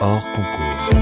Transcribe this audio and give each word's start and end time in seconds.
hors 0.00 0.24
concours. 0.32 1.00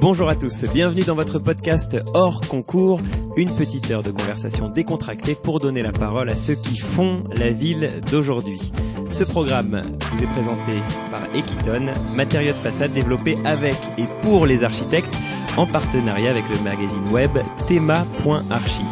Bonjour 0.00 0.28
à 0.28 0.36
tous, 0.36 0.64
bienvenue 0.72 1.02
dans 1.02 1.16
votre 1.16 1.38
podcast 1.40 1.96
hors 2.14 2.40
concours, 2.40 3.00
une 3.36 3.50
petite 3.50 3.90
heure 3.90 4.04
de 4.04 4.12
conversation 4.12 4.68
décontractée 4.68 5.34
pour 5.34 5.58
donner 5.58 5.82
la 5.82 5.92
parole 5.92 6.30
à 6.30 6.36
ceux 6.36 6.54
qui 6.54 6.78
font 6.78 7.24
la 7.34 7.50
ville 7.50 8.00
d'aujourd'hui. 8.10 8.72
Ce 9.10 9.24
programme 9.24 9.82
vous 10.12 10.22
est 10.22 10.28
présenté 10.28 10.72
par 11.10 11.22
Equiton, 11.34 11.92
matériaux 12.14 12.52
de 12.52 12.58
façade 12.58 12.92
développé 12.92 13.36
avec 13.44 13.76
et 13.98 14.04
pour 14.22 14.46
les 14.46 14.62
architectes 14.62 15.18
en 15.56 15.66
partenariat 15.66 16.30
avec 16.30 16.44
le 16.48 16.62
magazine 16.62 17.10
web 17.10 17.36
thema.archi. 17.66 18.84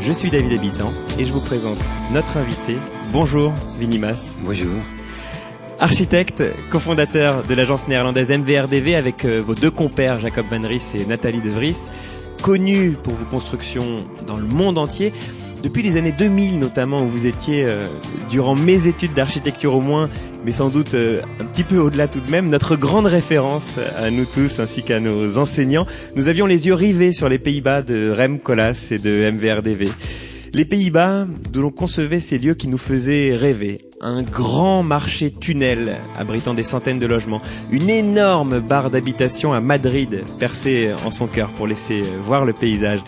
Je 0.00 0.12
suis 0.12 0.30
David 0.30 0.52
Habitant 0.52 0.92
et 1.18 1.24
je 1.24 1.32
vous 1.32 1.40
présente 1.40 1.78
notre 2.12 2.36
invité. 2.36 2.76
Bonjour 3.12 3.52
Vinimas. 3.78 4.30
Bonjour. 4.44 4.80
Architecte, 5.80 6.44
cofondateur 6.68 7.42
de 7.42 7.54
l'agence 7.54 7.88
néerlandaise 7.88 8.30
MVRDV 8.30 8.96
avec 8.96 9.24
euh, 9.24 9.42
vos 9.44 9.54
deux 9.54 9.70
compères 9.70 10.20
Jacob 10.20 10.44
Van 10.50 10.60
Ries 10.60 10.82
et 10.94 11.06
Nathalie 11.06 11.40
De 11.40 11.48
Vries, 11.48 11.88
connu 12.42 12.98
pour 13.02 13.14
vos 13.14 13.24
constructions 13.24 14.04
dans 14.26 14.36
le 14.36 14.44
monde 14.44 14.76
entier. 14.76 15.10
Depuis 15.62 15.82
les 15.82 15.96
années 15.96 16.12
2000 16.12 16.58
notamment, 16.58 17.02
où 17.02 17.08
vous 17.08 17.26
étiez, 17.26 17.64
euh, 17.64 17.86
durant 18.28 18.54
mes 18.54 18.88
études 18.88 19.14
d'architecture 19.14 19.74
au 19.74 19.80
moins, 19.80 20.10
mais 20.44 20.52
sans 20.52 20.68
doute 20.68 20.92
euh, 20.92 21.22
un 21.40 21.46
petit 21.46 21.64
peu 21.64 21.78
au-delà 21.78 22.08
tout 22.08 22.20
de 22.20 22.30
même, 22.30 22.50
notre 22.50 22.76
grande 22.76 23.06
référence 23.06 23.76
à 23.96 24.10
nous 24.10 24.26
tous 24.26 24.60
ainsi 24.60 24.82
qu'à 24.82 25.00
nos 25.00 25.38
enseignants, 25.38 25.86
nous 26.14 26.28
avions 26.28 26.44
les 26.44 26.66
yeux 26.66 26.74
rivés 26.74 27.14
sur 27.14 27.30
les 27.30 27.38
Pays-Bas 27.38 27.80
de 27.80 28.14
Rem 28.14 28.38
Koolhaas 28.38 28.88
et 28.90 28.98
de 28.98 29.30
MVRDV. 29.30 29.88
Les 30.52 30.66
Pays-Bas, 30.66 31.26
d'où 31.50 31.62
l'on 31.62 31.70
concevait 31.70 32.20
ces 32.20 32.38
lieux 32.38 32.54
qui 32.54 32.68
nous 32.68 32.76
faisaient 32.76 33.34
rêver. 33.34 33.89
Un 34.02 34.22
grand 34.22 34.82
marché 34.82 35.30
tunnel 35.30 35.98
abritant 36.18 36.54
des 36.54 36.62
centaines 36.62 36.98
de 36.98 37.06
logements. 37.06 37.42
Une 37.70 37.90
énorme 37.90 38.60
barre 38.60 38.88
d'habitation 38.88 39.52
à 39.52 39.60
Madrid 39.60 40.24
percée 40.38 40.94
en 41.04 41.10
son 41.10 41.26
cœur 41.26 41.52
pour 41.52 41.66
laisser 41.66 42.02
voir 42.22 42.46
le 42.46 42.54
paysage. 42.54 43.00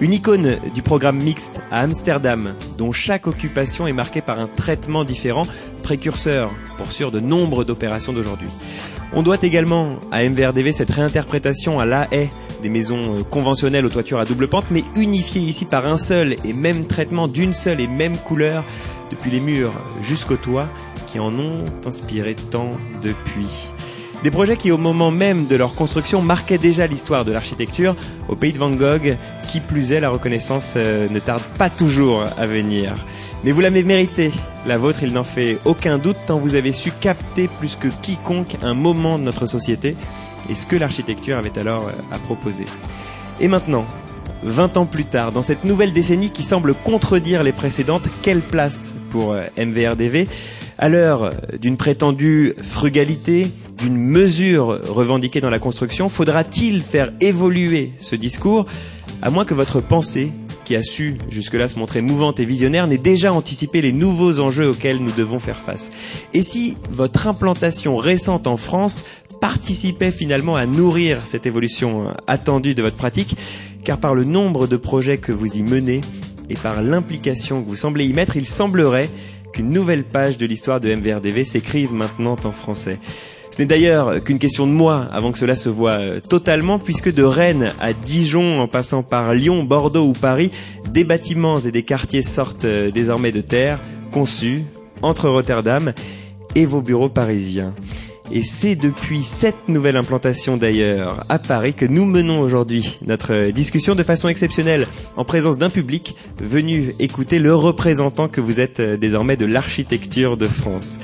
Une 0.00 0.12
icône 0.12 0.58
du 0.74 0.82
programme 0.82 1.18
mixte 1.18 1.60
à 1.70 1.82
Amsterdam, 1.82 2.54
dont 2.76 2.90
chaque 2.90 3.28
occupation 3.28 3.86
est 3.86 3.92
marquée 3.92 4.22
par 4.22 4.40
un 4.40 4.48
traitement 4.48 5.04
différent, 5.04 5.44
précurseur 5.84 6.50
pour 6.78 6.90
sûr 6.90 7.12
de 7.12 7.20
nombre 7.20 7.62
d'opérations 7.62 8.12
d'aujourd'hui. 8.12 8.48
On 9.12 9.22
doit 9.22 9.38
également 9.40 10.00
à 10.10 10.28
MVRDV 10.28 10.72
cette 10.72 10.90
réinterprétation 10.90 11.78
à 11.78 11.84
La 11.84 12.08
Haye 12.10 12.30
des 12.64 12.70
maisons 12.70 13.18
euh, 13.18 13.22
conventionnelles 13.22 13.84
aux 13.84 13.90
toitures 13.90 14.18
à 14.18 14.24
double 14.24 14.48
pente, 14.48 14.64
mais 14.70 14.84
unifiées 14.96 15.42
ici 15.42 15.66
par 15.66 15.86
un 15.86 15.98
seul 15.98 16.36
et 16.44 16.54
même 16.54 16.86
traitement 16.86 17.28
d'une 17.28 17.52
seule 17.52 17.78
et 17.78 17.86
même 17.86 18.16
couleur, 18.16 18.64
depuis 19.10 19.30
les 19.30 19.40
murs 19.40 19.72
jusqu'au 20.02 20.36
toit, 20.36 20.68
qui 21.06 21.18
en 21.18 21.38
ont 21.38 21.64
inspiré 21.86 22.34
tant 22.34 22.70
depuis. 23.02 23.70
Des 24.24 24.30
projets 24.30 24.56
qui, 24.56 24.70
au 24.70 24.78
moment 24.78 25.10
même 25.10 25.46
de 25.46 25.54
leur 25.54 25.74
construction, 25.74 26.22
marquaient 26.22 26.56
déjà 26.56 26.86
l'histoire 26.86 27.26
de 27.26 27.32
l'architecture. 27.32 27.94
Au 28.28 28.36
pays 28.36 28.54
de 28.54 28.58
Van 28.58 28.70
Gogh, 28.70 29.18
qui 29.50 29.60
plus 29.60 29.92
est, 29.92 30.00
la 30.00 30.08
reconnaissance 30.08 30.72
euh, 30.76 31.08
ne 31.10 31.18
tarde 31.18 31.42
pas 31.58 31.68
toujours 31.68 32.24
à 32.38 32.46
venir. 32.46 32.94
Mais 33.44 33.52
vous 33.52 33.60
l'avez 33.60 33.84
mérité. 33.84 34.32
La 34.64 34.78
vôtre, 34.78 35.02
il 35.02 35.12
n'en 35.12 35.24
fait 35.24 35.58
aucun 35.66 35.98
doute, 35.98 36.16
tant 36.26 36.38
vous 36.38 36.54
avez 36.54 36.72
su 36.72 36.90
capter 36.90 37.48
plus 37.48 37.76
que 37.76 37.88
quiconque 37.88 38.56
un 38.62 38.72
moment 38.72 39.18
de 39.18 39.24
notre 39.24 39.44
société 39.44 39.94
et 40.48 40.54
ce 40.54 40.66
que 40.66 40.76
l'architecture 40.76 41.36
avait 41.36 41.58
alors 41.58 41.88
euh, 41.88 41.92
à 42.10 42.18
proposer. 42.18 42.64
Et 43.40 43.48
maintenant, 43.48 43.84
20 44.44 44.76
ans 44.76 44.86
plus 44.86 45.04
tard, 45.04 45.32
dans 45.32 45.42
cette 45.42 45.64
nouvelle 45.64 45.92
décennie 45.92 46.30
qui 46.30 46.42
semble 46.42 46.74
contredire 46.74 47.42
les 47.42 47.52
précédentes, 47.52 48.08
quelle 48.22 48.42
place 48.42 48.92
pour 49.10 49.32
euh, 49.32 49.46
MVRDV 49.56 50.28
À 50.78 50.88
l'heure 50.88 51.32
d'une 51.60 51.76
prétendue 51.76 52.54
frugalité, 52.60 53.46
d'une 53.78 53.96
mesure 53.96 54.80
revendiquée 54.86 55.40
dans 55.40 55.50
la 55.50 55.58
construction, 55.58 56.08
faudra-t-il 56.08 56.82
faire 56.82 57.12
évoluer 57.20 57.92
ce 58.00 58.16
discours 58.16 58.66
à 59.22 59.30
moins 59.30 59.46
que 59.46 59.54
votre 59.54 59.80
pensée, 59.80 60.30
qui 60.64 60.76
a 60.76 60.82
su 60.82 61.16
jusque-là 61.30 61.68
se 61.68 61.78
montrer 61.78 62.00
mouvante 62.00 62.40
et 62.40 62.44
visionnaire, 62.44 62.86
n'ait 62.86 62.98
déjà 62.98 63.32
anticipé 63.32 63.80
les 63.82 63.92
nouveaux 63.92 64.40
enjeux 64.40 64.68
auxquels 64.68 64.98
nous 64.98 65.12
devons 65.12 65.38
faire 65.38 65.58
face? 65.58 65.90
Et 66.32 66.42
si 66.42 66.76
votre 66.90 67.26
implantation 67.26 67.96
récente 67.96 68.46
en 68.46 68.56
France 68.56 69.04
participait 69.40 70.10
finalement 70.10 70.56
à 70.56 70.66
nourrir 70.66 71.20
cette 71.24 71.46
évolution 71.46 72.12
attendue 72.26 72.74
de 72.74 72.82
votre 72.82 72.96
pratique, 72.96 73.36
car 73.84 73.98
par 73.98 74.14
le 74.14 74.24
nombre 74.24 74.66
de 74.66 74.76
projets 74.76 75.18
que 75.18 75.32
vous 75.32 75.56
y 75.56 75.62
menez 75.62 76.00
et 76.50 76.54
par 76.54 76.82
l'implication 76.82 77.62
que 77.62 77.68
vous 77.68 77.76
semblez 77.76 78.06
y 78.06 78.12
mettre, 78.12 78.36
il 78.36 78.46
semblerait 78.46 79.08
qu'une 79.52 79.70
nouvelle 79.70 80.04
page 80.04 80.38
de 80.38 80.46
l'histoire 80.46 80.80
de 80.80 80.92
MVRDV 80.94 81.44
s'écrive 81.44 81.92
maintenant 81.92 82.36
en 82.44 82.50
français. 82.50 82.98
Ce 83.50 83.62
n'est 83.62 83.66
d'ailleurs 83.66 84.24
qu'une 84.24 84.40
question 84.40 84.66
de 84.66 84.72
mois 84.72 85.06
avant 85.12 85.30
que 85.30 85.38
cela 85.38 85.54
se 85.54 85.68
voit 85.68 86.20
totalement, 86.20 86.80
puisque 86.80 87.14
de 87.14 87.22
Rennes 87.22 87.72
à 87.80 87.92
Dijon, 87.92 88.58
en 88.58 88.66
passant 88.66 89.04
par 89.04 89.32
Lyon, 89.32 89.62
Bordeaux 89.62 90.08
ou 90.08 90.12
Paris, 90.12 90.50
des 90.90 91.04
bâtiments 91.04 91.60
et 91.60 91.70
des 91.70 91.84
quartiers 91.84 92.24
sortent 92.24 92.66
désormais 92.66 93.30
de 93.30 93.42
terre, 93.42 93.80
conçus 94.10 94.64
entre 95.02 95.28
Rotterdam 95.28 95.92
et 96.56 96.66
vos 96.66 96.82
bureaux 96.82 97.08
parisiens. 97.08 97.74
Et 98.32 98.42
c'est 98.42 98.74
depuis 98.74 99.22
cette 99.22 99.68
nouvelle 99.68 99.96
implantation 99.96 100.56
d'ailleurs 100.56 101.24
à 101.28 101.38
Paris 101.38 101.74
que 101.74 101.84
nous 101.84 102.06
menons 102.06 102.40
aujourd'hui 102.40 102.98
notre 103.06 103.50
discussion 103.50 103.94
de 103.94 104.02
façon 104.02 104.28
exceptionnelle 104.28 104.86
en 105.16 105.24
présence 105.24 105.58
d'un 105.58 105.68
public 105.68 106.16
venu 106.40 106.94
écouter 106.98 107.38
le 107.38 107.54
représentant 107.54 108.28
que 108.28 108.40
vous 108.40 108.60
êtes 108.60 108.80
désormais 108.80 109.36
de 109.36 109.44
l'architecture 109.44 110.36
de 110.36 110.46
France. 110.46 110.96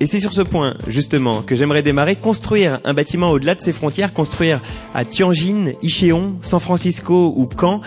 Et 0.00 0.06
c'est 0.06 0.20
sur 0.20 0.34
ce 0.34 0.42
point, 0.42 0.74
justement, 0.88 1.40
que 1.40 1.54
j'aimerais 1.54 1.82
démarrer. 1.82 2.16
Construire 2.16 2.80
un 2.84 2.92
bâtiment 2.92 3.30
au-delà 3.30 3.54
de 3.54 3.62
ses 3.62 3.72
frontières, 3.72 4.12
construire 4.12 4.60
à 4.92 5.06
Tianjin, 5.06 5.72
Ichéon, 5.82 6.34
San 6.42 6.60
Francisco 6.60 7.32
ou 7.34 7.48
Caen, 7.58 7.80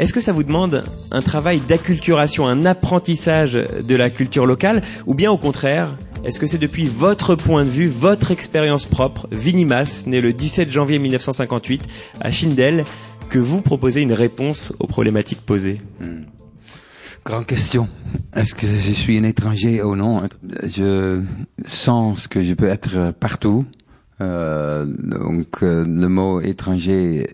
est-ce 0.00 0.12
que 0.12 0.20
ça 0.20 0.32
vous 0.32 0.42
demande 0.42 0.82
un 1.12 1.20
travail 1.20 1.60
d'acculturation, 1.60 2.48
un 2.48 2.64
apprentissage 2.64 3.52
de 3.52 3.94
la 3.94 4.10
culture 4.10 4.46
locale, 4.46 4.82
ou 5.06 5.14
bien 5.14 5.30
au 5.30 5.38
contraire, 5.38 5.94
est-ce 6.24 6.40
que 6.40 6.46
c'est 6.46 6.58
depuis 6.58 6.86
votre 6.86 7.34
point 7.34 7.64
de 7.64 7.70
vue, 7.70 7.86
votre 7.86 8.30
expérience 8.30 8.86
propre, 8.86 9.28
Vinimas, 9.30 10.04
né 10.06 10.20
le 10.20 10.32
17 10.32 10.70
janvier 10.70 10.98
1958 10.98 11.82
à 12.20 12.30
Schindel, 12.30 12.84
que 13.28 13.38
vous 13.38 13.60
proposez 13.60 14.02
une 14.02 14.12
réponse 14.12 14.72
aux 14.80 14.86
problématiques 14.86 15.42
posées? 15.42 15.80
Hmm. 16.00 16.22
Grande 17.24 17.46
question. 17.46 17.88
Est-ce 18.34 18.54
que 18.54 18.66
je 18.66 18.92
suis 18.92 19.18
un 19.18 19.24
étranger 19.24 19.82
ou 19.82 19.96
non? 19.96 20.22
Je 20.62 21.22
sens 21.66 22.26
que 22.26 22.42
je 22.42 22.54
peux 22.54 22.68
être 22.68 23.12
partout. 23.18 23.64
Euh, 24.20 24.86
donc 24.86 25.62
euh, 25.62 25.84
le 25.84 26.08
mot 26.08 26.40
étranger, 26.40 27.26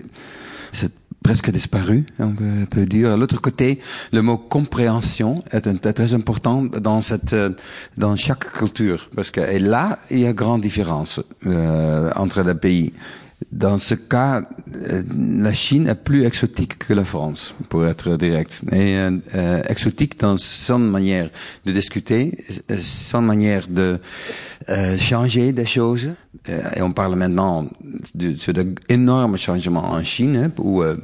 presque 1.23 1.51
disparu, 1.51 2.05
on 2.19 2.35
peut, 2.71 2.87
dire. 2.87 3.17
L'autre 3.17 3.41
côté, 3.41 3.81
le 4.13 4.23
mot 4.23 4.39
compréhension 4.39 5.41
est, 5.53 5.67
est, 5.67 5.93
très 5.93 6.15
important 6.15 6.63
dans 6.63 7.03
cette, 7.03 7.37
dans 7.97 8.17
chaque 8.17 8.51
culture, 8.53 9.09
parce 9.15 9.31
que 9.31 9.41
et 9.41 9.59
là, 9.59 9.99
il 10.11 10.21
y 10.21 10.27
a 10.27 10.33
grande 10.33 10.63
différence 10.63 11.21
euh, 11.47 12.11
entre 12.17 12.43
les 12.43 12.55
pays. 12.55 12.93
Dans 13.51 13.79
ce 13.79 13.95
cas, 13.95 14.43
euh, 14.75 15.03
la 15.17 15.53
Chine 15.53 15.89
est 15.89 15.95
plus 15.95 16.25
exotique 16.25 16.79
que 16.79 16.93
la 16.93 17.05
France, 17.05 17.55
pour 17.69 17.87
être 17.87 18.17
direct. 18.17 18.61
Et 18.71 18.97
euh, 18.97 19.63
exotique 19.69 20.21
dans 20.21 20.37
son 20.37 20.79
manière 20.79 21.31
de 21.65 21.73
discuter, 21.73 22.45
son 22.81 23.23
manière 23.23 23.67
de 23.69 23.99
euh, 24.69 24.97
changer 24.99 25.53
des 25.53 25.65
choses. 25.65 26.11
Euh, 26.49 26.61
et 26.77 26.83
on 26.83 26.93
parle 26.93 27.17
maintenant 27.17 27.67
de, 28.15 28.53
de 28.53 28.75
d'énormes 28.89 29.39
changements 29.39 29.91
en 29.91 30.03
Chine, 30.03 30.37
hein, 30.37 30.49
où 30.59 30.83
euh, 30.83 30.97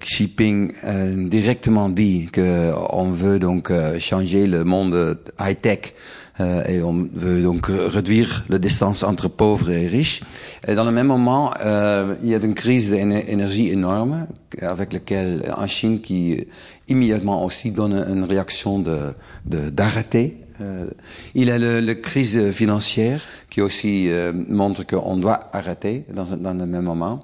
Xi 0.00 0.28
Jinping 0.28 1.28
directement 1.28 1.88
dit 1.88 2.28
que 2.32 2.72
on 2.90 3.10
veut 3.10 3.38
donc 3.38 3.72
changer 3.98 4.46
le 4.46 4.64
monde 4.64 5.18
high-tech 5.38 5.94
euh, 6.40 6.64
et 6.66 6.82
on 6.82 7.08
veut 7.12 7.42
donc 7.42 7.66
réduire 7.68 8.44
la 8.48 8.58
distance 8.58 9.02
entre 9.02 9.28
pauvres 9.28 9.70
et 9.70 9.86
riches. 9.86 10.22
Et 10.66 10.74
dans 10.74 10.84
le 10.84 10.90
même 10.90 11.06
moment, 11.06 11.52
euh, 11.64 12.14
il 12.22 12.30
y 12.30 12.34
a 12.34 12.38
une 12.38 12.54
crise 12.54 12.90
d'énergie 12.90 13.70
énorme 13.70 14.26
avec 14.60 14.92
laquelle 14.92 15.52
en 15.56 15.66
Chine 15.66 16.00
qui 16.00 16.46
immédiatement 16.88 17.44
aussi 17.44 17.70
donne 17.70 17.94
une 17.94 18.24
réaction 18.24 18.78
de 18.78 19.14
d'arrêter 19.46 20.36
euh, 20.60 20.86
il 21.34 21.48
y 21.48 21.50
a 21.50 21.58
la 21.58 21.94
crise 21.94 22.50
financière 22.52 23.22
qui 23.48 23.60
aussi 23.60 24.10
euh, 24.10 24.32
montre 24.48 24.84
qu'on 24.84 25.16
doit 25.16 25.48
arrêter 25.52 26.04
dans, 26.12 26.52
le 26.52 26.66
même 26.66 26.84
moment. 26.84 27.20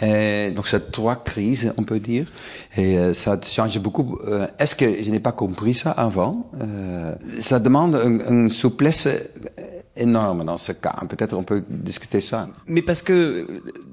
Et 0.00 0.50
donc 0.50 0.66
c'est 0.66 0.90
trois 0.90 1.16
crises, 1.16 1.72
on 1.76 1.84
peut 1.84 2.00
dire, 2.00 2.26
et 2.76 2.98
euh, 2.98 3.14
ça 3.14 3.38
change 3.42 3.78
beaucoup. 3.78 4.18
Euh, 4.26 4.46
est-ce 4.58 4.74
que 4.74 5.02
je 5.02 5.10
n'ai 5.10 5.20
pas 5.20 5.32
compris 5.32 5.74
ça 5.74 5.92
avant? 5.92 6.50
Ça 7.38 7.60
demande 7.60 7.94
une, 8.28 8.50
souplesse 8.50 9.08
énorme 9.96 10.44
dans 10.44 10.58
ce 10.58 10.72
cas. 10.72 10.94
Peut-être 11.08 11.34
on 11.34 11.44
peut 11.44 11.62
discuter 11.68 12.20
ça. 12.20 12.48
Mais 12.66 12.82
parce 12.82 13.02
que 13.02 13.46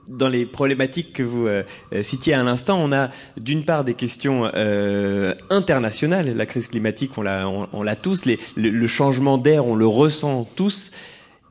dans 0.10 0.30
les 0.30 0.46
problématiques 0.46 1.14
que 1.14 1.24
vous 1.24 1.48
euh, 1.48 1.64
citiez 2.02 2.34
à 2.34 2.44
l'instant, 2.44 2.80
on 2.82 2.92
a 2.92 3.10
d'une 3.38 3.64
part 3.64 3.84
des 3.84 3.94
questions 3.94 4.50
euh, 4.56 5.34
internationales. 5.50 6.36
La 6.36 6.46
crise 6.46 6.68
climatique, 6.68 7.18
on 7.18 7.22
l'a, 7.22 7.48
on, 7.48 7.84
l'a 7.84 7.96
tous. 7.96 8.26
Le, 8.56 8.88
changement 8.88 9.38
d'air, 9.38 9.66
on 9.66 9.76
le 9.76 9.88
ressent 9.88 10.48
tous. 10.56 10.92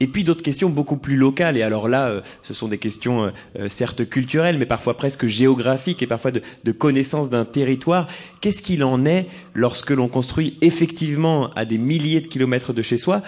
Et 0.01 0.07
puis 0.07 0.25
d'autres 0.25 0.43
questions 0.43 0.71
beaucoup 0.71 0.97
plus 0.97 1.17
locales. 1.17 1.57
Et 1.57 1.63
alors 1.63 1.89
là, 1.89 2.09
euh, 2.09 2.21
ce 2.43 2.55
sont 2.55 2.69
des 2.69 2.79
questions 2.79 3.25
euh, 3.25 3.31
euh, 3.59 3.69
certes 3.69 4.09
culturelles, 4.09 4.59
mais 4.59 4.67
parfois 4.67 4.97
presque 4.97 5.27
géographiques 5.27 6.03
et 6.03 6.07
parfois 6.07 6.31
de, 6.31 6.43
de 6.65 6.73
connaissance 6.73 7.31
d'un 7.31 7.45
territoire. 7.45 8.09
Qu'est-ce 8.41 8.63
qu'il 8.63 8.83
en 8.83 9.05
est 9.05 9.27
lorsque 9.55 9.91
l'on 9.91 10.09
construit 10.09 10.57
effectivement 10.63 11.51
à 11.55 11.65
des 11.65 11.79
milliers 11.79 12.21
de 12.21 12.27
kilomètres 12.27 12.73
de 12.73 12.83
chez 12.83 12.97
soi 12.97 13.23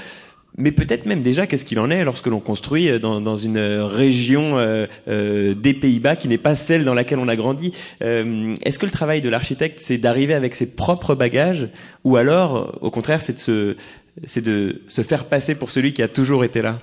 mais 0.59 0.71
peut-être 0.71 1.07
même 1.07 1.23
déjà 1.23 1.47
qu'est-ce 1.47 1.65
qu'il 1.65 1.79
en 1.79 1.91
est 1.91 2.05
lorsque 2.05 2.27
l'on 2.27 2.41
construit 2.41 3.01
dans, 3.01 3.21
dans 3.21 3.37
une 3.37 3.59
région 3.59 4.59
euh, 4.59 4.87
euh, 5.09 5.55
des 5.55 5.73
Pays-Bas 5.73 6.17
qui 6.17 6.29
n'est 6.29 6.39
pas 6.39 6.57
celle 6.57 6.85
dans 6.85 6.95
laquelle 6.95 7.19
on 7.19 7.29
a 7.29 7.37
grandi? 7.37 7.73
Euh, 8.03 8.55
Est-ce 8.63 8.79
que 8.79 8.87
le 8.87 8.93
travail 8.93 9.21
de 9.21 9.29
l'architecte, 9.29 9.81
c'est 9.81 9.99
d'arriver 9.99 10.35
avec 10.35 10.55
ses 10.55 10.75
propres 10.75 11.15
bagages, 11.15 11.69
ou 12.05 12.17
alors, 12.17 12.79
au 12.83 12.91
contraire, 12.91 13.23
c'est 13.23 13.35
de 13.35 13.39
se, 13.39 13.77
c'est 14.25 14.45
de 14.45 14.83
se 14.89 15.03
faire 15.03 15.25
passer 15.25 15.55
pour 15.55 15.71
celui 15.71 15.93
qui 15.93 16.03
a 16.03 16.09
toujours 16.09 16.45
été 16.45 16.63
là 16.63 16.79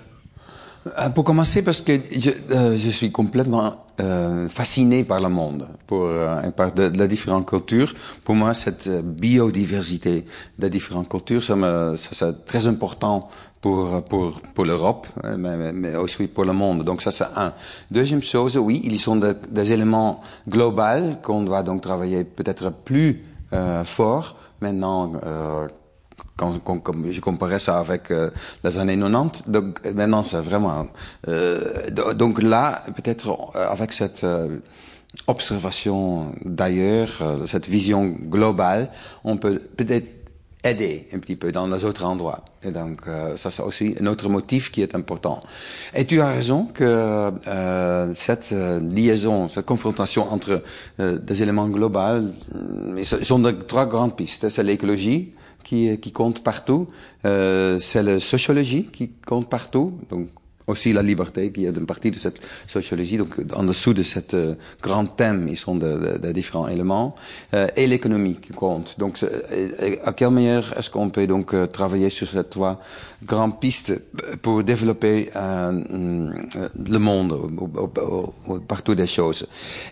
euh, 0.87 1.09
Pour 1.09 1.23
commencer, 1.23 1.61
parce 1.61 1.81
que 1.81 1.99
je, 2.11 2.31
euh, 2.51 2.77
je 2.77 2.89
suis 2.89 3.11
complètement 3.11 3.85
euh, 3.99 4.47
fasciné 4.47 5.03
par 5.03 5.19
le 5.19 5.29
monde, 5.29 5.67
pour, 5.85 6.05
euh, 6.05 6.49
par 6.51 6.73
de, 6.73 6.89
de, 6.89 6.97
la 6.97 7.07
différentes 7.07 7.47
cultures. 7.47 7.93
Pour 8.23 8.35
moi, 8.35 8.53
cette 8.53 8.89
biodiversité 8.89 10.25
des 10.57 10.69
différentes 10.69 11.09
cultures, 11.09 11.43
ça, 11.43 11.55
me, 11.55 11.95
c'est 11.97 12.45
très 12.45 12.65
important 12.67 13.29
pour 13.61 14.03
pour 14.05 14.39
pour 14.53 14.63
l'Europe, 14.63 15.05
mais, 15.37 15.73
mais, 15.73 15.95
aussi 15.95 16.27
pour 16.27 16.45
le 16.45 16.53
monde. 16.53 16.85
Donc 16.85 17.01
ça 17.01 17.11
c'est 17.11 17.25
un. 17.35 17.53
Deuxième 17.91 18.23
chose, 18.23 18.55
oui, 18.57 18.81
ils 18.85 18.99
sont 18.99 19.17
des, 19.17 19.33
des 19.51 19.73
éléments 19.73 20.21
globaux 20.47 21.17
qu'on 21.21 21.41
doit 21.41 21.61
donc 21.61 21.81
travailler 21.81 22.23
peut-être 22.23 22.71
plus 22.71 23.21
euh, 23.51 23.83
fort 23.83 24.37
maintenant 24.61 25.11
euh, 25.25 25.67
quand, 26.39 26.53
je 27.11 27.19
comparais 27.19 27.59
ça 27.59 27.79
avec 27.79 28.11
euh, 28.11 28.29
les 28.63 28.77
années 28.77 28.97
90, 28.97 29.49
donc 29.49 29.85
maintenant 29.93 30.23
c'est 30.23 30.41
vraiment... 30.41 30.87
Euh, 31.27 31.89
donc 32.13 32.41
là, 32.41 32.83
peut-être 32.95 33.51
euh, 33.55 33.69
avec 33.69 33.91
cette 33.91 34.23
euh, 34.23 34.59
observation 35.27 36.31
d'ailleurs, 36.45 37.09
cette 37.47 37.67
vision 37.67 38.05
globale, 38.05 38.89
on 39.23 39.37
peut 39.37 39.59
peut-être 39.59 40.07
aider 40.63 41.07
un 41.13 41.19
petit 41.19 41.35
peu 41.35 41.51
dans 41.51 41.67
les 41.67 41.83
autres 41.83 42.05
endroits. 42.05 42.43
Et 42.63 42.71
donc, 42.71 43.01
ça, 43.37 43.49
c'est 43.49 43.63
aussi 43.63 43.95
un 43.99 44.05
autre 44.07 44.27
motif 44.27 44.71
qui 44.71 44.81
est 44.81 44.93
important. 44.93 45.41
Et 45.95 46.05
tu 46.05 46.19
as 46.21 46.27
raison 46.27 46.65
que 46.65 47.31
cette 48.13 48.53
liaison, 48.81 49.47
cette 49.47 49.65
confrontation 49.65 50.31
entre 50.31 50.61
des 50.99 51.41
éléments 51.41 51.69
globaux, 51.69 52.27
ils 52.97 53.05
sont 53.05 53.41
trois 53.67 53.85
grandes 53.85 54.17
pistes. 54.17 54.49
C'est 54.49 54.63
l'écologie 54.63 55.31
qui, 55.63 55.97
qui 55.99 56.11
compte 56.11 56.43
partout, 56.43 56.87
euh, 57.25 57.79
c'est 57.79 58.03
la 58.03 58.19
sociologie 58.19 58.85
qui 58.85 59.09
compte 59.25 59.49
partout, 59.49 59.93
donc 60.09 60.27
aussi 60.69 60.93
la 60.93 61.01
liberté 61.01 61.51
qui 61.51 61.65
est 61.65 61.75
une 61.75 61.85
partie 61.85 62.11
de 62.11 62.19
cette 62.19 62.39
sociologie. 62.67 63.17
Donc, 63.17 63.35
en 63.53 63.63
dessous 63.63 63.93
de 63.93 64.03
cet 64.03 64.33
euh, 64.33 64.55
grand 64.81 65.05
thème, 65.05 65.47
ils 65.49 65.57
sont 65.57 65.75
de, 65.75 65.97
de, 65.97 66.17
de 66.19 66.31
différents 66.31 66.67
éléments. 66.67 67.15
Euh, 67.53 67.67
et 67.75 67.87
l'économie 67.87 68.35
qui 68.35 68.53
compte. 68.53 68.95
Donc, 68.97 69.21
euh, 69.23 69.95
à 70.05 70.13
quelle 70.13 70.29
manière 70.29 70.77
est-ce 70.77 70.89
qu'on 70.89 71.09
peut 71.09 71.27
donc 71.27 71.53
euh, 71.53 71.65
travailler 71.65 72.09
sur 72.09 72.27
ces 72.27 72.43
trois 72.43 72.79
grandes 73.23 73.59
pistes 73.59 73.99
pour 74.41 74.63
développer 74.63 75.29
euh, 75.35 75.71
le 76.85 76.99
monde, 76.99 77.31
au, 77.31 78.33
au, 78.47 78.59
partout 78.59 78.95
des 78.95 79.07
choses? 79.07 79.47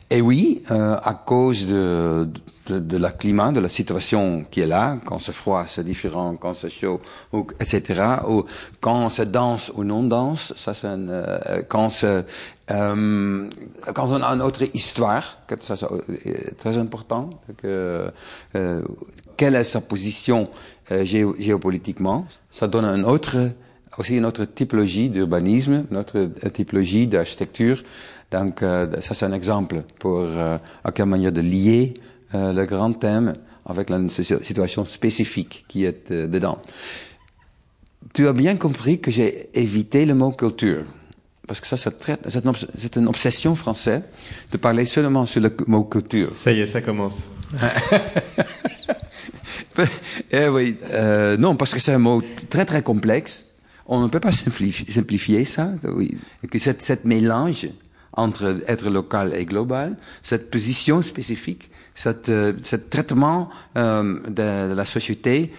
Et 0.09 0.21
oui, 0.21 0.61
à 0.69 1.13
cause 1.25 1.65
de, 1.65 2.25
de, 2.25 2.39
de, 2.67 2.97
la 2.97 3.11
climat, 3.11 3.51
de 3.51 3.59
la 3.59 3.69
situation 3.69 4.45
qui 4.49 4.61
est 4.61 4.67
là, 4.67 4.97
quand 5.05 5.19
c'est 5.19 5.33
froid, 5.33 5.65
c'est 5.67 5.83
différent, 5.83 6.35
quand 6.35 6.53
c'est 6.53 6.69
chaud, 6.69 7.01
ou, 7.33 7.47
etc. 7.59 8.03
Ou 8.27 8.43
quand 8.81 9.09
c'est 9.09 9.31
dense 9.31 9.71
ou 9.75 9.83
non 9.83 10.03
dense, 10.03 10.53
ça 10.55 10.73
c'est 10.73 10.87
euh, 10.87 11.61
quand 11.67 11.89
c'est 11.89 12.25
euh, 12.69 13.49
quand 13.93 14.09
on 14.09 14.21
a 14.21 14.27
une 14.27 14.41
autre 14.41 14.63
histoire, 14.73 15.39
ça 15.61 15.75
c'est 15.77 16.57
très 16.57 16.77
important. 16.77 17.29
Que, 17.61 18.11
euh, 18.55 18.81
quelle 19.37 19.55
est 19.55 19.63
sa 19.63 19.81
position 19.81 20.49
euh, 20.91 21.05
géo, 21.05 21.35
géopolitiquement 21.39 22.25
Ça 22.51 22.67
donne 22.67 22.85
une 22.85 23.05
autre, 23.05 23.37
aussi 23.97 24.17
une 24.17 24.25
autre 24.25 24.45
typologie 24.45 25.09
d'urbanisme, 25.09 25.85
une 25.89 25.97
autre 25.97 26.29
typologie 26.51 27.07
d'architecture. 27.07 27.83
Donc 28.31 28.61
euh, 28.61 28.99
ça 28.99 29.13
c'est 29.13 29.25
un 29.25 29.31
exemple 29.31 29.83
pour 29.99 30.19
euh, 30.19 30.57
à 30.83 30.91
quelle 30.91 31.05
manière 31.05 31.31
de 31.31 31.41
lier 31.41 31.93
euh, 32.37 32.53
le 32.53 32.65
grand 32.65 32.93
thème 32.93 33.33
avec 33.65 33.89
la 33.89 33.99
situation 34.07 34.85
spécifique 34.85 35.65
qui 35.67 35.85
est 35.85 36.11
euh, 36.11 36.27
dedans. 36.27 36.59
Tu 38.13 38.27
as 38.27 38.33
bien 38.33 38.55
compris 38.55 38.99
que 38.99 39.11
j'ai 39.11 39.49
évité 39.53 40.05
le 40.05 40.15
mot 40.15 40.31
culture. 40.31 40.83
Parce 41.47 41.61
que 41.61 41.67
ça, 41.67 41.77
c'est 41.77 42.95
une 42.97 43.07
obsession 43.07 43.55
française 43.55 44.03
de 44.51 44.57
parler 44.57 44.85
seulement 44.85 45.25
sur 45.25 45.41
le 45.41 45.55
mot 45.65 45.83
culture. 45.85 46.31
Ça 46.35 46.51
y 46.51 46.59
est, 46.59 46.65
ça 46.65 46.81
commence. 46.81 47.23
eh 50.31 50.47
oui, 50.49 50.77
euh, 50.91 51.37
non, 51.37 51.55
parce 51.55 51.73
que 51.73 51.79
c'est 51.79 51.93
un 51.93 51.99
mot 51.99 52.21
très 52.49 52.65
très 52.65 52.83
complexe. 52.83 53.45
On 53.85 54.01
ne 54.01 54.09
peut 54.09 54.19
pas 54.19 54.33
simplifier, 54.33 54.91
simplifier 54.91 55.45
ça. 55.45 55.71
Oui. 55.95 56.17
Et 56.43 56.47
que 56.47 56.59
cette, 56.59 56.81
cette 56.81 57.05
mélange 57.05 57.69
entre 58.17 58.57
être 58.67 58.89
local 58.89 59.33
et 59.35 59.45
global, 59.45 59.95
cette 60.23 60.51
position 60.51 61.01
spécifique, 61.01 61.69
cette, 61.95 62.29
euh, 62.29 62.53
ce 62.63 62.75
traitement 62.75 63.49
euh, 63.77 64.19
de, 64.27 64.69
de, 64.69 64.73
la 64.73 64.85
société 64.85 65.51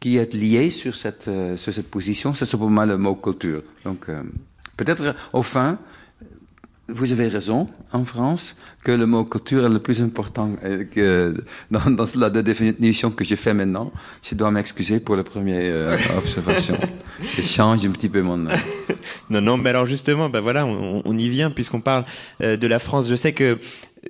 qui 0.00 0.16
est 0.16 0.34
lié 0.34 0.70
sur 0.70 0.94
cette, 0.94 1.28
euh, 1.28 1.56
sur 1.56 1.72
cette 1.72 1.90
position, 1.90 2.34
c'est 2.34 2.50
pour 2.56 2.70
moi 2.70 2.86
le 2.86 2.96
mot 2.96 3.14
culture. 3.14 3.62
Donc, 3.84 4.08
euh, 4.08 4.22
peut-être 4.76 5.14
au 5.32 5.42
fin, 5.42 5.78
vous 6.88 7.10
avez 7.12 7.28
raison, 7.28 7.68
en 7.92 8.04
France, 8.04 8.56
que 8.84 8.92
le 8.92 9.06
mot 9.06 9.24
culture 9.24 9.66
est 9.66 9.68
le 9.68 9.80
plus 9.80 10.00
important 10.02 10.52
que 10.92 11.34
dans, 11.70 11.90
dans 11.90 12.06
la 12.16 12.30
définition 12.30 13.10
que 13.10 13.24
je 13.24 13.34
fais 13.34 13.54
maintenant. 13.54 13.90
Je 14.22 14.34
dois 14.34 14.50
m'excuser 14.50 15.00
pour 15.00 15.16
la 15.16 15.24
première 15.24 15.58
euh, 15.60 15.96
observation. 16.18 16.78
je 17.20 17.42
change 17.42 17.84
un 17.84 17.90
petit 17.90 18.08
peu 18.08 18.22
mon 18.22 18.36
nom. 18.36 18.50
non, 19.30 19.40
non, 19.40 19.56
mais 19.56 19.70
alors 19.70 19.86
justement, 19.86 20.28
ben 20.28 20.40
voilà, 20.40 20.64
on, 20.64 21.02
on 21.04 21.18
y 21.18 21.28
vient 21.28 21.50
puisqu'on 21.50 21.80
parle 21.80 22.04
euh, 22.42 22.56
de 22.56 22.66
la 22.68 22.78
France. 22.78 23.08
Je 23.08 23.16
sais 23.16 23.32
que 23.32 23.58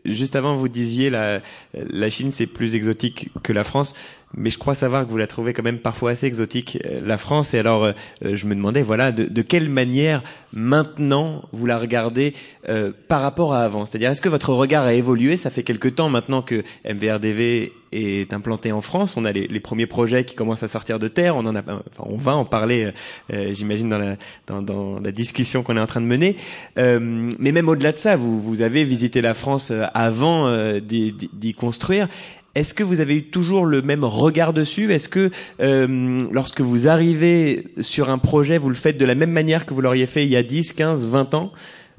juste 0.04 0.36
avant, 0.36 0.54
vous 0.54 0.68
disiez 0.68 1.10
la, 1.10 1.40
la 1.74 2.10
Chine, 2.10 2.32
c'est 2.32 2.46
plus 2.46 2.74
exotique 2.74 3.30
que 3.42 3.52
la 3.52 3.64
France. 3.64 3.94
Mais 4.34 4.50
je 4.50 4.58
crois 4.58 4.74
savoir 4.74 5.06
que 5.06 5.10
vous 5.10 5.16
la 5.16 5.26
trouvez 5.26 5.52
quand 5.52 5.62
même 5.62 5.78
parfois 5.78 6.10
assez 6.10 6.26
exotique, 6.26 6.78
la 7.02 7.16
France. 7.16 7.54
Et 7.54 7.58
alors, 7.58 7.84
euh, 7.84 7.92
je 8.22 8.46
me 8.46 8.54
demandais, 8.54 8.82
voilà, 8.82 9.12
de, 9.12 9.24
de, 9.24 9.42
quelle 9.42 9.68
manière 9.68 10.22
maintenant 10.52 11.42
vous 11.52 11.66
la 11.66 11.78
regardez 11.78 12.34
euh, 12.68 12.92
par 13.08 13.22
rapport 13.22 13.54
à 13.54 13.62
avant? 13.62 13.86
C'est-à-dire, 13.86 14.10
est-ce 14.10 14.20
que 14.20 14.28
votre 14.28 14.52
regard 14.52 14.84
a 14.84 14.94
évolué? 14.94 15.36
Ça 15.36 15.50
fait 15.50 15.62
quelque 15.62 15.88
temps 15.88 16.08
maintenant 16.08 16.42
que 16.42 16.64
MVRDV 16.84 17.72
est 17.92 18.32
implanté 18.32 18.72
en 18.72 18.80
France. 18.80 19.16
On 19.16 19.24
a 19.24 19.32
les, 19.32 19.60
premiers 19.60 19.86
projets 19.86 20.24
qui 20.24 20.34
commencent 20.34 20.62
à 20.62 20.68
sortir 20.68 20.98
de 20.98 21.08
terre. 21.08 21.36
On 21.36 21.46
en 21.46 21.56
a, 21.56 21.60
enfin, 21.60 21.80
on 21.98 22.16
va 22.16 22.36
en 22.36 22.44
parler, 22.44 22.92
euh, 23.32 23.52
j'imagine, 23.52 23.88
dans 23.88 23.98
la, 23.98 24.16
dans, 24.46 24.62
dans 24.62 25.00
la 25.00 25.12
discussion 25.12 25.62
qu'on 25.62 25.76
est 25.76 25.80
en 25.80 25.86
train 25.86 26.00
de 26.00 26.06
mener. 26.06 26.36
Euh, 26.78 27.30
mais 27.38 27.52
même 27.52 27.68
au-delà 27.68 27.92
de 27.92 27.98
ça, 27.98 28.16
vous, 28.16 28.40
vous 28.40 28.62
avez 28.62 28.84
visité 28.84 29.20
la 29.20 29.34
France 29.34 29.72
avant 29.94 30.46
euh, 30.46 30.80
d'y 30.80 31.54
construire. 31.54 32.08
Est-ce 32.56 32.72
que 32.72 32.82
vous 32.82 33.00
avez 33.00 33.18
eu 33.18 33.24
toujours 33.24 33.66
le 33.66 33.82
même 33.82 34.02
regard 34.02 34.54
dessus? 34.54 34.90
Est-ce 34.90 35.10
que 35.10 35.30
euh, 35.60 36.26
lorsque 36.32 36.62
vous 36.62 36.88
arrivez 36.88 37.66
sur 37.82 38.08
un 38.08 38.16
projet, 38.16 38.56
vous 38.56 38.70
le 38.70 38.74
faites 38.74 38.96
de 38.96 39.04
la 39.04 39.14
même 39.14 39.30
manière 39.30 39.66
que 39.66 39.74
vous 39.74 39.82
l'auriez 39.82 40.06
fait 40.06 40.24
il 40.24 40.30
y 40.30 40.36
a 40.36 40.42
10, 40.42 40.72
15, 40.72 41.06
20 41.06 41.34
ans? 41.34 41.52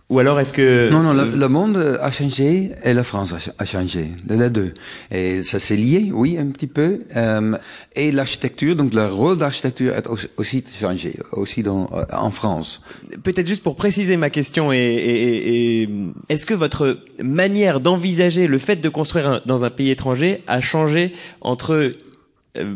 Ou 0.09 0.19
alors 0.19 0.39
est-ce 0.39 0.53
que 0.53 0.89
non 0.89 1.01
non 1.01 1.13
le, 1.13 1.25
le, 1.25 1.47
monde 1.49 1.99
a 2.01 2.09
changé 2.11 2.71
et 2.81 2.93
la 2.93 3.03
France 3.03 3.33
a 3.57 3.65
changé 3.65 4.11
les 4.29 4.49
deux. 4.49 4.73
Et 5.11 5.43
ça 5.43 5.59
s'est 5.59 5.75
lié 5.75 6.11
oui 6.13 6.37
un 6.39 6.47
petit 6.47 6.67
peu. 6.67 7.01
Euh, 7.15 7.57
et 7.93 8.13
l'architecture 8.13 8.77
donc 8.77 8.93
le 8.93 9.05
rôle 9.07 9.37
d'architecture 9.37 9.93
a 9.95 10.01
aussi 10.37 10.63
changé 10.79 11.15
aussi 11.33 11.61
dans, 11.61 11.89
euh, 11.91 12.05
en 12.13 12.31
France. 12.31 12.81
Peut-être 13.23 13.47
juste 13.47 13.63
pour 13.63 13.75
préciser 13.75 14.15
ma 14.15 14.29
question 14.29 14.71
et, 14.71 14.77
et, 14.77 15.81
et 15.83 15.89
est-ce 16.29 16.45
que 16.45 16.53
votre 16.53 16.99
manière 17.21 17.81
d'envisager 17.81 18.47
le 18.47 18.59
fait 18.59 18.77
de 18.77 18.89
construire 18.89 19.27
un, 19.27 19.41
dans 19.45 19.65
un 19.65 19.69
pays 19.69 19.89
étranger 19.89 20.41
a 20.47 20.61
changé 20.61 21.11
entre 21.41 21.93
euh, 22.57 22.75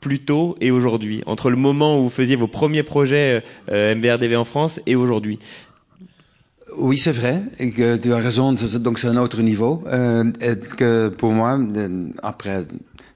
plus 0.00 0.18
tôt 0.18 0.54
et 0.60 0.70
aujourd'hui, 0.70 1.22
entre 1.24 1.48
le 1.48 1.56
moment 1.56 1.98
où 1.98 2.02
vous 2.02 2.10
faisiez 2.10 2.36
vos 2.36 2.46
premiers 2.46 2.82
projets 2.82 3.42
euh, 3.70 3.94
MBRDV 3.94 4.36
en 4.36 4.44
France 4.44 4.80
et 4.86 4.96
aujourd'hui? 4.96 5.38
Oui, 6.78 6.98
c'est 6.98 7.12
vrai. 7.12 7.42
Tu 7.58 8.12
as 8.12 8.16
raison. 8.16 8.52
Donc 8.52 8.98
c'est 8.98 9.08
un 9.08 9.16
autre 9.16 9.42
niveau. 9.42 9.82
Euh, 9.86 10.24
que 10.76 11.08
pour 11.08 11.32
moi, 11.32 11.58
après 12.22 12.64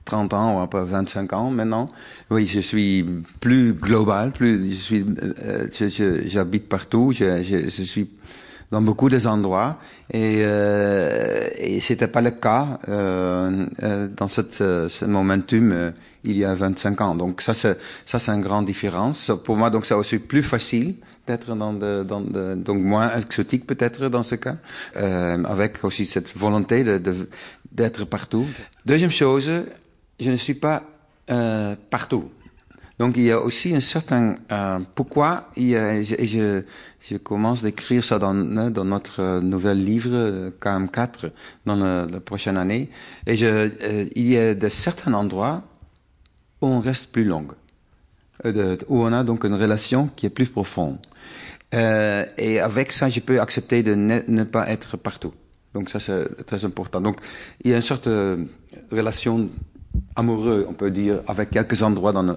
30 0.05 0.33
ans 0.35 0.59
ou 0.59 0.61
après 0.61 0.85
25 0.85 1.33
ans 1.35 1.51
maintenant, 1.51 1.87
oui, 2.31 2.47
je 2.47 2.61
suis 2.61 3.05
plus 3.41 3.75
global. 3.75 4.33
Plus, 4.33 4.71
je 4.71 4.81
suis, 4.81 5.07
euh, 5.43 6.23
j'habite 6.27 6.69
partout. 6.69 7.13
Je, 7.13 7.69
suis 7.69 8.09
dans 8.71 8.83
beaucoup 8.83 9.09
des 9.09 9.27
endroits 9.27 9.79
et, 10.11 10.41
euh, 10.43 11.49
et 11.57 11.81
c'était 11.81 12.09
pas 12.09 12.21
le 12.21 12.33
cas 12.33 12.79
euh, 12.89 13.67
euh, 13.83 14.09
dans 14.15 14.29
cette, 14.29 14.53
ce 14.53 15.05
momentum 15.05 15.73
euh, 15.73 15.91
il 16.25 16.37
y 16.37 16.45
a 16.45 16.55
25 16.55 17.01
ans. 17.01 17.15
Donc 17.15 17.41
ça 17.41 17.55
c'est 17.55 17.79
ça 18.05 18.19
c'est 18.19 18.33
une 18.33 18.43
grande 18.43 18.67
différence. 18.67 19.31
Pour 19.45 19.57
moi 19.57 19.71
donc 19.71 19.87
c'est 19.87 19.95
aussi 19.95 20.19
plus 20.19 20.43
facile 20.43 20.97
d'être 21.29 21.55
dans, 21.55 21.73
de, 21.73 22.03
dans 22.03 22.21
de, 22.21 22.55
donc 22.55 22.79
moins 22.83 23.09
exotique 23.17 23.67
peut-être 23.67 24.09
dans 24.09 24.25
ce 24.25 24.35
cas, 24.35 24.57
euh, 24.97 25.45
avec 25.45 25.85
aussi 25.85 26.05
cette 26.07 26.37
volonté 26.37 26.85
de 26.85 26.99
d'être 27.71 28.05
partout. 28.05 28.47
Deuxième 28.85 29.11
chose, 29.11 29.51
je 30.19 30.31
ne 30.31 30.37
suis 30.37 30.55
pas 30.55 30.83
euh, 31.31 31.77
partout. 31.91 32.31
Donc 32.99 33.17
il 33.17 33.25
y 33.25 33.31
a 33.31 33.41
aussi 33.41 33.75
un 33.75 33.81
certain 33.81 34.35
euh, 34.51 34.81
pourquoi 34.95 35.51
il 35.57 35.69
y 35.69 35.77
a, 35.77 36.03
je, 36.03 36.17
je, 36.25 36.63
je 37.01 37.17
commence 37.17 37.63
d'écrire 37.63 38.03
ça 38.03 38.19
dans, 38.19 38.35
dans 38.35 38.85
notre 38.85 39.41
nouvel 39.41 39.85
livre 39.85 40.51
KM4 40.61 41.31
dans 41.65 41.77
la, 41.77 42.21
prochaine 42.21 42.57
année 42.57 42.91
et 43.27 43.37
je, 43.37 43.47
euh, 43.47 44.07
il 44.17 44.29
y 44.29 44.37
a 44.37 44.55
de 44.55 44.69
certains 44.69 45.15
endroits 45.15 45.63
où 46.61 46.67
on 46.67 46.81
reste 46.81 47.13
plus 47.13 47.25
long, 47.25 47.47
euh, 48.45 48.77
où 48.89 49.05
on 49.05 49.13
a 49.13 49.23
donc 49.23 49.45
une 49.45 49.55
relation 49.55 50.09
qui 50.17 50.27
est 50.27 50.31
plus 50.31 50.49
profonde. 50.49 50.99
Euh, 51.75 52.25
et 52.39 52.61
avec 52.61 52.93
ça, 52.93 53.09
je 53.09 53.21
peux 53.21 53.41
accepter 53.41 53.83
de 53.83 53.95
ne, 53.95 54.45
pas 54.45 54.69
être 54.69 54.97
partout. 54.97 55.33
Donc 55.75 55.91
ça 55.91 56.01
c'est 56.01 56.47
très 56.47 56.65
important. 56.65 57.01
Donc 57.01 57.19
il 57.63 57.71
y 57.71 57.75
a 57.75 57.77
une 57.77 57.83
sorte 57.83 58.09
de 58.09 58.39
relation 58.91 59.49
amoureuse, 60.17 60.67
on 60.69 60.73
peut 60.73 60.91
dire, 60.91 61.21
avec 61.27 61.51
quelques 61.51 61.83
endroits 61.83 62.13
dans 62.13 62.23
le, 62.23 62.37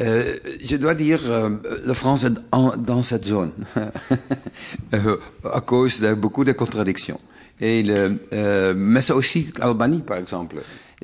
euh, 0.00 0.36
je 0.62 0.76
dois 0.76 0.94
dire, 0.94 1.20
euh, 1.26 1.50
la 1.84 1.94
France 1.94 2.24
est 2.24 2.32
dans 2.78 3.02
cette 3.02 3.24
zone 3.24 3.52
à 4.92 5.60
cause 5.60 6.00
de 6.00 6.14
beaucoup 6.14 6.44
de 6.44 6.52
contradictions. 6.52 7.20
Mais 7.60 9.00
c'est 9.00 9.12
aussi 9.12 9.52
Albanie, 9.60 10.02
par 10.02 10.18
exemple. 10.18 10.56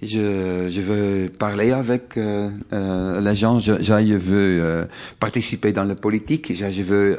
Je, 0.02 0.66
je 0.68 0.80
veux 0.80 1.28
parler 1.28 1.70
avec 1.70 2.16
euh, 2.16 2.50
euh, 2.72 3.20
les 3.20 3.34
gens, 3.36 3.58
je, 3.60 3.74
je 3.80 4.14
veux 4.16 4.88
participer 5.20 5.72
dans 5.72 5.84
la 5.84 5.94
politique, 5.94 6.52
je, 6.54 6.68
je 6.70 6.82
veux 6.82 7.18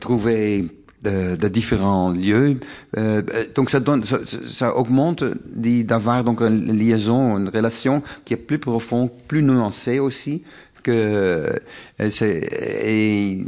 trouver 0.00 0.64
de, 1.04 1.36
de, 1.36 1.48
différents 1.48 2.10
lieux. 2.10 2.58
Euh, 2.96 3.22
donc 3.54 3.70
ça 3.70 3.80
donne, 3.80 4.04
ça, 4.04 4.18
ça 4.46 4.74
augmente 4.76 5.22
d'avoir 5.54 6.24
donc 6.24 6.40
une 6.40 6.76
liaison, 6.76 7.36
une 7.38 7.48
relation 7.48 8.02
qui 8.24 8.34
est 8.34 8.38
plus 8.38 8.58
profonde, 8.58 9.10
plus 9.28 9.42
nuancée 9.42 9.98
aussi. 9.98 10.42
Que 10.82 11.58
et 11.98 13.44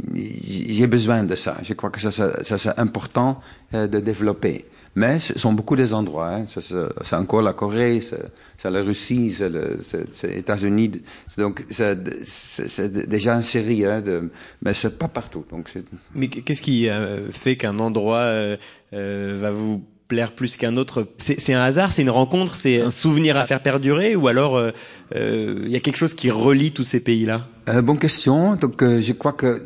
j'ai 0.47 0.87
besoin 0.87 1.23
de 1.23 1.35
ça. 1.35 1.57
Je 1.61 1.73
crois 1.73 1.91
que 1.91 1.99
ça, 1.99 2.09
ça, 2.09 2.43
ça 2.43 2.57
c'est 2.57 2.79
important 2.79 3.39
de 3.71 3.99
développer. 3.99 4.65
Mais 4.97 5.19
ce 5.19 5.37
sont 5.37 5.53
beaucoup 5.53 5.75
des 5.75 5.93
endroits. 5.93 6.31
Hein. 6.33 6.45
C'est 6.47 7.15
encore 7.15 7.43
la 7.43 7.53
Corée, 7.53 8.01
c'est 8.01 8.69
la 8.71 8.81
Russie, 8.81 9.31
c'est 9.37 9.47
les 9.47 10.39
États-Unis. 10.39 11.03
Donc 11.37 11.63
c'est 11.69 13.07
déjà 13.07 13.35
une 13.35 13.43
série, 13.43 13.85
hein, 13.85 14.01
de, 14.01 14.31
mais 14.63 14.73
c'est 14.73 14.97
pas 14.97 15.07
partout. 15.07 15.45
Donc 15.51 15.71
mais 16.15 16.29
qu'est-ce 16.29 16.63
qui 16.63 16.89
euh, 16.89 17.31
fait 17.31 17.57
qu'un 17.57 17.77
endroit 17.77 18.25
euh, 18.25 18.57
euh, 18.93 19.37
va 19.39 19.51
vous 19.51 19.83
plaire 20.07 20.31
plus 20.31 20.57
qu'un 20.57 20.77
autre? 20.77 21.07
C'est 21.19 21.53
un 21.53 21.61
hasard, 21.61 21.93
c'est 21.93 22.01
une 22.01 22.09
rencontre, 22.09 22.55
c'est 22.55 22.81
un 22.81 22.89
souvenir 22.89 23.37
à 23.37 23.45
faire 23.45 23.61
perdurer, 23.61 24.15
ou 24.15 24.27
alors 24.27 24.59
il 24.59 24.73
euh, 25.17 25.63
euh, 25.63 25.67
y 25.67 25.75
a 25.75 25.79
quelque 25.79 25.97
chose 25.97 26.15
qui 26.15 26.31
relie 26.31 26.71
tous 26.71 26.85
ces 26.85 27.03
pays-là? 27.03 27.45
Euh, 27.69 27.83
Bonne 27.83 27.99
question. 27.99 28.55
Donc 28.55 28.83
je 28.83 29.13
crois 29.13 29.33
que 29.33 29.61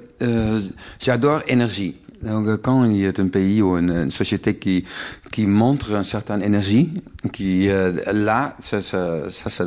j'adore 1.00 1.42
énergie. 1.48 1.96
Donc, 2.24 2.62
quand 2.62 2.86
il 2.86 2.98
y 2.98 3.08
a 3.08 3.12
un 3.18 3.28
pays 3.28 3.62
ou 3.62 3.78
une, 3.78 4.12
société 4.12 4.56
qui 4.58 4.86
qui 5.32 5.48
montre 5.48 5.92
une 5.94 6.04
certaine 6.04 6.44
énergie, 6.44 6.94
qui 7.32 7.70
euh, 7.70 7.92
là, 8.14 8.56
ça, 8.60 8.82
ça, 8.82 9.30
ça, 9.30 9.50
ça, 9.50 9.66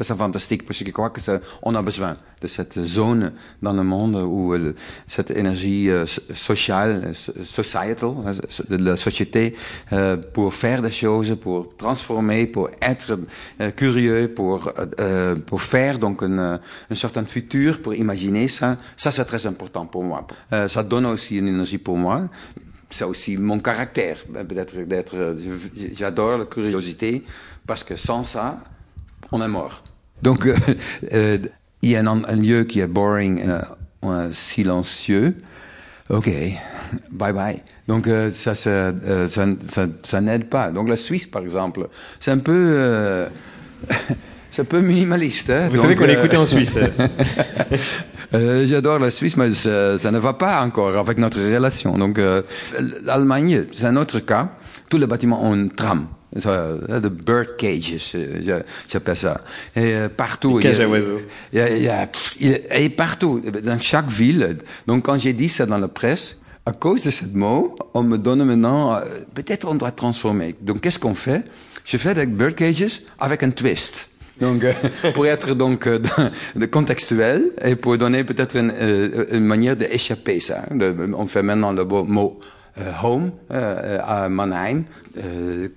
c'est 0.00 0.16
fantastique 0.16 0.64
parce 0.64 0.78
que 0.78 0.86
je 0.86 0.90
crois 0.92 1.10
que 1.10 1.20
ça, 1.20 1.40
on 1.62 1.74
a 1.74 1.82
besoin 1.82 2.16
de 2.40 2.46
cette 2.46 2.84
zone 2.84 3.32
dans 3.62 3.72
le 3.72 3.82
monde 3.82 4.16
où 4.16 4.54
euh, 4.54 4.74
cette 5.06 5.30
énergie 5.30 5.90
euh, 5.90 6.06
sociale, 6.34 7.12
societal, 7.44 8.14
de 8.68 8.76
la 8.76 8.96
société, 8.96 9.54
euh, 9.92 10.16
pour 10.16 10.54
faire 10.54 10.82
des 10.82 10.90
choses, 10.90 11.36
pour 11.40 11.76
transformer, 11.76 12.46
pour 12.46 12.70
être 12.80 13.18
euh, 13.60 13.70
curieux, 13.70 14.32
pour 14.34 14.72
euh, 15.00 15.36
pour 15.36 15.62
faire 15.62 15.98
donc 15.98 16.22
une, 16.22 16.60
un 16.90 16.94
certain 16.94 17.24
futur, 17.24 17.80
pour 17.82 17.94
imaginer 17.94 18.48
ça, 18.48 18.76
ça 18.96 19.10
c'est 19.10 19.24
très 19.24 19.46
important 19.46 19.86
pour 19.86 20.04
moi. 20.04 20.26
ça 20.68 20.82
donne 20.82 21.06
aussi 21.06 21.36
une 21.38 21.48
énergie 21.48 21.78
pour 21.78 21.96
moi 21.96 22.28
c'est 22.90 23.04
aussi 23.04 23.36
mon 23.36 23.58
caractère, 23.60 24.24
peut-être 24.48 24.76
d'être, 24.86 25.36
j'adore 25.92 26.38
la 26.38 26.46
curiosité, 26.46 27.22
parce 27.66 27.84
que 27.84 27.96
sans 27.96 28.24
ça, 28.24 28.60
on 29.30 29.42
est 29.42 29.48
mort. 29.48 29.82
Donc, 30.22 30.46
euh, 30.46 30.56
euh, 31.12 31.38
il 31.82 31.90
y 31.90 31.96
a 31.96 32.00
un, 32.00 32.06
un, 32.06 32.36
lieu 32.36 32.64
qui 32.64 32.80
est 32.80 32.86
boring, 32.86 33.42
euh, 33.48 33.62
euh, 34.04 34.30
silencieux. 34.32 35.36
Ok, 36.10 36.30
bye 37.10 37.32
bye. 37.32 37.62
Donc 37.86 38.06
euh, 38.06 38.30
ça, 38.30 38.54
ça, 38.54 38.92
ça, 39.26 39.46
ça, 39.66 39.86
ça 40.02 40.20
n'aide 40.20 40.48
pas. 40.48 40.70
Donc 40.70 40.88
la 40.88 40.96
Suisse, 40.96 41.26
par 41.26 41.42
exemple, 41.42 41.88
c'est 42.20 42.30
un 42.30 42.38
peu 42.38 43.26
c'est 44.50 44.62
un 44.62 44.64
peu 44.64 44.80
minimaliste. 44.80 45.50
Hein? 45.50 45.68
Vous 45.68 45.76
Donc, 45.76 45.82
savez 45.82 45.96
qu'on 45.96 46.04
euh... 46.04 46.18
écouté 46.18 46.36
en 46.36 46.46
Suisse. 46.46 46.76
euh, 48.34 48.66
J'adore 48.66 48.98
la 48.98 49.10
Suisse, 49.10 49.36
mais 49.36 49.52
ça, 49.52 49.98
ça, 49.98 50.10
ne 50.10 50.18
va 50.18 50.32
pas 50.34 50.62
encore 50.62 50.96
avec 50.96 51.18
notre 51.18 51.40
relation. 51.40 51.96
Donc 51.96 52.18
euh, 52.18 52.42
l'Allemagne, 53.04 53.66
c'est 53.72 53.86
un 53.86 53.96
autre 53.96 54.20
cas. 54.20 54.48
Tous 54.88 54.98
les 54.98 55.06
bâtiments 55.06 55.44
ont 55.44 55.54
une 55.54 55.70
trame. 55.70 56.06
De 56.34 57.08
bird 57.08 57.56
cages, 57.56 58.14
j'appelle 58.88 59.16
ça. 59.16 59.40
Et 59.74 59.94
euh, 59.94 60.08
partout. 60.08 60.58
Cage 60.58 60.80
à 60.80 60.88
oiseaux. 60.88 61.20
Il 61.52 61.58
y 61.58 61.62
a, 61.62 61.76
il 61.76 61.82
y 61.82 61.88
a, 61.88 62.78
et 62.78 62.88
partout, 62.90 63.40
dans 63.40 63.78
chaque 63.78 64.08
ville. 64.08 64.58
Donc 64.86 65.06
quand 65.06 65.16
j'ai 65.16 65.32
dit 65.32 65.48
ça 65.48 65.64
dans 65.64 65.78
la 65.78 65.88
presse, 65.88 66.38
à 66.66 66.72
cause 66.72 67.02
de 67.02 67.10
ce 67.10 67.24
mot, 67.24 67.76
on 67.94 68.02
me 68.02 68.18
donne 68.18 68.44
maintenant, 68.44 68.94
euh, 68.94 69.00
peut-être 69.34 69.66
on 69.68 69.74
doit 69.74 69.92
transformer. 69.92 70.54
Donc 70.60 70.82
qu'est-ce 70.82 70.98
qu'on 70.98 71.14
fait? 71.14 71.44
Je 71.84 71.96
fais 71.96 72.14
des 72.14 72.26
bird 72.26 72.54
cages 72.54 73.00
avec 73.18 73.42
un 73.42 73.50
twist. 73.50 74.08
Donc, 74.40 74.64
euh, 74.64 74.72
pour 75.14 75.26
être 75.26 75.54
donc 75.54 75.86
euh, 75.86 75.98
de 76.54 76.66
contextuel 76.66 77.52
et 77.64 77.76
pour 77.76 77.98
donner 77.98 78.24
peut-être 78.24 78.56
une, 78.56 78.72
euh, 78.74 79.26
une, 79.32 79.44
manière 79.44 79.76
d'échapper 79.76 80.40
ça. 80.40 80.64
On 80.70 81.26
fait 81.26 81.42
maintenant 81.42 81.72
le 81.72 81.84
mot 81.84 82.38
home 83.02 83.32
à 83.50 84.28
Mannheim, 84.28 84.84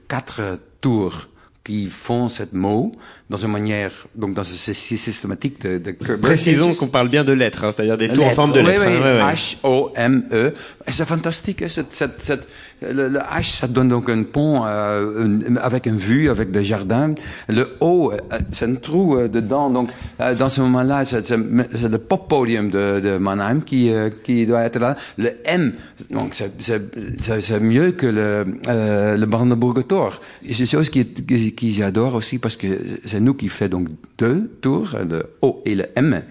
quatre 0.07 0.59
tours 0.81 1.27
qui 1.63 1.87
font 1.87 2.27
cette 2.27 2.53
mot 2.53 2.91
dans 3.29 3.37
une 3.37 3.51
manière, 3.51 3.91
donc 4.15 4.33
dans 4.33 4.43
ce 4.43 4.73
systématique 4.73 5.61
de, 5.61 5.77
de 5.77 5.91
Précisons 5.91 6.73
qu'on 6.73 6.87
parle 6.87 7.09
bien 7.09 7.23
de 7.23 7.33
lettres, 7.33 7.63
hein, 7.63 7.71
c'est-à-dire 7.71 7.97
des 7.97 8.09
tours 8.09 8.25
en 8.25 8.31
forme 8.31 8.51
de 8.51 8.61
lettres. 8.61 8.83
Oui, 8.87 8.93
oui. 8.95 9.01
Hein, 9.03 9.27
ouais, 9.27 9.33
H-O-M-E. 9.33 10.53
C'est 10.91 11.05
fantastique, 11.05 11.61
hein, 11.61 11.67
cette, 11.69 11.93
cette, 11.93 12.21
cette, 12.21 12.47
le, 12.81 13.07
le, 13.07 13.19
H, 13.19 13.59
ça 13.59 13.67
donne 13.67 13.89
donc 13.89 14.09
un 14.09 14.23
pont 14.23 14.63
euh, 14.65 15.39
avec 15.61 15.85
une 15.85 15.97
vue, 15.97 16.29
avec 16.29 16.51
des 16.51 16.63
jardins. 16.63 17.13
Le 17.47 17.77
O, 17.79 18.11
c'est 18.51 18.65
un 18.65 18.75
trou 18.75 19.15
euh, 19.15 19.27
dedans. 19.27 19.69
Donc, 19.69 19.89
euh, 20.19 20.35
dans 20.35 20.49
ce 20.49 20.61
moment-là, 20.61 21.05
c'est 21.05 21.29
le 21.31 21.97
pop 21.97 22.27
podium 22.27 22.69
de, 22.69 22.99
de 22.99 23.17
Mannheim 23.17 23.61
qui, 23.61 23.89
euh, 23.91 24.09
qui 24.23 24.45
doit 24.45 24.63
être 24.63 24.79
là. 24.79 24.95
Le 25.17 25.31
M, 25.45 25.73
donc 26.09 26.33
c'est 26.33 27.59
mieux 27.59 27.91
que 27.91 28.07
le, 28.07 28.45
euh, 28.67 29.17
le 29.17 29.25
Brandenburger 29.25 29.83
Tor. 29.83 30.19
C'est 30.51 30.65
chose 30.65 30.89
qui, 30.89 31.05
qui, 31.05 31.53
qui 31.53 31.73
j'adore 31.73 32.15
aussi 32.15 32.37
parce 32.37 32.57
que 32.57 32.67
c'est 33.05 33.19
nous 33.19 33.33
qui 33.33 33.49
fait 33.49 33.69
donc 33.69 33.87
deux 34.17 34.51
tours, 34.61 34.95
le 35.09 35.23
O 35.41 35.61
et 35.65 35.75
le 35.75 35.85
M. 35.95 36.21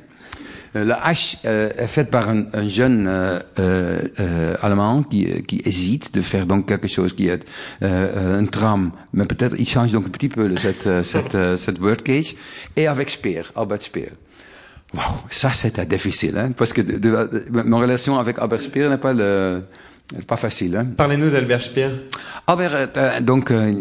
Le 0.75 0.93
H 0.93 1.39
euh, 1.45 1.71
est 1.77 1.87
fait 1.89 2.05
par 2.05 2.31
un, 2.31 2.45
un 2.53 2.69
jeune 2.69 3.07
euh, 3.09 3.41
euh, 3.59 4.55
allemand 4.63 5.03
qui, 5.03 5.43
qui 5.43 5.61
hésite 5.65 6.15
de 6.15 6.21
faire 6.21 6.47
donc 6.47 6.67
quelque 6.67 6.87
chose 6.89 7.13
qui 7.13 7.27
est 7.29 7.45
un 7.83 8.45
tram, 8.45 8.93
mais 9.13 9.25
peut-être 9.25 9.57
il 9.59 9.69
change 9.69 9.93
donc 9.93 10.07
un 10.07 10.11
petit 10.11 10.29
peu 10.29 10.57
cette 10.57 11.05
cette 11.05 11.57
cette 11.57 11.81
word 11.81 12.03
cage 12.05 12.35
et 12.77 12.87
avec 12.87 13.11
Speer, 13.11 13.43
Albert 13.57 13.83
Speer. 13.83 14.11
Wow, 14.95 15.03
ça 15.29 15.53
c'était 15.53 15.87
difficile, 15.87 16.37
hein, 16.37 16.51
parce 16.57 16.73
que 16.73 16.83
de, 16.83 16.99
de, 16.99 17.09
de, 17.09 17.63
mon 17.63 17.79
relation 17.79 18.19
avec 18.19 18.39
Albert 18.39 18.63
Speer 18.63 18.89
n'est 18.89 18.99
pas 18.99 19.13
le 19.13 19.63
pas 20.27 20.37
facile. 20.37 20.77
Hein. 20.77 20.87
Parlez-nous 20.97 21.31
d'Albert 21.31 21.63
Speer. 21.63 21.91
Albert, 22.47 22.89
euh, 22.97 23.21
donc, 23.21 23.51
euh, 23.51 23.73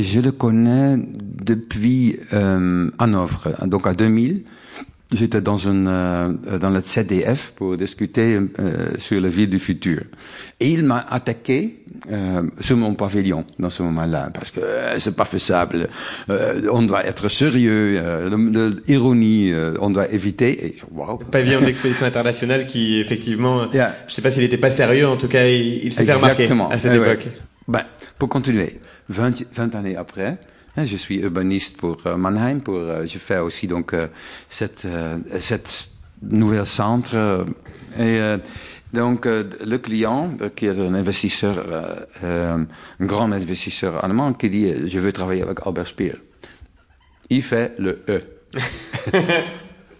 je 0.00 0.20
le 0.20 0.32
connais 0.32 0.96
depuis 0.98 2.18
euh, 2.32 2.90
Hanovre, 2.98 3.66
donc 3.66 3.86
à 3.86 3.94
2000. 3.94 4.42
J'étais 5.12 5.40
dans 5.40 5.56
une 5.56 5.88
euh, 5.88 6.58
dans 6.58 6.70
le 6.70 6.82
CDF 6.84 7.52
pour 7.56 7.76
discuter 7.76 8.38
euh, 8.58 8.88
sur 8.98 9.20
la 9.20 9.28
ville 9.28 9.50
du 9.50 9.58
futur. 9.58 10.02
Et 10.60 10.70
il 10.70 10.84
m'a 10.84 11.04
attaqué 11.10 11.82
euh, 12.10 12.42
sur 12.60 12.76
mon 12.76 12.94
pavillon 12.94 13.44
dans 13.58 13.70
ce 13.70 13.82
moment-là 13.82 14.30
parce 14.32 14.50
que 14.50 14.60
c'est 14.98 15.16
pas 15.16 15.24
faisable. 15.24 15.88
Euh, 16.28 16.62
on 16.72 16.82
doit 16.82 17.04
être 17.06 17.28
sérieux, 17.28 18.00
l'ironie, 18.86 19.52
on 19.80 19.90
doit 19.90 20.10
éviter. 20.12 20.66
Et, 20.66 20.76
wow. 20.92 21.18
Pavillon 21.30 21.60
d'expédition 21.60 22.06
internationale 22.06 22.66
qui 22.66 23.00
effectivement, 23.00 23.70
yeah. 23.72 23.94
je 24.06 24.14
sais 24.14 24.22
pas 24.22 24.30
s'il 24.30 24.44
était 24.44 24.58
pas 24.58 24.70
sérieux, 24.70 25.08
en 25.08 25.16
tout 25.16 25.28
cas 25.28 25.46
il, 25.46 25.86
il 25.86 25.92
s'est 25.92 26.04
fait 26.04 26.12
remarquer 26.12 26.48
à 26.70 26.78
cette 26.78 26.94
époque. 26.94 27.28
Ben, 27.68 27.84
pour 28.18 28.28
continuer, 28.28 28.80
20, 29.10 29.44
20 29.54 29.74
années 29.76 29.96
après, 29.96 30.38
je 30.84 30.96
suis 30.96 31.18
urbaniste 31.18 31.76
pour 31.76 31.98
euh, 32.06 32.16
Mannheim, 32.16 32.60
pour, 32.60 32.76
euh, 32.76 33.06
je 33.06 33.18
fais 33.18 33.38
aussi 33.38 33.66
donc 33.66 33.94
euh, 33.94 34.08
cette, 34.48 34.86
cette 35.38 35.88
nouvelle 36.22 36.66
centre. 36.66 37.46
et 37.98 38.20
donc 38.92 39.24
le 39.24 39.76
client, 39.78 40.36
qui 40.54 40.66
est 40.66 40.78
un 40.78 40.94
investisseur, 40.94 41.64
un 42.22 42.66
grand 43.00 43.32
investisseur 43.32 44.04
allemand, 44.04 44.34
qui 44.34 44.50
dit 44.50 44.88
je 44.88 44.98
veux 44.98 45.12
travailler 45.12 45.42
avec 45.42 45.58
Albert 45.64 45.86
Speer. 45.86 46.16
Il 47.30 47.42
fait 47.42 47.72
le 47.78 48.02
E. 48.08 48.20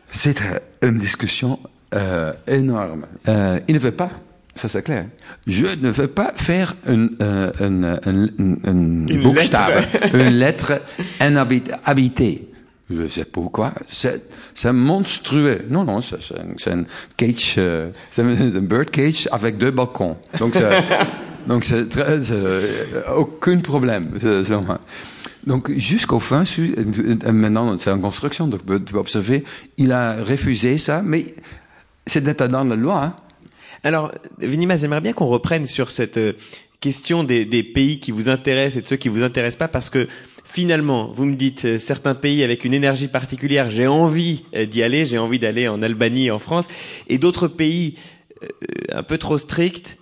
C'était 0.09 0.61
une 0.83 0.99
discussion 0.99 1.59
énorme. 2.47 3.07
il 3.27 3.75
ne 3.75 3.79
veut 3.79 3.93
pas 3.93 4.11
ça 4.61 4.69
c'est 4.69 4.83
clair. 4.83 5.07
Je 5.47 5.65
ne 5.65 5.91
veux 5.91 6.09
pas 6.09 6.33
faire 6.37 6.75
une, 6.87 7.17
euh, 7.23 7.51
une, 7.61 7.99
une, 8.05 8.59
une, 8.65 9.07
une 9.09 9.23
bookstave, 9.23 9.87
une 10.13 10.37
lettre 10.39 10.83
inhabitée. 11.21 12.49
Je 12.91 13.07
sais 13.07 13.25
pourquoi. 13.25 13.73
C'est, 13.89 14.23
c'est 14.55 14.73
monstrueux. 14.73 15.63
Non, 15.71 15.85
non, 15.85 16.03
c'est, 16.03 16.19
c'est 16.59 16.73
un 16.73 16.85
cage, 17.17 17.55
euh, 17.57 17.91
c'est 18.11 18.21
un 18.23 18.61
bird 18.61 18.91
cage 18.91 19.29
avec 19.33 19.57
deux 19.57 19.71
balcons. 19.71 20.19
Donc, 20.39 20.55
c'est, 20.55 20.85
donc 21.47 21.65
c'est 21.65 21.89
très, 21.89 22.19
aucun 23.17 23.61
problème. 23.61 24.19
Donc 25.47 25.71
jusqu'au 25.73 26.21
fin, 26.21 26.43
maintenant 27.33 27.79
c'est 27.79 27.91
en 27.91 27.99
construction, 27.99 28.47
donc 28.47 28.61
tu 28.85 28.93
peux 28.93 28.99
observer, 28.99 29.43
il 29.79 29.91
a 29.91 30.23
refusé 30.23 30.77
ça, 30.77 31.01
mais 31.03 31.35
c'est 32.07 32.23
dans 32.43 32.65
la 32.65 32.77
loi. 32.77 33.17
Alors, 33.83 34.13
Vinima, 34.39 34.77
j'aimerais 34.77 35.01
bien 35.01 35.13
qu'on 35.15 35.29
reprenne 35.29 35.65
sur 35.65 35.91
cette 35.91 36.19
euh, 36.19 36.35
question 36.81 37.25
des, 37.25 37.63
pays 37.63 37.99
qui 37.99 38.11
vous 38.11 38.29
intéressent 38.29 38.77
et 38.77 38.83
de 38.83 38.89
ceux 38.89 38.97
qui 38.97 39.09
vous 39.09 39.23
intéressent 39.23 39.59
pas, 39.59 39.69
parce 39.69 39.89
que 39.89 40.07
finalement, 40.45 41.11
vous 41.15 41.25
me 41.25 41.35
dites 41.35 41.65
euh, 41.65 41.79
certains 41.79 42.15
pays 42.15 42.43
avec 42.43 42.67
une 42.67 42.75
énergie 42.75 43.09
particulière, 43.09 43.71
j'ai 43.71 43.87
envie 43.87 44.45
euh, 44.55 44.67
d'y 44.67 44.83
aller, 44.83 45.07
j'ai 45.07 45.17
envie 45.17 45.39
d'aller 45.39 45.67
en 45.67 45.83
Albanie, 45.83 46.31
en 46.31 46.39
France, 46.39 46.69
et 47.09 47.19
d'autres 47.19 47.49
pays 47.49 47.97
un 48.91 49.03
peu 49.03 49.19
trop 49.19 49.37
stricts. 49.37 49.99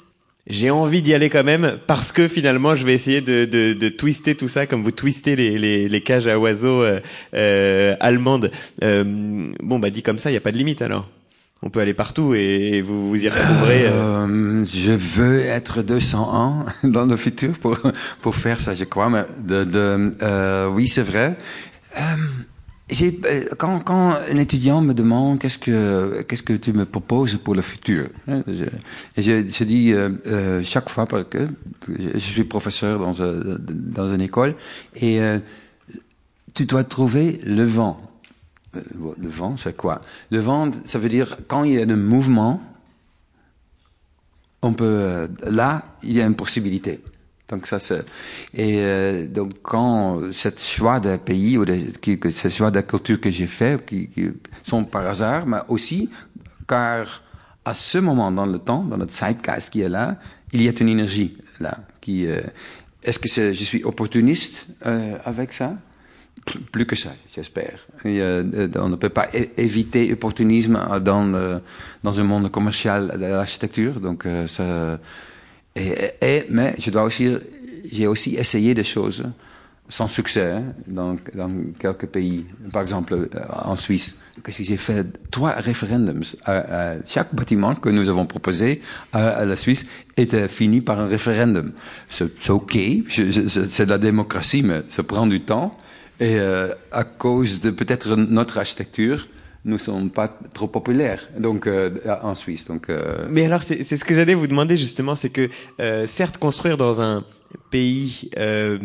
J'ai 0.46 0.70
envie 0.70 1.02
d'y 1.02 1.12
aller 1.12 1.28
quand 1.28 1.42
même 1.42 1.78
parce 1.88 2.12
que 2.12 2.28
finalement 2.28 2.76
je 2.76 2.86
vais 2.86 2.94
essayer 2.94 3.20
de, 3.20 3.44
de, 3.44 3.88
twister 3.88 4.36
tout 4.36 4.46
ça 4.46 4.64
comme 4.66 4.82
vous 4.82 4.92
twistez 4.92 5.34
les, 5.34 5.88
les, 5.88 6.00
cages 6.00 6.28
à 6.28 6.38
oiseaux 6.38 6.84
allemandes. 7.32 8.52
bon 8.80 9.78
bah 9.80 9.90
dit 9.90 10.02
comme 10.02 10.18
ça, 10.18 10.30
il 10.30 10.34
n'y 10.34 10.38
a 10.38 10.40
pas 10.40 10.52
de 10.52 10.56
limite 10.56 10.82
alors 10.82 11.08
on 11.62 11.70
peut 11.70 11.80
aller 11.80 11.94
partout 11.94 12.34
et 12.34 12.80
vous 12.80 13.08
vous 13.08 13.24
y 13.24 13.28
retrouverez. 13.28 13.86
Euh... 13.86 14.26
euh 14.26 14.64
je 14.64 14.92
veux 14.92 15.40
être 15.40 15.82
201 15.82 16.66
dans 16.84 17.04
le 17.04 17.16
futur 17.16 17.58
pour 17.58 17.78
pour 18.22 18.34
faire 18.34 18.60
ça, 18.60 18.74
je 18.74 18.84
crois. 18.84 19.08
Mais 19.08 19.24
de, 19.40 19.64
de 19.64 20.14
euh, 20.22 20.68
oui, 20.68 20.88
c'est 20.88 21.02
vrai. 21.02 21.36
Euh, 21.96 22.00
euh, 23.02 23.44
quand, 23.58 23.80
quand 23.80 24.12
un 24.12 24.36
étudiant 24.36 24.80
me 24.80 24.94
demande 24.94 25.38
qu'est-ce 25.38 25.58
que 25.58 26.22
qu'est-ce 26.22 26.42
que 26.42 26.54
tu 26.54 26.72
me 26.72 26.86
proposes 26.86 27.36
pour 27.36 27.54
le 27.54 27.62
futur, 27.62 28.08
hein, 28.28 28.42
je, 28.46 28.64
je, 29.18 29.46
je 29.46 29.64
dis 29.64 29.92
euh, 29.92 30.62
chaque 30.62 30.88
fois 30.88 31.06
parce 31.06 31.24
que 31.24 31.48
je 31.86 32.18
suis 32.18 32.44
professeur 32.44 32.98
dans 32.98 33.12
dans 33.58 34.14
une 34.14 34.22
école 34.22 34.54
et 34.96 35.20
tu 36.54 36.64
dois 36.64 36.84
trouver 36.84 37.40
le 37.44 37.64
vent 37.64 38.00
le 39.18 39.28
vent, 39.28 39.56
c'est 39.56 39.76
quoi? 39.76 40.00
Le 40.30 40.40
vent, 40.40 40.70
ça 40.84 40.98
veut 40.98 41.08
dire 41.08 41.36
quand 41.46 41.64
il 41.64 41.74
y 41.74 41.78
a 41.78 41.82
un 41.82 41.96
mouvement, 41.96 42.60
on 44.62 44.72
peut 44.72 44.84
euh, 44.84 45.28
là, 45.44 45.84
il 46.02 46.12
y 46.12 46.20
a 46.20 46.26
une 46.26 46.34
possibilité. 46.34 47.00
Donc 47.48 47.66
ça 47.66 47.78
c'est 47.78 48.04
et 48.52 48.80
euh, 48.80 49.26
donc 49.26 49.62
quand 49.62 50.32
cette 50.32 50.60
choix 50.60 51.00
de 51.00 51.16
pays 51.16 51.56
ou 51.56 51.64
de, 51.64 51.78
ce 52.30 52.48
choix 52.50 52.70
de 52.70 52.82
culture 52.82 53.20
que 53.20 53.30
j'ai 53.30 53.46
fait, 53.46 53.84
qui, 53.86 54.08
qui, 54.08 54.28
sont 54.64 54.84
par 54.84 55.06
hasard, 55.06 55.46
mais 55.46 55.60
aussi 55.68 56.10
car 56.68 57.22
à 57.64 57.72
ce 57.72 57.98
moment 57.98 58.30
dans 58.30 58.44
le 58.44 58.58
temps, 58.58 58.82
dans 58.82 58.98
notre 58.98 59.14
zeitgeist 59.14 59.70
qui 59.70 59.80
est 59.80 59.88
là, 59.88 60.18
il 60.52 60.62
y 60.62 60.68
a 60.68 60.72
une 60.78 60.88
énergie 60.88 61.38
là 61.60 61.78
qui. 62.00 62.26
Est-ce 63.00 63.18
que 63.20 63.28
je 63.54 63.64
suis 63.64 63.84
opportuniste 63.84 64.66
avec 64.82 65.52
ça? 65.52 65.78
Plus 66.72 66.86
que 66.86 66.96
ça, 66.96 67.10
j'espère. 67.34 67.78
Euh, 68.06 68.68
on 68.76 68.88
ne 68.88 68.96
peut 68.96 69.08
pas 69.08 69.28
éviter 69.56 70.06
l'opportunisme 70.08 70.78
dans, 71.00 71.60
dans 72.02 72.20
un 72.20 72.24
monde 72.24 72.50
commercial 72.50 73.16
de 73.18 73.26
l'architecture. 73.26 74.00
Donc, 74.00 74.26
euh, 74.26 74.96
mais 75.76 76.74
je 76.78 76.90
dois 76.90 77.04
aussi, 77.04 77.36
j'ai 77.90 78.06
aussi 78.06 78.36
essayé 78.36 78.74
des 78.74 78.84
choses 78.84 79.24
sans 79.88 80.08
succès 80.08 80.62
dans, 80.86 81.16
dans 81.34 81.50
quelques 81.78 82.06
pays. 82.06 82.44
Par 82.72 82.82
exemple, 82.82 83.14
euh, 83.14 83.26
en 83.64 83.76
Suisse. 83.76 84.16
que 84.42 84.52
j'ai 84.52 84.76
fait 84.76 85.06
trois 85.30 85.52
référendums. 85.52 86.22
Chaque 87.06 87.34
bâtiment 87.34 87.74
que 87.74 87.88
nous 87.88 88.08
avons 88.08 88.26
proposé 88.26 88.82
à, 89.12 89.44
la 89.44 89.56
Suisse 89.56 89.86
était 90.16 90.48
fini 90.48 90.80
par 90.80 91.00
un 91.00 91.06
référendum. 91.06 91.72
C'est 92.08 92.50
ok, 92.50 92.78
c'est 93.08 93.86
de 93.86 93.90
la 93.90 93.98
démocratie, 93.98 94.62
mais 94.62 94.82
ça 94.88 95.02
prend 95.02 95.26
du 95.26 95.40
temps. 95.40 95.72
Et 96.20 96.36
euh, 96.38 96.74
à 96.90 97.04
cause 97.04 97.60
de 97.60 97.70
peut-être 97.70 98.16
notre 98.16 98.58
architecture, 98.58 99.28
nous 99.64 99.74
ne 99.74 99.78
sommes 99.78 100.10
pas 100.10 100.28
trop 100.54 100.66
populaires 100.66 101.28
donc 101.38 101.66
euh, 101.66 101.90
en 102.22 102.34
Suisse. 102.34 102.64
Donc, 102.66 102.88
euh... 102.88 103.26
Mais 103.28 103.44
alors, 103.44 103.62
c'est 103.62 103.82
ce 103.84 104.04
que 104.04 104.14
j'allais 104.14 104.34
vous 104.34 104.46
demander 104.46 104.76
justement, 104.76 105.14
c'est 105.14 105.30
que 105.30 105.48
euh, 105.80 106.06
certes, 106.06 106.38
construire 106.38 106.76
dans 106.76 107.00
un 107.00 107.24
pays 107.70 108.30
euh, 108.36 108.78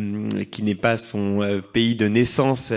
qui 0.52 0.64
n'est 0.64 0.76
pas 0.76 0.98
son 0.98 1.42
euh, 1.42 1.60
pays 1.62 1.96
de 1.96 2.08
naissance, 2.08 2.74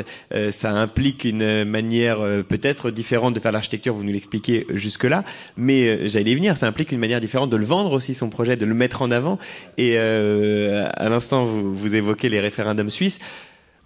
ça 0.51 0.73
implique 0.73 1.25
une 1.25 1.65
manière 1.65 2.19
peut-être 2.49 2.91
différente 2.91 3.35
de 3.35 3.41
faire 3.41 3.53
l'architecture. 3.53 3.95
Vous 3.95 4.05
nous 4.05 4.13
l'expliquez 4.13 4.67
jusque-là, 4.71 5.25
mais 5.57 6.09
j'allais 6.09 6.33
y 6.33 6.35
venir. 6.35 6.57
Ça 6.57 6.67
implique 6.67 6.93
une 6.93 6.99
manière 6.99 7.21
différente 7.21 7.51
de 7.51 7.57
le 7.57 7.65
vendre 7.65 7.93
aussi 7.93 8.15
son 8.15 8.31
projet, 8.31 8.57
de 8.57 8.67
le 8.67 8.75
mettre 8.75 9.03
en 9.03 9.11
avant. 9.11 9.39
Et 9.79 9.97
à 9.99 11.09
l'instant, 11.09 11.45
vous, 11.45 11.75
vous 11.75 11.95
évoquez 11.95 12.29
les 12.29 12.41
référendums 12.41 12.91
suisses. 12.91 13.21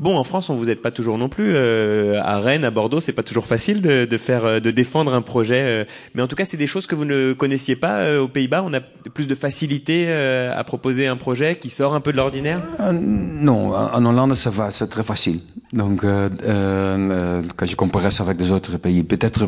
Bon, 0.00 0.16
en 0.16 0.24
France, 0.24 0.48
on 0.48 0.54
vous 0.54 0.70
aide 0.70 0.80
pas 0.80 0.90
toujours 0.90 1.18
non 1.18 1.28
plus. 1.28 1.52
Euh, 1.54 2.22
à 2.22 2.38
Rennes, 2.38 2.64
à 2.64 2.70
Bordeaux, 2.70 3.00
c'est 3.00 3.12
pas 3.12 3.22
toujours 3.22 3.46
facile 3.46 3.82
de, 3.82 4.06
de, 4.06 4.16
faire, 4.16 4.46
euh, 4.46 4.58
de 4.58 4.70
défendre 4.70 5.12
un 5.12 5.20
projet. 5.20 5.60
Euh. 5.60 5.84
mais 6.14 6.22
en 6.22 6.26
tout 6.26 6.36
cas, 6.36 6.46
c'est 6.46 6.56
des 6.56 6.66
choses 6.66 6.86
que 6.86 6.94
vous 6.94 7.04
ne 7.04 7.34
connaissiez 7.34 7.76
pas 7.76 8.18
aux 8.18 8.28
Pays-Bas. 8.28 8.64
On 8.64 8.72
a 8.72 8.80
plus 8.80 9.28
de 9.28 9.34
facilité 9.34 10.10
à 10.10 10.64
proposer 10.64 11.06
un 11.06 11.16
projet 11.16 11.56
qui 11.56 11.68
sort 11.68 11.94
un 11.94 12.00
peu 12.00 12.12
de 12.12 12.16
l'ordinaire? 12.16 12.62
non, 12.92 13.74
en 13.74 14.04
Hollande, 14.06 14.34
ça 14.36 14.48
va, 14.48 14.70
c'est 14.70 14.86
très 14.86 15.02
facile. 15.02 15.40
Donc, 15.74 16.00
quand 16.00 17.66
je 17.66 17.76
compare 17.76 18.10
ça 18.10 18.24
avec 18.24 18.38
des 18.38 18.52
autres 18.52 18.78
pays, 18.78 19.02
peut-être 19.02 19.46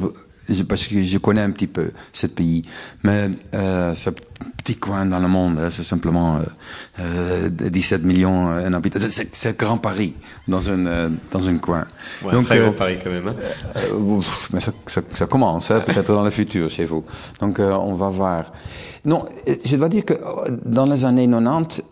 parce 0.69 0.87
que 0.87 1.03
je 1.03 1.19
connais 1.19 1.41
un 1.41 1.51
petit 1.51 1.67
peu 1.67 1.93
ce 2.13 2.27
pays. 2.27 2.63
Mais 3.03 3.31
euh, 3.55 3.95
ce 3.95 4.11
petit 4.63 4.77
coin 4.77 5.07
dans 5.07 5.19
le 5.19 5.29
monde, 5.29 5.59
hein, 5.59 5.69
c'est 5.71 5.83
simplement 5.83 6.39
euh, 7.01 7.49
17 7.49 8.01
euh, 8.01 8.07
millions 8.07 8.53
euh, 8.53 8.69
d'habitants. 8.71 9.01
C'est 9.09 9.59
grand 9.59 9.79
Paris 9.79 10.15
dans 10.49 10.69
un 10.69 10.87
euh, 10.87 11.09
dans 11.31 11.49
un 11.49 11.57
coin. 11.59 11.85
Ouais, 12.25 12.33
Donc, 12.33 12.47
très 12.47 12.59
grand 12.59 12.73
Paris 12.73 12.99
quand 13.03 13.11
même. 13.11 13.29
Hein. 13.29 13.35
mais 14.53 14.61
ça, 14.61 14.73
ça, 14.87 15.01
ça 15.11 15.27
commence, 15.27 15.71
hein, 15.71 15.81
peut-être 15.85 16.13
dans 16.13 16.23
le 16.23 16.31
futur 16.31 16.71
chez 16.71 16.85
vous. 16.85 17.05
Donc 17.41 17.59
on 17.59 17.95
va 17.95 18.09
voir. 18.09 18.53
Non, 19.05 19.25
je 19.65 19.77
dois 19.77 19.89
dire 19.89 20.05
que 20.05 20.15
dans 20.65 20.87
les 20.87 21.05
années 21.05 21.29
90, 21.29 21.83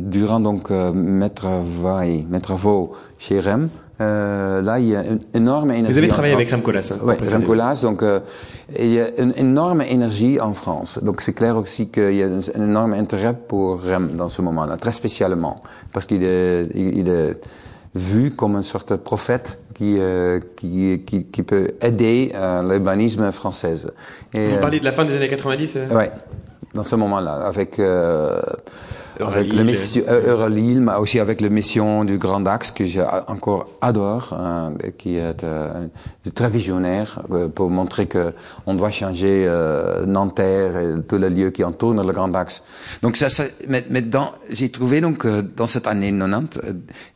durant 0.00 0.40
donc 0.40 0.70
mes 0.70 1.30
travaux, 1.30 1.88
mes 2.28 2.40
travaux 2.40 2.92
chez 3.18 3.38
REM, 3.38 3.68
euh, 4.02 4.62
là, 4.62 4.78
il 4.78 4.88
y 4.88 4.96
a 4.96 5.04
une 5.04 5.20
énorme 5.34 5.70
énergie. 5.70 5.92
Vous 5.92 5.98
avez 5.98 6.08
travaillé 6.08 6.34
avec 6.34 6.50
Rem 6.50 6.62
Koolhaas. 6.62 6.92
Hein, 6.92 6.98
oui, 7.02 7.14
Rem 7.32 7.44
Koolhaas. 7.44 7.80
Donc, 7.82 8.02
euh, 8.02 8.20
il 8.78 8.92
y 8.92 9.00
a 9.00 9.08
une 9.18 9.34
énorme 9.36 9.82
énergie 9.82 10.40
en 10.40 10.52
France. 10.52 10.98
Donc, 11.02 11.20
c'est 11.20 11.32
clair 11.32 11.56
aussi 11.56 11.88
qu'il 11.88 12.14
y 12.14 12.22
a 12.22 12.26
un 12.26 12.64
énorme 12.64 12.94
intérêt 12.94 13.34
pour 13.34 13.82
Rem 13.82 14.10
dans 14.16 14.28
ce 14.28 14.42
moment-là, 14.42 14.76
très 14.76 14.92
spécialement, 14.92 15.56
parce 15.92 16.06
qu'il 16.06 16.22
est, 16.22 16.68
il 16.74 17.08
est 17.08 17.36
vu 17.94 18.30
comme 18.30 18.56
une 18.56 18.62
sorte 18.62 18.92
de 18.92 18.96
prophète 18.96 19.58
qui, 19.74 19.96
euh, 19.98 20.40
qui, 20.56 21.02
qui, 21.06 21.24
qui, 21.26 21.42
peut 21.42 21.72
aider 21.80 22.32
euh, 22.34 22.62
l'urbanisme 22.62 23.30
français. 23.32 23.74
Vous 24.34 24.58
parlez 24.60 24.80
de 24.80 24.84
la 24.84 24.92
fin 24.92 25.04
des 25.04 25.14
années 25.14 25.28
90 25.28 25.78
Oui, 25.90 26.04
dans 26.74 26.84
ce 26.84 26.96
moment-là, 26.96 27.46
avec 27.46 27.78
avec 29.20 29.52
le 29.52 29.64
mission 29.64 30.02
Eurolille, 30.08 30.80
mais 30.80 30.94
aussi 30.94 31.18
avec 31.18 31.40
la 31.40 31.48
mission 31.48 32.04
du 32.04 32.18
Grand 32.18 32.44
Axe 32.46 32.70
que 32.70 32.86
j'ai 32.86 33.04
encore 33.28 33.68
adore, 33.80 34.32
hein, 34.32 34.74
qui 34.98 35.16
est 35.16 35.44
euh, 35.44 35.86
très 36.34 36.50
visionnaire 36.50 37.22
euh, 37.30 37.48
pour 37.48 37.70
montrer 37.70 38.06
que 38.06 38.32
on 38.66 38.74
doit 38.74 38.90
changer 38.90 39.44
euh, 39.46 40.06
Nanterre 40.06 40.78
et 40.78 41.02
tous 41.06 41.18
les 41.18 41.30
lieux 41.30 41.50
qui 41.50 41.64
entourent 41.64 41.94
le 41.94 42.12
Grand 42.12 42.34
Axe. 42.34 42.62
Donc 43.02 43.16
ça, 43.16 43.28
ça 43.28 43.44
mais, 43.68 43.84
mais 43.90 44.02
dans, 44.02 44.32
j'ai 44.50 44.70
trouvé 44.70 45.00
donc 45.00 45.24
euh, 45.24 45.42
dans 45.56 45.66
cette 45.66 45.86
année 45.86 46.12
90, 46.12 46.60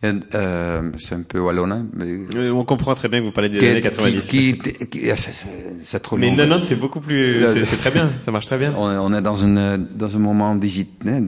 euh, 0.04 0.12
euh, 0.35 0.90
c'est 0.98 1.14
un 1.14 1.22
peu 1.22 1.38
wallon, 1.40 1.87
mais 1.94 2.50
on 2.50 2.64
comprend 2.64 2.94
très 2.94 3.09
bien 3.09 3.20
que 3.20 3.26
vous 3.26 3.32
parlez 3.32 3.48
des 3.48 3.59
années 3.59 3.82
90. 3.82 4.26
Qui, 4.26 4.59
qui, 4.59 4.72
qui 4.88 5.11
c'est 5.82 6.00
trop 6.00 6.16
Mais 6.16 6.35
90 6.35 6.66
c'est 6.66 6.80
beaucoup 6.80 7.00
plus, 7.00 7.46
c'est 7.64 7.76
très 7.76 7.90
bien, 7.90 8.11
ça 8.20 8.30
marche 8.30 8.46
très 8.46 8.59
bien. 8.59 8.74
On, 8.76 8.87
on 8.87 9.14
est 9.14 9.22
dans 9.22 9.37
une 9.37 9.87
dans 9.94 10.14
un 10.14 10.18
moment 10.18 10.54
digital, 10.54 11.24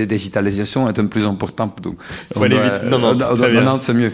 de, 0.00 0.04
digitalisation 0.04 0.88
est 0.88 0.98
un 0.98 1.04
peu 1.04 1.08
plus 1.08 1.26
importante. 1.26 1.80
Donc, 1.82 1.96
Faut 2.32 2.44
aller 2.44 2.56
vite. 2.56 2.90
90, 2.90 3.18
90 3.18 3.84
c'est 3.84 3.94
mieux. 3.94 4.12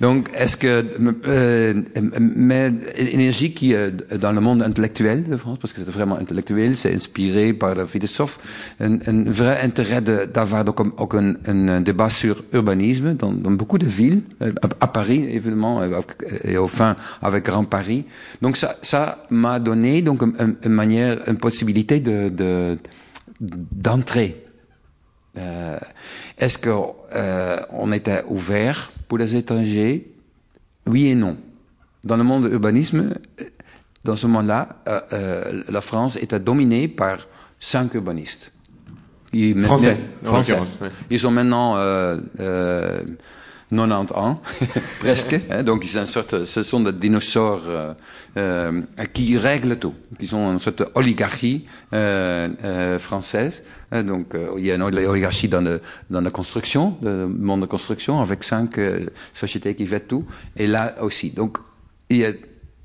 Donc, 0.00 0.30
est-ce 0.34 0.56
que 0.56 0.84
euh, 1.26 1.74
mais 2.18 2.72
énergie 2.96 3.52
qui 3.52 3.72
est 3.72 4.14
dans 4.14 4.32
le 4.32 4.40
monde 4.40 4.62
intellectuel 4.62 5.24
de 5.24 5.36
France, 5.36 5.58
parce 5.60 5.72
que 5.72 5.80
c'est 5.84 5.90
vraiment 5.90 6.16
intellectuel, 6.16 6.76
c'est 6.76 6.94
inspiré 6.94 7.52
par 7.52 7.74
le 7.74 7.86
philosophe, 7.86 8.38
un, 8.80 8.94
un 9.06 9.24
vrai 9.24 9.60
intérêt 9.62 10.00
d'avoir 10.00 10.64
donc 10.64 10.80
ook 10.80 11.14
un, 11.14 11.34
un, 11.46 11.80
débat 11.80 12.10
sur 12.10 12.44
urbanisme 12.52 13.14
dans, 13.14 13.32
dans 13.32 13.50
beaucoup 13.50 13.78
de 13.78 13.86
villes, 13.86 14.22
à, 14.40 14.68
à 14.80 14.86
Paris 14.88 15.24
évidemment, 15.30 15.80
et 16.44 16.56
au 16.56 16.68
fin 16.68 16.96
avec 17.22 17.44
Grand 17.44 17.64
Paris. 17.64 18.04
Donc 18.42 18.56
ça, 18.56 18.76
ça 18.82 19.24
m'a 19.30 19.58
donné 19.58 20.02
donc 20.02 20.22
une, 20.22 20.56
une, 20.64 20.72
manière, 20.72 21.18
une 21.28 21.36
possibilité 21.36 22.00
de, 22.00 22.28
de 22.28 22.78
d'entrer. 23.40 24.43
Euh, 25.36 25.78
Est-ce 26.38 26.58
que 26.58 26.70
euh, 26.70 27.60
on 27.70 27.92
était 27.92 28.22
ouvert 28.28 28.90
pour 29.08 29.18
les 29.18 29.34
étrangers? 29.34 30.10
Oui 30.86 31.08
et 31.08 31.14
non. 31.14 31.36
Dans 32.04 32.16
le 32.16 32.24
monde 32.24 32.44
de 32.44 32.48
l'urbanisme, 32.48 33.14
dans 34.04 34.16
ce 34.16 34.26
moment-là, 34.26 34.68
euh, 34.86 35.00
euh, 35.12 35.62
la 35.68 35.80
France 35.80 36.16
était 36.16 36.40
dominée 36.40 36.88
par 36.88 37.26
cinq 37.58 37.94
urbanistes. 37.94 38.52
Ils, 39.32 39.60
français, 39.62 39.96
français. 40.22 40.56
Ils 41.10 41.18
sont 41.18 41.30
maintenant 41.30 41.74
euh, 41.76 42.18
90 43.70 44.12
ans, 44.14 44.40
presque. 45.00 45.36
Hein, 45.50 45.62
donc, 45.62 45.84
une 45.84 46.06
ce 46.06 46.62
sont 46.62 46.80
des 46.80 46.92
dinosaures 46.92 47.62
euh, 47.66 47.94
euh, 48.36 48.82
qui 49.12 49.38
règlent 49.38 49.78
tout. 49.78 49.94
Qui 50.18 50.26
sont 50.26 50.52
une 50.52 50.58
sorte 50.58 50.82
d'oligarchie 50.94 51.64
euh, 51.92 52.48
euh, 52.64 52.98
française. 52.98 53.62
Donc, 53.92 54.34
il 54.58 54.66
y 54.66 54.72
a 54.72 54.74
une 54.74 54.82
oligarchie 54.82 55.48
dans, 55.48 55.60
le, 55.60 55.80
dans 56.10 56.20
la 56.20 56.30
construction, 56.30 56.96
le 57.00 57.28
monde 57.28 57.60
de 57.60 57.66
construction, 57.66 58.20
avec 58.20 58.42
cinq 58.42 58.80
sociétés 59.32 59.74
qui 59.74 59.86
font 59.86 60.00
tout. 60.06 60.24
Et 60.56 60.66
là 60.66 60.96
aussi. 61.00 61.30
Donc, 61.30 61.58
il 62.10 62.16
y 62.18 62.24
a, 62.24 62.32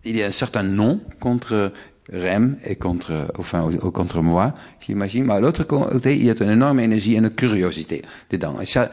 il 0.05 0.17
y 0.17 0.23
a 0.23 0.27
un 0.27 0.31
certain 0.31 0.63
nom 0.63 1.01
contre 1.19 1.71
Rem 2.11 2.57
et 2.65 2.75
contre, 2.75 3.27
enfin, 3.37 3.69
contre 3.93 4.21
moi, 4.21 4.53
j'imagine. 4.79 5.25
Mais 5.25 5.33
à 5.33 5.39
l'autre 5.39 5.63
côté, 5.63 6.15
il 6.15 6.25
y 6.25 6.29
a 6.29 6.35
une 6.39 6.51
énorme 6.51 6.79
énergie 6.79 7.13
et 7.13 7.17
une 7.17 7.29
curiosité 7.31 8.03
dedans. 8.29 8.59
Et 8.61 8.65
ça 8.65 8.91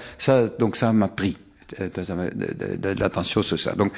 donc 0.59 0.77
ça 0.77 0.93
m'a 0.93 1.09
pris 1.09 1.37
de, 1.79 2.89
l'attention 2.99 3.43
sur 3.43 3.59
ça. 3.59 3.73
Donc, 3.73 3.93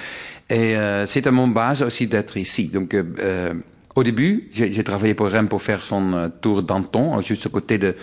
et 0.48 0.76
euh, 0.76 1.06
c'était 1.06 1.30
mon 1.30 1.48
base 1.48 1.82
aussi 1.82 2.06
d'être 2.06 2.36
ici. 2.36 2.68
Donc, 2.68 2.94
euh, 2.94 3.54
au 3.98 4.04
début, 4.04 4.48
j'ai 4.52 4.84
travaillé 4.84 5.14
pour 5.14 5.28
REM 5.28 5.48
pour 5.48 5.60
faire 5.60 5.82
son 5.82 6.12
euh, 6.12 6.28
tour 6.28 6.62
d'Anton, 6.62 7.20
juste 7.20 7.46
à 7.46 7.48
côté 7.48 7.78
de, 7.78 7.96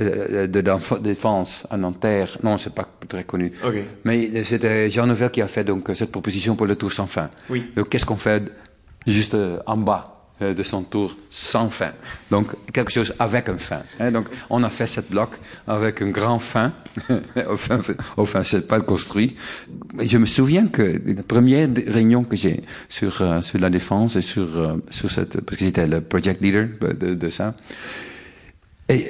euh, 0.00 0.46
de, 0.46 0.60
de 0.60 0.98
défense 0.98 1.66
à 1.70 1.76
Nanterre. 1.76 2.38
Non, 2.42 2.56
c'est 2.56 2.74
pas 2.74 2.88
très 3.06 3.24
connu. 3.24 3.52
Okay. 3.62 3.84
Mais 4.04 4.44
c'était 4.44 4.88
Jean 4.88 5.06
Nouvel 5.06 5.30
qui 5.30 5.42
a 5.42 5.46
fait 5.46 5.64
donc 5.64 5.90
cette 5.94 6.10
proposition 6.10 6.56
pour 6.56 6.66
le 6.66 6.76
tour 6.76 6.90
sans 6.90 7.06
fin. 7.06 7.28
Oui. 7.50 7.70
Donc, 7.76 7.90
qu'est-ce 7.90 8.06
qu'on 8.06 8.16
fait 8.16 8.44
juste 9.06 9.36
en 9.66 9.76
bas? 9.76 10.21
De 10.42 10.62
son 10.62 10.82
tour 10.82 11.16
sans 11.30 11.68
fin. 11.68 11.92
Donc, 12.30 12.48
quelque 12.72 12.90
chose 12.90 13.14
avec 13.18 13.48
un 13.48 13.58
fin. 13.58 13.82
Hein. 14.00 14.10
Donc, 14.10 14.26
on 14.50 14.62
a 14.62 14.70
fait 14.70 14.86
cette 14.86 15.10
bloc 15.10 15.30
avec 15.66 16.02
un 16.02 16.08
grand 16.08 16.38
fin. 16.38 16.72
enfin, 17.48 17.80
enfin 18.16 18.42
c'est 18.44 18.66
pas 18.66 18.80
construit. 18.80 19.34
Je 20.02 20.18
me 20.18 20.26
souviens 20.26 20.66
que 20.66 21.00
la 21.06 21.22
première 21.22 21.68
réunion 21.86 22.24
que 22.24 22.36
j'ai 22.36 22.62
sur, 22.88 23.22
euh, 23.22 23.40
sur 23.40 23.58
la 23.58 23.70
défense 23.70 24.16
et 24.16 24.22
sur, 24.22 24.58
euh, 24.58 24.76
sur 24.90 25.10
cette, 25.10 25.40
parce 25.40 25.58
que 25.58 25.64
j'étais 25.64 25.86
le 25.86 26.00
project 26.00 26.42
leader 26.42 26.68
de, 26.80 27.14
de 27.14 27.28
ça. 27.28 27.54
Et, 28.88 29.08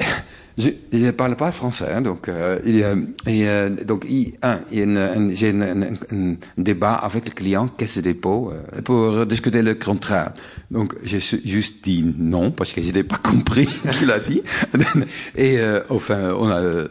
je 0.58 0.70
ne 0.92 1.10
parle 1.12 1.36
pas 1.36 1.50
français, 1.50 1.88
hein, 1.94 2.02
donc 2.02 2.28
euh, 2.28 2.58
y 2.66 2.82
a, 2.82 2.94
et, 3.26 3.48
euh, 3.48 3.70
donc 3.70 4.04
il, 4.08 4.34
un, 4.42 4.60
il 4.70 5.30
j'ai 5.34 5.50
un 5.50 6.36
débat 6.58 6.94
avec 6.94 7.24
le 7.24 7.30
client 7.30 7.68
Caisse 7.68 7.96
de 7.96 8.02
dépôt 8.02 8.52
euh, 8.52 8.82
pour 8.82 9.24
discuter 9.24 9.62
le 9.62 9.74
contrat. 9.74 10.32
Donc 10.70 10.94
j'ai 11.04 11.20
juste 11.20 11.84
dit 11.84 12.14
non 12.18 12.50
parce 12.50 12.72
que 12.72 12.82
je 12.82 12.92
n'ai 12.92 13.02
pas 13.02 13.16
compris 13.22 13.66
ce 13.90 13.98
qu'il 13.98 14.10
a 14.10 14.18
dit. 14.20 14.42
et 15.36 15.58
euh, 15.58 15.80
enfin 15.88 16.34
on 16.38 16.48
a 16.48 16.60
euh, 16.60 16.88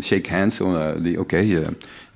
shake 0.00 0.30
hands, 0.32 0.60
on 0.60 0.74
a 0.74 0.94
dit 0.94 1.16
ok 1.16 1.36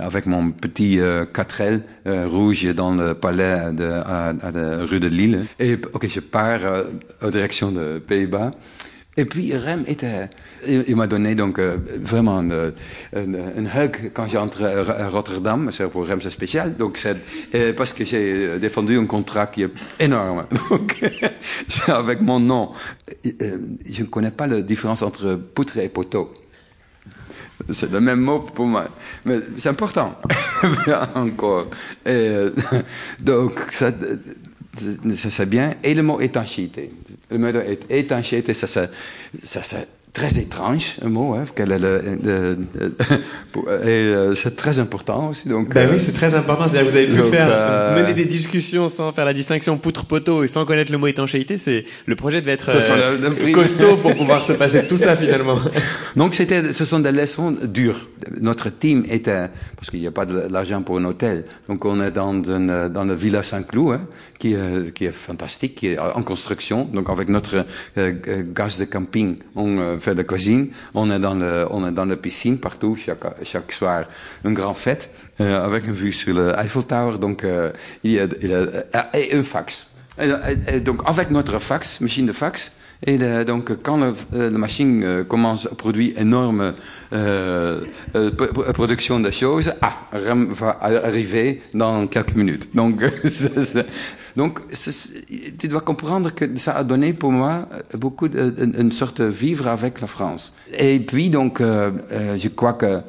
avec 0.00 0.26
mon 0.26 0.50
petit 0.50 1.00
euh, 1.00 1.24
4L 1.24 1.82
rouge 2.26 2.64
dans 2.74 2.94
le 2.94 3.14
palais 3.14 3.72
de, 3.72 3.84
à, 3.84 4.30
à 4.42 4.50
la 4.50 4.84
rue 4.84 4.98
de 4.98 5.08
Lille. 5.08 5.44
Et 5.60 5.76
ok 5.92 6.08
je 6.08 6.20
pars 6.20 6.60
en 7.22 7.30
direction 7.30 7.70
de 7.70 8.00
Pays-Bas. 8.00 8.50
Et 9.16 9.24
puis 9.24 9.56
Rem 9.56 9.84
était, 9.86 10.28
il, 10.66 10.96
m'a 10.96 11.06
donné 11.06 11.36
donc 11.36 11.60
euh, 11.60 11.76
vraiment 12.00 12.38
un, 12.38 12.50
un, 12.50 13.64
hug 13.64 14.10
quand 14.12 14.26
j'entre 14.26 14.64
à 14.64 15.08
Rotterdam, 15.08 15.70
c'est 15.70 15.88
pour 15.88 16.08
Rem 16.08 16.20
c'est 16.20 16.30
spécial, 16.30 16.76
donc 16.76 16.96
c'est 16.96 17.16
euh, 17.54 17.72
parce 17.72 17.92
que 17.92 18.04
j'ai 18.04 18.58
défendu 18.58 18.98
un 18.98 19.06
contrat 19.06 19.46
qui 19.46 19.62
est 19.62 19.70
énorme, 20.00 20.46
donc 20.70 21.00
c'est 21.68 21.92
avec 21.92 22.22
mon 22.22 22.40
nom. 22.40 22.72
Euh, 23.24 23.58
je 23.88 24.02
ne 24.02 24.08
connais 24.08 24.32
pas 24.32 24.48
la 24.48 24.62
différence 24.62 25.02
entre 25.02 25.36
poutre 25.36 25.78
et 25.78 25.88
poteau. 25.88 26.34
C'est 27.70 27.92
le 27.92 28.00
même 28.00 28.20
mot 28.20 28.40
pour 28.40 28.66
moi, 28.66 28.88
mais 29.24 29.38
c'est 29.58 29.68
important 29.68 30.16
encore. 31.14 31.68
Et, 32.04 32.46
donc 33.20 33.52
ça, 33.70 33.92
c'est 35.14 35.48
bien. 35.48 35.76
Et 35.82 35.94
le 35.94 36.02
mot 36.02 36.20
étanchéité. 36.20 36.90
Le 37.30 37.38
mot 37.38 37.48
étanchéité, 37.88 38.54
ça, 38.54 38.66
ça, 38.66 38.88
ça, 39.42 39.62
ça 39.62 39.78
très 40.14 40.38
étrange, 40.38 40.94
un 41.04 41.08
mot, 41.08 41.34
hein, 41.34 41.44
quel 41.56 41.72
est 41.72 41.78
le, 41.78 42.00
le, 42.22 42.56
le 43.54 43.84
et 43.84 44.34
c'est 44.36 44.56
très 44.56 44.78
important 44.78 45.30
aussi. 45.30 45.48
Donc, 45.48 45.74
ben 45.74 45.88
euh, 45.88 45.92
oui, 45.92 46.00
c'est 46.00 46.12
très 46.12 46.34
important. 46.34 46.64
C'est-à-dire 46.64 46.90
vous 46.90 46.96
avez 46.96 47.06
pu 47.06 47.16
donc, 47.16 47.30
faire 47.30 47.48
euh, 47.50 48.00
mener 48.00 48.14
des 48.14 48.24
discussions 48.24 48.88
sans 48.88 49.10
faire 49.10 49.24
la 49.24 49.34
distinction 49.34 49.76
poutre 49.76 50.06
poteau 50.06 50.44
et 50.44 50.48
sans 50.48 50.64
connaître 50.64 50.92
le 50.92 50.98
mot 50.98 51.08
étanchéité. 51.08 51.58
C'est 51.58 51.84
le 52.06 52.14
projet 52.16 52.40
devait 52.40 52.52
être 52.52 52.70
euh, 52.70 53.52
costaud 53.52 53.96
pour 53.96 54.14
pouvoir 54.14 54.44
se 54.44 54.52
passer 54.52 54.86
tout 54.86 54.96
ça 54.96 55.16
finalement. 55.16 55.58
Donc 56.16 56.34
c'était, 56.34 56.72
ce 56.72 56.84
sont 56.84 57.00
des 57.00 57.12
leçons 57.12 57.50
dures. 57.50 58.08
Notre 58.40 58.70
team 58.70 59.04
était 59.10 59.48
parce 59.76 59.90
qu'il 59.90 60.00
n'y 60.00 60.06
a 60.06 60.12
pas 60.12 60.26
de 60.26 60.46
l'argent 60.48 60.82
pour 60.82 60.98
un 60.98 61.04
hôtel, 61.04 61.44
donc 61.68 61.84
on 61.84 62.00
est 62.00 62.10
dans 62.10 62.32
une, 62.32 62.88
dans 62.88 63.04
le 63.04 63.14
Villa 63.14 63.42
Saint-Cloud, 63.42 63.98
hein, 64.00 64.06
qui, 64.38 64.54
qui 64.94 65.04
est 65.04 65.12
fantastique, 65.12 65.74
qui 65.74 65.88
est 65.88 65.98
en 65.98 66.22
construction. 66.22 66.88
Donc 66.92 67.10
avec 67.10 67.28
notre 67.28 67.66
euh, 67.98 68.12
gaz 68.54 68.78
de 68.78 68.84
camping, 68.84 69.36
on 69.56 69.98
on 70.94 71.10
est 71.10 71.18
dans 71.18 71.34
le, 71.34 71.66
on 71.70 71.86
est 71.86 71.92
dans 71.92 72.04
la 72.04 72.16
piscine 72.16 72.58
partout 72.58 72.96
chaque, 72.96 73.24
chaque 73.42 73.72
soir, 73.72 74.04
une 74.44 74.54
grande 74.54 74.76
fête 74.76 75.10
euh, 75.40 75.64
avec 75.64 75.86
une 75.86 75.92
vue 75.92 76.12
sur 76.12 76.34
le 76.34 76.52
Tower. 76.82 77.18
Donc 77.18 77.44
euh, 77.44 77.72
il 78.02 78.18
a, 78.20 78.26
il 78.40 78.54
a 78.54 79.16
et 79.16 79.34
un 79.34 79.42
fax. 79.42 79.88
Donc 80.84 81.02
avec 81.06 81.30
notre 81.30 81.58
fax, 81.58 82.00
machine 82.00 82.26
de 82.26 82.32
fax. 82.32 82.70
Donc 83.06 83.82
quand 83.82 83.98
le, 83.98 84.14
la 84.32 84.58
machine 84.58 85.02
euh, 85.04 85.24
commence 85.24 85.66
à 85.66 85.74
produire 85.74 86.18
énorme 86.18 86.72
euh, 87.12 87.80
production 88.72 89.20
de 89.20 89.30
choses, 89.30 89.72
ah, 89.82 90.08
REM 90.12 90.52
va 90.52 90.78
arriver 90.80 91.60
dans 91.74 92.06
quelques 92.06 92.34
minutes. 92.34 92.68
Donc 92.74 93.02
donc, 94.36 94.60
tu 95.58 95.68
dois 95.68 95.80
comprendre 95.80 96.34
que 96.34 96.56
ça 96.56 96.76
a 96.76 96.84
donné 96.84 97.12
pour 97.12 97.30
moi 97.30 97.68
beaucoup 97.94 98.28
de, 98.28 98.54
une 98.78 98.90
sorte 98.90 99.20
de 99.20 99.26
vivre 99.26 99.68
avec 99.68 100.00
la 100.00 100.08
France. 100.08 100.54
Et 100.76 100.98
puis, 100.98 101.30
donc, 101.30 101.60
euh, 101.60 101.92
euh, 102.10 102.36
je 102.36 102.48
crois 102.48 102.72
que 102.72 103.00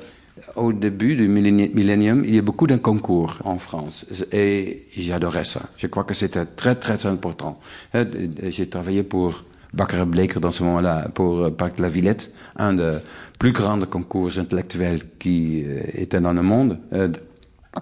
au 0.56 0.72
début 0.72 1.16
du 1.16 1.28
millénium, 1.28 2.24
il 2.26 2.36
y 2.36 2.38
a 2.38 2.42
beaucoup 2.42 2.68
de 2.68 2.78
concours 2.78 3.40
en 3.44 3.58
France. 3.58 4.06
Et 4.32 4.84
j'adorais 4.96 5.44
ça. 5.44 5.62
Je 5.76 5.88
crois 5.88 6.06
que 6.06 6.14
c'était 6.14 6.46
très, 6.46 6.76
très 6.76 7.06
important. 7.08 7.60
J'ai 7.94 8.70
travaillé 8.70 9.04
pour 9.04 9.44
Bakker 9.74 10.06
Bleker 10.06 10.40
dans 10.40 10.52
ce 10.52 10.64
moment-là, 10.64 11.10
pour 11.14 11.54
Parc 11.58 11.80
La 11.80 11.90
Villette, 11.90 12.32
un 12.56 12.74
des 12.74 13.00
plus 13.38 13.52
grands 13.52 13.82
concours 13.82 14.38
intellectuels 14.38 15.02
qui 15.20 15.66
était 15.94 16.22
dans 16.22 16.32
le 16.32 16.42
monde. 16.42 16.80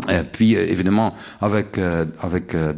Et 0.09 0.23
puis 0.31 0.55
évidemment 0.55 1.13
avec 1.41 1.77
euh, 1.77 2.05
avec 2.21 2.55
euh, 2.55 2.73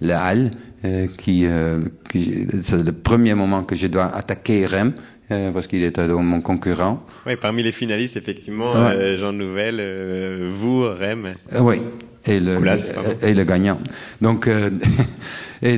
les 0.00 0.12
Halles 0.12 0.50
euh, 0.84 1.06
qui, 1.18 1.46
euh, 1.46 1.78
qui 2.10 2.46
c'est 2.62 2.82
le 2.82 2.90
premier 2.92 3.34
moment 3.34 3.62
que 3.62 3.76
je 3.76 3.86
dois 3.86 4.06
attaquer 4.14 4.66
Rem 4.66 4.92
euh, 5.30 5.52
parce 5.52 5.68
qu'il 5.68 5.84
était 5.84 6.00
euh, 6.00 6.16
mon 6.18 6.40
concurrent. 6.40 7.04
Oui, 7.26 7.36
parmi 7.36 7.62
les 7.62 7.70
finalistes, 7.72 8.16
effectivement, 8.16 8.72
Ouais. 8.72 8.78
euh, 8.96 9.16
Jean 9.16 9.32
Nouvel, 9.32 9.76
euh, 9.78 10.50
vous, 10.52 10.82
Rem. 10.82 11.34
Euh, 11.52 11.60
oui. 11.60 11.80
Et 12.24 12.38
le, 12.38 12.56
Coulasse, 12.56 12.92
et 13.20 13.34
le 13.34 13.42
gagnant. 13.44 13.80
Donc, 14.20 14.46
euh, 14.46 14.70
et, 15.62 15.74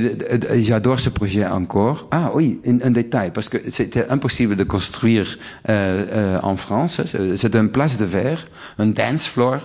et 0.52 0.62
j'adore 0.62 1.00
ce 1.00 1.08
projet 1.10 1.44
encore. 1.46 2.06
Ah 2.10 2.32
oui, 2.34 2.60
un, 2.66 2.80
un 2.86 2.90
détail, 2.90 3.30
parce 3.32 3.48
que 3.48 3.58
c'était 3.70 4.06
impossible 4.10 4.54
de 4.56 4.64
construire 4.64 5.38
euh, 5.68 6.04
euh, 6.12 6.38
en 6.42 6.56
France. 6.56 7.00
C'est 7.06 7.36
c'est 7.38 7.54
une 7.56 7.70
place 7.70 7.96
de 7.96 8.04
verre, 8.04 8.46
un 8.78 8.86
dance 8.88 9.26
floor 9.26 9.54
euh, 9.54 9.58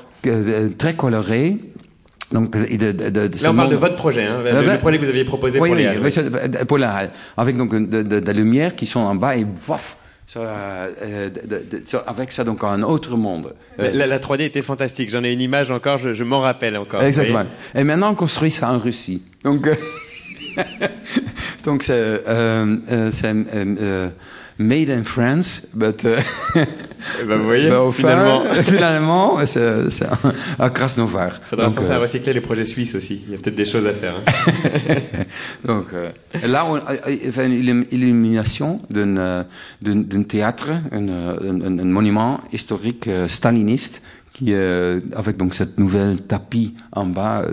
très 0.77 0.93
coloré. 0.95 1.58
Donc, 2.32 2.51
de, 2.55 2.91
de, 2.91 3.10
de, 3.10 3.43
Là, 3.43 3.51
on 3.51 3.55
parle 3.55 3.71
de 3.71 3.75
votre 3.75 3.95
projet, 3.95 4.23
hein, 4.25 4.41
le, 4.45 4.51
le 4.62 4.67
ouais. 4.67 4.77
projet 4.77 4.99
que 4.99 5.03
vous 5.03 5.10
aviez 5.10 5.23
proposé 5.25 5.60
oui, 5.60 5.69
pour 5.69 5.77
oui, 5.77 5.84
les 5.84 5.97
oui, 5.97 6.12
c'est- 6.12 6.65
pour 6.65 6.77
la 6.77 6.91
halle. 6.93 7.12
Avec 7.36 7.58
donc 7.58 7.73
de, 7.73 8.32
lumière 8.32 8.75
qui 8.75 8.86
sont 8.86 8.99
en 8.99 9.15
bas 9.15 9.36
et 9.36 9.43
vof, 9.43 9.97
euh, 10.38 11.29
avec 12.05 12.32
ça 12.32 12.43
donc 12.43 12.63
un 12.63 12.84
autre 12.84 13.17
monde. 13.17 13.55
Euh, 13.79 13.89
La, 13.91 14.05
la 14.05 14.19
3D 14.19 14.41
était 14.43 14.62
fantastique. 14.62 15.10
J'en 15.10 15.23
ai 15.23 15.34
une 15.34 15.41
image 15.41 15.71
encore, 15.71 15.97
je, 15.97 16.13
je 16.13 16.23
m'en 16.23 16.41
rappelle 16.41 16.77
encore. 16.77 17.01
Exactement. 17.01 17.45
Et 17.73 17.84
maintenant, 17.84 18.12
on 18.12 18.15
construit 18.15 18.51
ça 18.51 18.71
en 18.71 18.77
Russie. 18.77 19.23
Donc, 19.43 19.65
euh, 19.65 19.73
donc 21.65 21.82
c'est, 21.82 21.93
euh, 21.93 22.19
euh, 22.27 23.12
euh, 23.23 23.43
euh, 23.82 24.10
made 24.60 24.91
in 24.91 25.03
France, 25.03 25.69
but, 25.73 26.05
euh, 26.99 27.19
Eh 27.21 27.25
ben, 27.25 27.38
vous 27.38 27.45
voyez, 27.45 27.69
fin, 27.69 27.91
finalement. 27.91 28.43
finalement, 28.63 29.45
c'est, 29.45 29.89
c'est 29.89 30.05
à 30.59 30.69
Krasnovar. 30.69 31.39
Faudra 31.43 31.65
Donc, 31.65 31.75
penser 31.75 31.91
euh, 31.91 31.95
à 31.95 31.99
recycler 31.99 32.33
les 32.33 32.41
projets 32.41 32.65
suisses 32.65 32.95
aussi. 32.95 33.23
Il 33.27 33.31
y 33.31 33.35
a 33.35 33.38
peut-être 33.41 33.55
des 33.55 33.65
choses 33.65 33.85
à 33.85 33.93
faire. 33.93 34.15
hein. 34.15 34.31
Donc 35.65 35.88
euh, 35.93 36.09
là, 36.47 36.65
on 36.65 36.75
a 36.75 37.09
il 37.09 37.31
fait 37.31 37.45
une 37.45 37.53
illum- 37.53 37.85
illumination 37.91 38.79
d'un 38.89 39.17
euh, 39.17 39.43
d'un 39.81 40.23
théâtre, 40.23 40.69
un, 40.91 41.07
euh, 41.07 41.38
un, 41.43 41.62
un- 41.62 41.79
un 41.79 41.85
monument 41.85 42.39
historique 42.53 43.07
euh, 43.07 43.27
staliniste 43.27 44.01
qui 44.33 44.53
euh, 44.53 44.99
avec 45.15 45.38
donc 45.38 45.53
cette 45.55 45.79
nouvelle 45.79 46.21
tapis 46.21 46.73
en 46.91 47.05
bas 47.07 47.43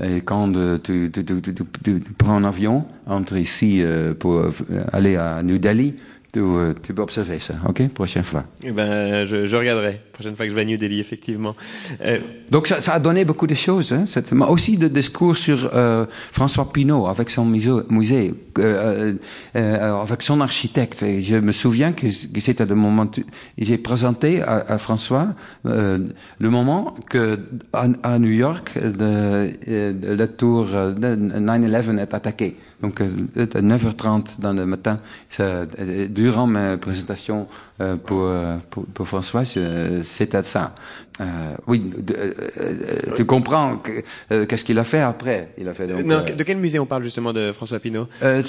euh, 0.00 0.16
et 0.16 0.20
quand 0.22 0.54
euh, 0.56 0.78
tu, 0.82 1.10
tu, 1.12 1.24
tu, 1.24 1.42
tu, 1.42 1.54
tu- 1.54 1.64
tu 1.84 2.00
prends 2.16 2.36
un 2.36 2.44
avion 2.44 2.84
entre 3.06 3.36
ici 3.36 3.80
euh, 3.82 4.14
pour 4.14 4.34
euh, 4.34 4.50
aller 4.92 5.16
à 5.16 5.42
New 5.42 5.58
Delhi 5.58 5.94
tu, 6.32 6.40
euh, 6.40 6.72
tu 6.82 6.94
peux 6.94 7.02
observer 7.02 7.38
ça 7.38 7.54
ok? 7.68 7.88
Prochaine 7.88 8.24
fois 8.24 8.44
Eh 8.64 8.72
ben, 8.72 9.24
je, 9.24 9.44
je 9.44 9.56
regarderai. 9.56 10.00
Prochaine 10.22 10.36
fois 10.36 10.46
que 10.46 10.50
je 10.50 10.54
vais 10.54 10.62
à 10.62 10.64
New 10.64 10.76
Delhi, 10.76 11.00
effectivement. 11.00 11.56
Euh, 12.04 12.18
Donc 12.48 12.68
ça, 12.68 12.80
ça 12.80 12.92
a 12.94 13.00
donné 13.00 13.24
beaucoup 13.24 13.48
de 13.48 13.54
choses. 13.54 13.92
Hein, 13.92 14.04
cette- 14.06 14.30
mais 14.32 14.44
aussi 14.46 14.76
de 14.76 14.86
discours 14.86 15.36
sur 15.36 15.58
euh, 15.74 16.06
François 16.30 16.72
Pinault 16.72 17.06
avec 17.08 17.28
son 17.28 17.44
musée, 17.44 17.72
musée 17.90 18.32
euh, 18.58 19.14
euh, 19.56 20.00
avec 20.02 20.22
son 20.22 20.40
architecte. 20.40 21.02
Et 21.02 21.20
je 21.22 21.36
me 21.36 21.50
souviens 21.50 21.90
que, 21.92 22.06
c'était 22.38 22.66
le 22.66 22.76
moment. 22.76 23.10
J'ai 23.58 23.78
présenté 23.78 24.42
à, 24.42 24.64
à 24.68 24.78
François 24.78 25.26
euh, 25.66 25.98
le 26.38 26.50
moment 26.50 26.94
que 27.10 27.40
à, 27.72 28.18
New 28.20 28.30
York 28.46 28.66
le, 28.76 29.50
euh, 29.68 29.92
la 30.02 30.28
tour 30.28 30.68
euh, 30.72 30.92
de 30.94 31.16
9/11 31.40 31.98
est 31.98 32.14
attaquée. 32.14 32.56
Donc 32.82 33.00
euh, 33.00 33.08
à 33.36 33.60
9h30 33.60 34.40
dans 34.40 34.52
le 34.52 34.66
matin, 34.66 34.96
ça, 35.30 35.42
euh, 35.44 36.06
durant 36.08 36.46
ma 36.46 36.76
présentation 36.76 37.46
euh, 37.46 37.71
pour, 38.06 38.22
euh, 38.22 38.56
pour, 38.70 38.84
pour 38.86 39.08
François, 39.08 39.44
c'est- 39.44 40.02
c'était 40.02 40.42
ça. 40.42 40.74
Euh, 41.20 41.24
oui, 41.66 41.80
de- 41.80 42.14
euh, 42.14 42.32
euh, 42.60 43.16
tu 43.16 43.24
comprends 43.24 43.76
que- 43.78 44.02
euh, 44.32 44.46
qu'est-ce 44.46 44.64
qu'il 44.64 44.78
a 44.78 44.84
fait 44.84 45.00
après? 45.00 45.48
Il 45.58 45.68
a 45.68 45.74
fait 45.74 45.86
donc, 45.86 46.04
non, 46.04 46.16
euh, 46.18 46.34
de 46.34 46.42
quel 46.44 46.58
musée 46.58 46.78
on 46.78 46.86
parle 46.86 47.02
justement 47.04 47.32
de 47.32 47.52
François 47.52 47.80
Pinault? 47.80 48.08
Euh, 48.22 48.42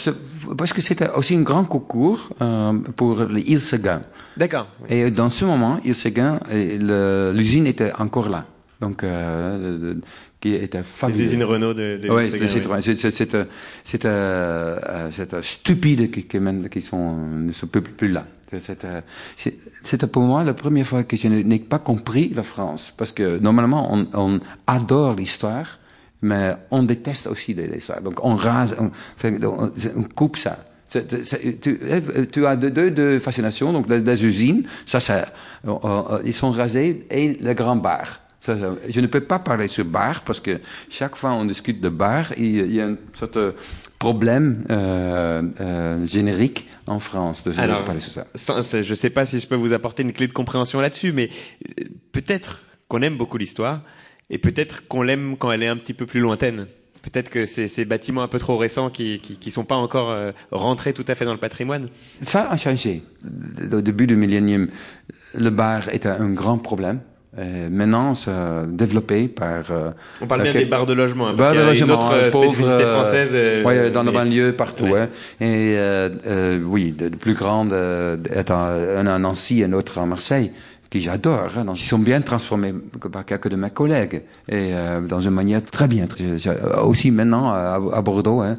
parce 0.58 0.72
que 0.74 0.82
c'était 0.82 1.10
aussi 1.16 1.36
un 1.36 1.42
grand 1.42 1.66
concours 1.66 2.30
euh, 2.42 2.74
pour 2.96 3.24
les 3.26 3.42
îles 3.42 3.62
Seguin. 3.62 4.02
D'accord. 4.38 4.68
Et 4.90 5.10
dans 5.12 5.30
ce 5.30 5.46
moment, 5.46 5.80
îles 5.84 5.96
Seguin, 5.96 6.40
euh, 6.52 7.34
l'usine 7.34 7.66
était 7.68 7.92
encore 8.00 8.30
là. 8.30 8.46
Donc, 8.82 9.04
qui 10.44 10.56
était 10.56 10.80
Les 10.80 10.84
fabuleux. 10.84 11.22
usines 11.22 11.44
Renault 11.46 11.74
de, 11.74 11.98
de 12.04 12.08
Seguin, 12.26 12.82
c'est 12.82 13.00
c'est- 13.00 13.34
euh, 13.34 13.46
euh, 14.06 15.42
stupide 15.42 16.12
qui, 16.12 16.24
qui, 16.24 16.38
qui 16.70 16.82
sont, 16.82 17.16
ne 17.48 17.52
sont 17.54 17.68
plus, 17.68 17.82
plus 17.82 18.10
là. 18.10 18.26
C'est- 18.52 18.60
c'est, 18.60 18.84
euh, 18.84 19.00
C'était 19.86 20.08
pour 20.08 20.24
moi 20.24 20.44
la 20.44 20.54
première 20.54 20.86
fois 20.86 21.04
que 21.04 21.16
je 21.16 21.30
n'ai 21.30 21.60
pas 21.60 21.80
compris 21.80 22.26
la 22.36 22.44
France. 22.44 22.94
Parce 22.98 23.14
que 23.14 23.40
normalement, 23.40 23.88
on, 23.96 24.06
on 24.14 24.40
adore 24.68 25.16
l'histoire, 25.16 25.80
mais 26.22 26.56
on 26.72 26.84
déteste 26.84 27.28
aussi 27.28 27.54
l'histoire. 27.54 28.02
Donc 28.02 28.16
on 28.22 28.34
rase, 28.36 28.76
on, 28.78 28.92
on, 29.46 30.04
coupe 30.14 30.36
ça. 30.38 30.58
C'est- 30.90 31.24
c'est- 31.24 31.62
tu, 31.62 31.80
euh, 31.84 32.26
tu 32.30 32.46
as 32.46 32.58
deux, 32.58 32.70
deux, 32.70 32.92
deux 32.92 33.20
fascinations, 33.20 33.72
donc 33.72 33.88
les, 33.90 34.00
les 34.02 34.26
usines, 34.26 34.64
ça, 34.86 35.00
ça 35.00 35.26
ils 36.26 36.34
sont 36.34 36.52
rasés, 36.52 37.08
et 37.10 37.26
le 37.42 37.54
grand 37.54 37.78
bar. 37.78 38.20
Ça, 38.44 38.58
je 38.90 39.00
ne 39.00 39.08
peux 39.08 39.22
pas 39.22 39.40
parler 39.40 39.70
sur 39.70 39.86
bar 39.86 40.24
parce 40.26 40.42
que 40.42 40.60
chaque 40.90 41.16
fois 41.16 41.32
on 41.32 41.46
discute 41.46 41.80
de 41.80 41.88
bar, 41.88 42.34
il, 42.38 42.74
y 42.74 42.82
a 42.82 42.88
un 42.88 42.98
sorte 43.14 43.38
de 43.38 43.56
problème 44.00 44.66
euh, 44.70 45.42
euh, 45.62 46.06
générique 46.06 46.68
en 46.86 47.00
France 47.00 47.46
de, 47.46 47.58
Alors, 47.58 47.86
parler 47.86 48.02
sur 48.02 48.12
ça. 48.12 48.28
sans- 48.36 48.82
je 48.82 48.94
sais 48.94 49.12
pas 49.12 49.26
si 49.26 49.40
je 49.40 49.48
peux 49.48 49.56
vous 49.56 49.72
apporter 49.72 50.04
une 50.04 50.12
clé 50.12 50.28
de 50.28 50.34
compréhension 50.34 50.82
là-dessus, 50.82 51.14
mais 51.14 51.30
euh, 51.80 51.86
peut-être 52.12 52.66
qu'on 52.90 53.02
aime 53.02 53.18
beaucoup 53.18 53.38
l'histoire 53.38 53.80
et 54.30 54.40
peut-être 54.40 54.90
qu'on 54.90 55.04
l'aime 55.04 55.38
quand 55.38 55.50
elle 55.54 55.64
est 55.64 55.70
un 55.70 55.78
petit 55.78 55.94
peu 55.94 56.06
plus 56.06 56.20
lointaine. 56.20 56.68
Peut-être 57.02 57.30
que 57.30 57.46
c'est 57.46 57.70
ces 57.70 57.86
bâtiments 57.86 58.24
un 58.24 58.28
peu 58.28 58.40
trop 58.40 58.58
récents 58.58 58.90
qui, 58.90 59.20
qui, 59.20 59.38
qui 59.38 59.52
sont 59.52 59.64
pas 59.64 59.76
encore 59.76 60.10
euh, 60.10 60.34
rentrés 60.52 60.92
tout 60.92 61.06
à 61.08 61.16
fait 61.16 61.24
dans 61.24 61.32
le 61.34 61.40
patrimoine. 61.40 61.88
Ça 62.22 62.50
a 62.50 62.58
changé. 62.58 63.04
Au 63.72 63.80
début 63.80 64.06
du 64.06 64.18
millénium, 64.18 64.68
le 65.34 65.50
bar 65.50 65.88
était 65.94 66.10
un 66.10 66.32
grand 66.34 66.58
problème. 66.58 67.00
Euh, 67.40 67.68
maintenant, 67.72 68.14
c'est 68.14 68.30
développé 68.68 69.28
par. 69.28 69.64
euh, 69.72 69.90
On 70.22 70.28
parle 70.28 70.44
bien 70.44 70.54
des 70.54 70.66
bars 70.66 70.86
de 70.86 70.94
logement, 70.94 71.30
hein, 71.30 71.34
parce 71.36 71.50
qu'il 71.50 71.60
y 71.60 71.64
a 71.64 71.72
le 71.74 71.78
une 71.80 71.92
autre 71.92 72.14
euh, 72.14 72.30
spécificité 72.32 72.84
euh, 72.84 72.94
française. 72.96 73.30
euh, 73.34 73.64
ouais, 73.64 73.90
dans 73.90 74.04
la 74.04 74.12
mais- 74.12 74.18
banlieue, 74.20 74.54
partout. 74.54 74.86
Ouais. 74.86 75.02
hein. 75.02 75.10
Et 75.42 75.76
euh, 75.78 76.10
euh, 76.28 76.62
oui, 76.64 76.92
de, 76.92 77.10
de 77.10 77.16
plus 77.16 77.34
grande 77.34 77.74
euh, 77.74 78.18
est 78.32 78.52
un 78.52 79.08
à 79.08 79.18
Nancy 79.20 79.62
et 79.62 79.66
un 79.66 79.74
autre 79.74 79.98
à 79.98 80.06
Marseille, 80.06 80.52
qui 80.92 81.02
j'adore. 81.02 81.48
hein. 81.58 81.66
Ils 81.74 81.78
sont 81.78 81.98
bien 81.98 82.22
transformés 82.22 82.72
par 83.12 83.26
quelques 83.26 83.48
de 83.50 83.56
mes 83.56 83.72
collègues 83.72 84.22
et 84.48 84.70
euh, 84.76 85.02
dans 85.02 85.20
une 85.20 85.32
manière 85.32 85.64
très 85.64 85.88
bien. 85.88 86.06
Aussi 86.84 87.10
maintenant 87.10 87.52
à, 87.52 87.80
à 87.94 88.02
Bordeaux, 88.04 88.42
hein, 88.42 88.54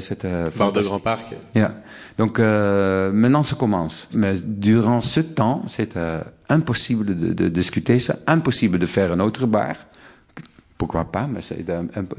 c'est 0.00 0.26
euh, 0.26 0.48
Bar 0.54 0.72
de. 0.72 0.82
Grand 0.82 0.98
Parc. 0.98 1.34
Yeah. 1.54 1.72
Donc 2.18 2.38
euh, 2.40 3.10
maintenant 3.10 3.42
ça 3.42 3.56
commence. 3.56 4.06
Mais 4.12 4.34
durant 4.44 5.00
ce 5.00 5.20
temps, 5.20 5.62
c'est 5.66 5.96
euh, 5.96 6.20
impossible 6.48 7.04
de, 7.06 7.32
de 7.32 7.48
discuter 7.48 7.98
ça, 7.98 8.16
impossible 8.26 8.78
de 8.78 8.86
faire 8.86 9.12
un 9.12 9.20
autre 9.20 9.46
bar. 9.46 9.74
Pourquoi 10.76 11.04
pas 11.04 11.26
Mais 11.26 11.40
c'est 11.42 11.64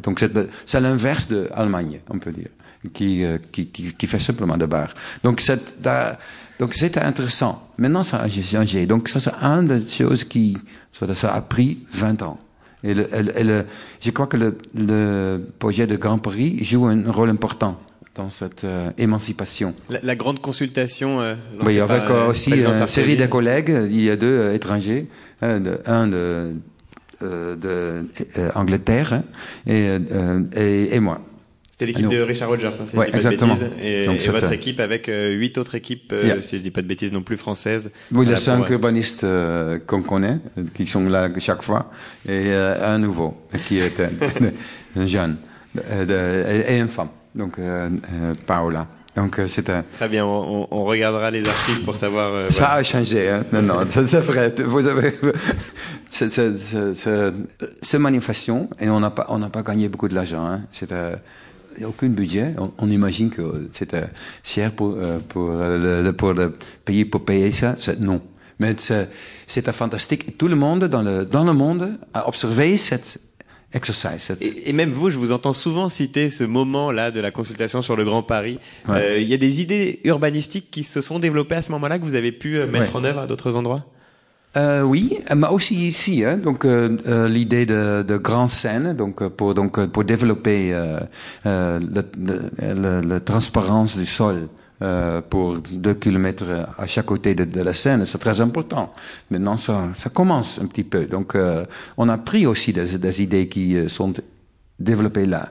donc 0.03 0.19
c'est 0.65 0.79
l'inverse 0.81 1.27
de 1.29 1.47
l'Allemagne, 1.55 2.01
on 2.09 2.19
peut 2.19 2.31
dire, 2.31 2.49
qui, 2.93 3.23
euh, 3.23 3.37
qui, 3.51 3.67
qui, 3.67 3.93
qui 3.93 4.07
fait 4.07 4.19
simplement 4.19 4.57
de 4.57 4.65
bar. 4.65 4.93
Donc 5.23 5.39
c'est 5.39 5.61
euh, 5.87 6.13
donc 6.59 6.73
c'était 6.73 6.99
intéressant. 6.99 7.69
Maintenant 7.77 8.03
ça 8.03 8.21
a 8.21 8.27
changé. 8.27 8.85
Donc 8.85 9.07
ça 9.07 9.21
c'est 9.21 9.33
une 9.41 9.67
des 9.67 9.87
choses 9.87 10.25
qui 10.25 10.57
ça, 11.15 11.33
a 11.33 11.41
pris 11.41 11.85
20 11.93 12.21
ans. 12.23 12.37
Et, 12.83 12.93
le, 12.93 13.07
le- 13.11 13.43
le- 13.43 13.65
je 14.01 14.11
crois 14.11 14.27
que 14.27 14.37
le 14.37 15.41
projet 15.57 15.87
de 15.87 15.95
Grand 15.95 16.17
Paris 16.17 16.59
joue 16.61 16.85
un 16.85 17.09
rôle 17.11 17.29
important 17.29 17.79
dans 18.19 18.29
cette 18.29 18.65
euh, 18.65 18.89
émancipation. 18.97 19.73
La, 19.89 19.99
la 20.03 20.15
grande 20.15 20.41
consultation. 20.41 21.21
Euh, 21.21 21.35
Oui, 21.63 21.79
avec 21.79 22.03
euh, 22.03 22.25
euh, 22.25 22.29
aussi 22.31 22.51
une 22.51 22.73
série 22.85 23.15
de 23.15 23.25
collègues. 23.25 23.73
Il 23.89 24.01
y 24.01 24.09
a 24.09 24.17
deux 24.17 24.53
étrangers, 24.53 25.07
un 25.41 25.59
de, 25.61 26.53
de, 27.21 28.05
Angleterre 28.55 29.23
et, 29.65 29.87
et, 30.55 30.95
et 30.95 30.99
moi. 30.99 31.21
C'était 31.71 31.93
l'équipe 31.93 32.09
de 32.09 32.19
Richard 32.19 32.49
Rogers, 32.49 32.67
hein, 32.77 32.85
si 32.89 32.97
Ouais, 32.97 33.05
je 33.05 33.11
dis 33.11 33.11
pas 33.11 33.17
exactement. 33.19 33.55
de 33.55 33.59
bêtises. 33.61 33.77
Et, 33.85 34.05
Donc, 34.05 34.17
et 34.17 34.19
c'est 34.19 34.31
votre 34.31 34.51
équipe 34.51 34.81
avec 34.81 35.07
euh, 35.07 35.31
huit 35.31 35.57
autres 35.57 35.75
équipes, 35.75 36.11
euh, 36.11 36.25
Yeah. 36.25 36.41
si 36.41 36.57
je 36.57 36.61
dis 36.63 36.71
pas 36.71 36.81
de 36.81 36.87
bêtises 36.87 37.13
non 37.13 37.21
plus 37.21 37.37
françaises. 37.37 37.89
Oui, 38.11 38.25
Voilà, 38.25 38.31
les 38.31 38.37
cinq 38.37 38.63
pour, 38.63 38.71
urbanistes 38.71 39.23
euh, 39.23 39.79
qu'on 39.87 40.01
connaît, 40.01 40.39
qui 40.73 40.85
sont 40.85 41.05
là 41.07 41.29
chaque 41.39 41.61
fois, 41.63 41.89
et 42.27 42.51
un 42.53 42.97
nouveau, 42.99 43.37
qui 43.65 43.79
est 43.79 43.97
un, 44.01 44.09
un 45.01 45.05
jeune, 45.05 45.37
et 46.69 46.77
une 46.79 46.89
femme, 46.89 47.07
donc 47.35 47.57
euh, 47.59 47.89
euh, 47.89 48.33
Paola. 48.45 48.87
Donc 49.15 49.39
euh, 49.39 49.47
c'est 49.47 49.69
un... 49.69 49.83
Très 49.97 50.07
bien, 50.07 50.25
on, 50.25 50.83
regardera 50.85 51.29
les 51.31 51.45
archives 51.47 51.83
pour 51.83 51.95
savoir. 51.97 52.33
euh, 52.33 52.49
Ça 52.49 52.65
voilà. 52.65 52.73
a 52.75 52.83
changé, 52.83 53.29
hein. 53.29 53.43
Non, 53.51 53.61
non, 53.61 53.79
c'est 53.89 54.19
vrai. 54.19 54.53
Vous 54.63 54.87
avez, 54.87 55.13
c'est, 56.09 56.29
c'est, 56.29 56.57
c'est, 56.57 56.93
c'est, 56.93 57.31
c'est 57.81 57.99
manifestation 57.99 58.69
et 58.79 58.89
on 58.89 58.99
n'a 58.99 59.09
pas, 59.09 59.25
on 59.29 59.39
n'a 59.39 59.49
pas 59.49 59.63
gagné 59.63 59.89
beaucoup 59.89 60.07
de 60.07 60.15
l'argent, 60.15 60.45
hein. 60.45 60.61
N'y 61.77 61.85
a 61.85 61.87
aucun 61.87 62.07
budget. 62.09 62.55
On, 62.57 62.71
on 62.77 62.91
imagine 62.91 63.29
que 63.29 63.69
c'était 63.71 64.07
cher 64.43 64.71
pour, 64.71 64.95
euh, 64.97 65.19
pour 65.29 65.49
le, 65.49 66.11
pour 66.11 66.33
le 66.33 66.53
pays 66.83 67.05
pour 67.05 67.23
payer 67.23 67.51
ça. 67.51 67.75
C'est, 67.77 67.99
non. 67.99 68.21
Mais 68.59 68.75
c'est, 68.77 69.09
c'était 69.47 69.71
fantastique. 69.71 70.37
Tout 70.37 70.49
le 70.49 70.55
monde 70.55 70.85
dans 70.85 71.01
le, 71.01 71.25
dans 71.25 71.45
le 71.45 71.53
monde 71.53 71.97
a 72.13 72.27
observé 72.27 72.77
cette, 72.77 73.19
exercice. 73.73 74.31
Et, 74.41 74.69
et, 74.69 74.73
même 74.73 74.91
vous, 74.91 75.09
je 75.09 75.17
vous 75.17 75.31
entends 75.31 75.53
souvent 75.53 75.89
citer 75.89 76.29
ce 76.29 76.43
moment-là 76.43 77.11
de 77.11 77.19
la 77.19 77.31
consultation 77.31 77.81
sur 77.81 77.95
le 77.95 78.03
Grand 78.03 78.23
Paris. 78.23 78.59
Il 78.87 78.91
ouais. 78.91 79.01
euh, 79.01 79.19
y 79.19 79.33
a 79.33 79.37
des 79.37 79.61
idées 79.61 79.99
urbanistiques 80.03 80.71
qui 80.71 80.83
se 80.83 81.01
sont 81.01 81.19
développées 81.19 81.55
à 81.55 81.61
ce 81.61 81.71
moment-là 81.73 81.99
que 81.99 82.03
vous 82.03 82.15
avez 82.15 82.31
pu 82.31 82.59
mettre 82.65 82.95
ouais. 82.95 83.01
en 83.01 83.03
œuvre 83.03 83.19
à 83.21 83.27
d'autres 83.27 83.55
endroits? 83.55 83.85
Euh, 84.57 84.81
oui, 84.81 85.19
mais 85.35 85.47
aussi 85.49 85.87
ici, 85.87 86.25
hein, 86.25 86.37
donc 86.37 86.65
euh, 86.65 86.97
euh, 87.05 87.29
l'idée 87.29 87.67
de, 87.67 88.01
de 88.01 88.17
grande 88.17 88.49
scène, 88.49 88.95
donc 88.95 89.27
pour 89.27 89.53
donc 89.53 89.85
pour 89.91 90.03
développer 90.03 90.73
euh, 90.73 90.99
la, 91.45 93.01
la 93.01 93.19
transparence 93.19 93.95
du 93.95 94.07
sol. 94.07 94.47
Euh, 94.81 95.19
pour 95.21 95.57
deux 95.57 95.93
kilomètres 95.93 96.67
à 96.77 96.87
chaque 96.87 97.07
côté 97.07 97.35
de, 97.35 97.61
la 97.61 97.73
Seine, 97.73 98.05
c'est 98.05 98.17
très 98.17 98.39
important. 98.39 98.93
Maintenant, 99.29 99.57
ça, 99.57 99.89
ça 99.93 100.09
commence 100.09 100.57
un 100.57 100.67
petit 100.67 100.85
peu. 100.85 101.05
Donc, 101.05 101.35
euh, 101.35 101.65
on 101.97 102.07
a 102.07 102.17
pris 102.17 102.45
aussi 102.45 102.71
des, 102.71 102.97
des 102.97 103.21
idées 103.21 103.49
qui 103.49 103.89
sont 103.89 104.13
développé 104.79 105.25
là. 105.25 105.49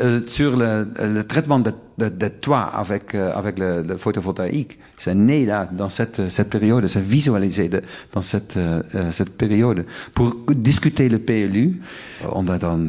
Euh, 0.00 0.20
sur 0.26 0.56
le, 0.56 0.86
le 1.02 1.24
traitement 1.24 1.58
de, 1.58 1.72
de, 1.98 2.08
de, 2.08 2.28
toit 2.28 2.60
avec, 2.60 3.14
euh, 3.14 3.32
avec 3.34 3.58
le, 3.58 3.82
le, 3.82 3.96
photovoltaïque, 3.96 4.78
c'est 4.98 5.14
né 5.14 5.46
là, 5.46 5.68
dans 5.72 5.88
cette, 5.88 6.28
cette 6.28 6.50
période, 6.50 6.86
c'est 6.86 7.02
visualisé 7.02 7.68
de, 7.68 7.82
dans 8.12 8.20
cette, 8.20 8.56
euh, 8.56 8.82
cette 9.12 9.36
période. 9.36 9.86
Pour 10.14 10.36
discuter 10.48 11.08
le 11.08 11.18
PLU, 11.18 11.80
on 12.30 12.46
est 12.46 12.64
en 12.64 12.80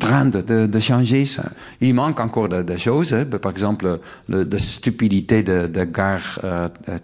train 0.00 0.26
de, 0.26 0.66
de, 0.66 0.80
changer 0.80 1.24
ça. 1.24 1.44
Il 1.80 1.94
manque 1.94 2.20
encore 2.20 2.48
des 2.48 2.78
choses, 2.78 3.14
hein, 3.14 3.24
par 3.24 3.52
exemple, 3.52 4.00
la 4.28 4.58
stupidité 4.58 5.42
de, 5.42 5.66
de 5.66 5.84
gare 5.84 6.40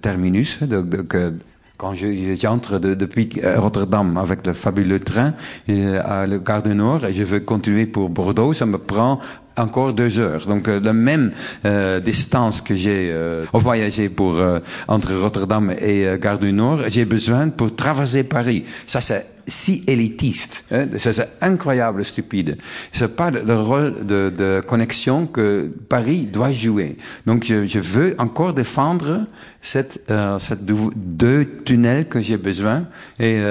terminus, 0.00 0.62
de, 0.62 0.82
de, 0.82 1.34
quand 1.82 1.94
j'entre 1.94 2.78
de, 2.78 2.94
depuis 2.94 3.28
Rotterdam 3.56 4.16
avec 4.16 4.46
le 4.46 4.52
fabuleux 4.52 5.00
train 5.00 5.34
euh, 5.68 6.00
à 6.04 6.28
la 6.28 6.38
gare 6.38 6.62
du 6.62 6.76
Nord 6.76 7.04
et 7.04 7.12
je 7.12 7.24
veux 7.24 7.40
continuer 7.40 7.86
pour 7.86 8.08
Bordeaux, 8.08 8.52
ça 8.52 8.66
me 8.66 8.78
prend 8.78 9.18
encore 9.56 9.92
deux 9.92 10.18
heures. 10.18 10.46
Donc 10.46 10.68
euh, 10.68 10.80
la 10.80 10.92
même 10.92 11.32
euh, 11.64 12.00
distance 12.00 12.60
que 12.60 12.74
j'ai 12.74 13.10
euh, 13.10 13.44
voyagé 13.52 14.08
pour 14.08 14.36
euh, 14.36 14.60
entre 14.88 15.14
Rotterdam 15.14 15.72
et 15.80 16.06
euh, 16.06 16.18
Gare 16.18 16.38
du 16.38 16.52
Nord, 16.52 16.80
j'ai 16.88 17.04
besoin 17.04 17.48
pour 17.48 17.74
traverser 17.74 18.24
Paris. 18.24 18.64
Ça 18.86 19.00
c'est 19.00 19.26
si 19.48 19.82
élitiste, 19.88 20.64
hein? 20.70 20.86
ça 20.98 21.12
c'est 21.12 21.28
incroyable, 21.40 22.04
stupide. 22.04 22.58
C'est 22.92 23.16
pas 23.16 23.32
le 23.32 23.60
rôle 23.60 24.06
de, 24.06 24.30
de, 24.30 24.62
connexion 24.64 25.26
que 25.26 25.68
Paris 25.88 26.26
doit 26.32 26.52
jouer. 26.52 26.96
Donc 27.26 27.44
je, 27.44 27.66
je 27.66 27.80
veux 27.80 28.14
encore 28.18 28.54
défendre 28.54 29.26
cette, 29.60 30.00
euh, 30.10 30.38
cette 30.38 30.64
deux 30.64 31.44
tunnels 31.64 32.06
que 32.06 32.20
j'ai 32.20 32.36
besoin 32.36 32.84
et 33.18 33.42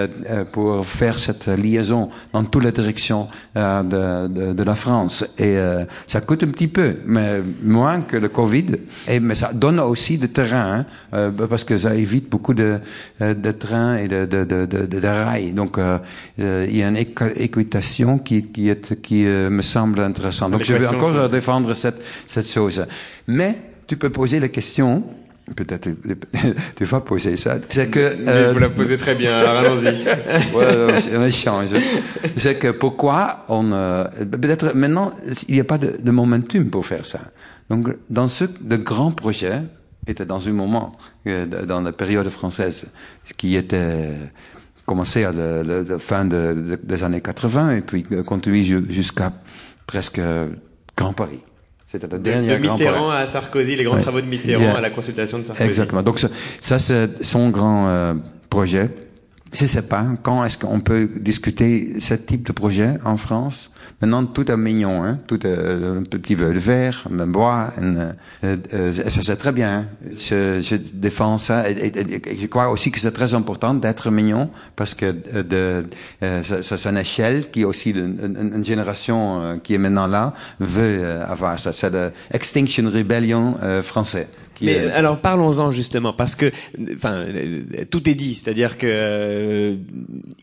pour 0.53 0.85
faire 0.85 1.19
cette 1.19 1.47
liaison 1.47 2.09
dans 2.31 2.45
toutes 2.45 2.63
les 2.63 2.71
directions 2.71 3.27
de, 3.55 4.27
de, 4.27 4.53
de, 4.53 4.63
la 4.63 4.75
France. 4.75 5.25
Et 5.37 5.57
ça 6.07 6.21
coûte 6.21 6.43
un 6.43 6.47
petit 6.47 6.67
peu, 6.67 6.97
mais 7.05 7.41
moins 7.63 8.01
que 8.01 8.17
le 8.17 8.29
Covid. 8.29 8.65
Et 9.07 9.19
mais 9.19 9.35
ça 9.35 9.51
donne 9.53 9.79
aussi 9.79 10.17
de 10.17 10.27
terrain, 10.27 10.79
hein, 10.79 10.85
euh, 11.13 11.31
parce 11.31 11.63
que 11.63 11.77
ça 11.77 11.95
évite 11.95 12.29
beaucoup 12.29 12.53
de, 12.53 12.79
de 13.19 13.51
trains 13.51 13.97
et 13.97 14.07
de, 14.07 14.25
de, 14.25 14.43
de, 14.43 14.65
de, 14.65 14.85
de 14.85 15.07
rails. 15.07 15.51
Donc 15.51 15.77
euh, 15.77 15.99
il 16.37 16.75
y 16.75 16.83
a 16.83 16.87
une 16.87 16.97
équitation 16.97 18.17
qui, 18.17 18.43
qui, 18.43 18.69
est, 18.69 19.01
qui 19.01 19.25
euh, 19.25 19.49
me 19.49 19.61
semble 19.61 19.99
intéressante. 19.99 20.51
Donc 20.51 20.63
je 20.63 20.73
vais 20.73 20.87
encore 20.87 21.29
défendre 21.29 21.73
cette, 21.73 22.01
cette 22.27 22.47
chose. 22.47 22.85
Mais 23.27 23.55
tu 23.87 23.97
peux 23.97 24.09
poser 24.09 24.39
la 24.39 24.47
question 24.47 25.03
peut-être 25.55 25.89
tu 26.75 26.85
vas 26.85 27.01
poser 27.01 27.37
ça. 27.37 27.57
C'est 27.69 27.89
que 27.89 27.99
euh, 27.99 28.51
vous 28.53 28.59
la 28.59 28.69
posez 28.69 28.97
très 28.97 29.15
bien. 29.15 29.37
Alors 29.37 29.57
allons-y. 29.57 30.03
ouais, 30.55 31.15
un 31.15 31.25
échange. 31.25 31.69
C'est 32.37 32.55
que 32.55 32.71
pourquoi 32.71 33.45
on 33.49 33.71
euh, 33.71 34.05
peut-être 34.31 34.73
maintenant 34.73 35.13
il 35.47 35.55
n'y 35.55 35.61
a 35.61 35.65
pas 35.65 35.77
de, 35.77 35.97
de, 35.99 36.11
momentum 36.11 36.69
pour 36.69 36.85
faire 36.85 37.05
ça. 37.05 37.19
Donc 37.69 37.87
dans 38.09 38.27
ce 38.27 38.45
de 38.45 38.77
grands 38.77 39.11
projets 39.11 39.61
était 40.07 40.25
dans 40.25 40.47
un 40.47 40.51
moment 40.51 40.97
euh, 41.27 41.45
dans 41.45 41.81
la 41.81 41.91
période 41.91 42.29
française 42.29 42.87
qui 43.37 43.55
était 43.55 44.13
commencé 44.85 45.23
à 45.23 45.31
la, 45.31 45.63
la, 45.63 45.83
la 45.83 45.99
fin 45.99 46.25
de, 46.25 46.53
de, 46.53 46.79
des 46.81 47.03
années 47.03 47.21
80 47.21 47.77
et 47.77 47.81
puis 47.81 48.03
continue 48.25 48.63
jusqu'à 48.89 49.31
presque 49.85 50.21
Grand 50.97 51.13
Paris. 51.13 51.39
C'était 51.91 52.07
le 52.07 52.19
dernier 52.19 52.57
de 52.57 52.57
Mitterrand 52.57 53.11
à 53.11 53.27
Sarkozy, 53.27 53.75
les 53.75 53.83
grands 53.83 53.97
ouais. 53.97 54.01
travaux 54.01 54.21
de 54.21 54.25
Mitterrand 54.25 54.63
yeah. 54.63 54.77
à 54.77 54.81
la 54.81 54.91
consultation 54.91 55.39
de 55.39 55.43
Sarkozy. 55.43 55.67
Exactement. 55.67 56.01
Donc 56.01 56.19
ça, 56.19 56.29
ça 56.61 56.79
c'est 56.79 57.21
son 57.21 57.49
grand 57.49 57.89
euh, 57.89 58.13
projet. 58.49 58.89
Je 59.53 59.63
ne 59.63 59.67
sais 59.67 59.81
pas 59.81 60.05
quand 60.23 60.45
est-ce 60.45 60.57
qu'on 60.57 60.79
peut 60.79 61.09
discuter 61.19 61.99
ce 61.99 62.13
type 62.13 62.47
de 62.47 62.53
projet 62.53 62.93
en 63.03 63.17
France? 63.17 63.69
Maintenant, 64.01 64.25
tout 64.25 64.49
est 64.49 64.57
mignon, 64.57 65.03
hein? 65.03 65.19
tout 65.27 65.45
est 65.45 65.53
un 65.53 66.03
petit 66.03 66.35
peu 66.35 66.53
de 66.53 66.59
verre, 66.59 67.05
un 67.11 67.27
bois, 67.27 67.71
euh, 67.79 68.13
euh, 68.43 68.91
ça 68.91 69.21
c'est 69.21 69.35
très 69.35 69.51
bien. 69.51 69.87
Je, 70.15 70.61
je, 70.61 70.75
défends 70.75 71.37
ça 71.37 71.69
et, 71.69 71.73
et, 71.73 72.31
et, 72.33 72.37
je 72.41 72.47
crois 72.47 72.69
aussi 72.69 72.89
que 72.91 72.99
c'est 72.99 73.11
très 73.11 73.33
important 73.35 73.75
d'être 73.75 74.09
mignon 74.09 74.49
parce 74.75 74.95
que 74.95 75.11
de, 75.41 75.85
euh, 76.23 76.41
c'est 76.41 76.85
une 76.87 76.97
échelle 76.97 77.51
qui 77.51 77.63
aussi 77.63 77.91
une, 77.91 78.51
une, 78.55 78.65
génération 78.65 79.41
euh, 79.41 79.57
qui 79.57 79.75
est 79.75 79.77
maintenant 79.77 80.07
là 80.07 80.33
veut 80.59 80.99
euh, 81.01 81.25
avoir 81.31 81.59
ça. 81.59 81.71
C'est 81.73 81.91
l'Extinction 82.31 82.89
Rebellion 82.89 83.57
euh, 83.61 83.83
Mais 84.61 84.73
est... 84.73 84.91
alors 84.91 85.19
parlons-en 85.19 85.71
justement 85.71 86.13
parce 86.13 86.35
que 86.35 86.51
enfin 86.95 87.25
tout 87.89 88.09
est 88.09 88.15
dit, 88.15 88.35
c'est-à-dire 88.35 88.77
que 88.77 88.87
euh, 88.89 89.75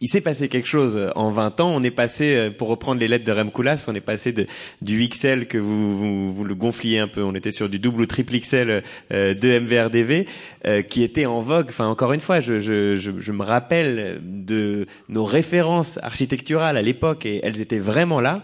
il 0.01 0.09
s'est 0.09 0.21
passé 0.21 0.49
quelque 0.49 0.69
chose 0.69 1.11
en 1.15 1.31
20 1.31 1.61
ans, 1.61 1.71
on 1.75 1.83
est 1.83 1.91
passé 1.91 2.51
pour 2.57 2.69
reprendre 2.69 3.01
les 3.01 3.09
lettres 3.09 3.25
de 3.25 3.33
Rem 3.33 3.51
Koolhaas, 3.51 3.87
on 3.89 3.95
est 3.95 4.01
passé 4.01 4.33
de 4.33 4.47
du 4.83 5.09
XL 5.09 5.47
que 5.47 5.59
vous, 5.59 5.97
vous, 5.97 6.33
vous 6.33 6.45
le 6.45 6.55
gonfliez 6.55 6.99
un 6.99 7.09
peu, 7.09 7.23
on 7.23 7.35
était 7.35 7.53
sur 7.53 7.69
du 7.69 7.79
double 7.79 8.03
ou 8.03 8.07
triple 8.07 8.39
XL 8.39 8.83
euh, 9.13 9.35
de 9.35 9.59
MVRDV 9.59 10.27
euh, 10.67 10.83
qui 10.83 11.03
était 11.03 11.27
en 11.27 11.41
vogue. 11.41 11.67
Enfin 11.69 11.87
encore 11.87 12.13
une 12.13 12.21
fois, 12.21 12.41
je, 12.41 12.61
je, 12.61 12.97
je, 12.97 13.13
je 13.19 13.33
me 13.33 13.43
rappelle 13.43 14.21
de 14.23 14.87
nos 15.09 15.25
références 15.25 15.99
architecturales 16.03 16.77
à 16.77 16.83
l'époque 16.83 17.27
et 17.27 17.41
elles 17.45 17.61
étaient 17.61 17.79
vraiment 17.79 18.21
là. 18.21 18.43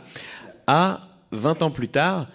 À 0.67 1.03
20 1.33 1.63
ans 1.63 1.71
plus 1.71 1.89
tard, 1.89 2.27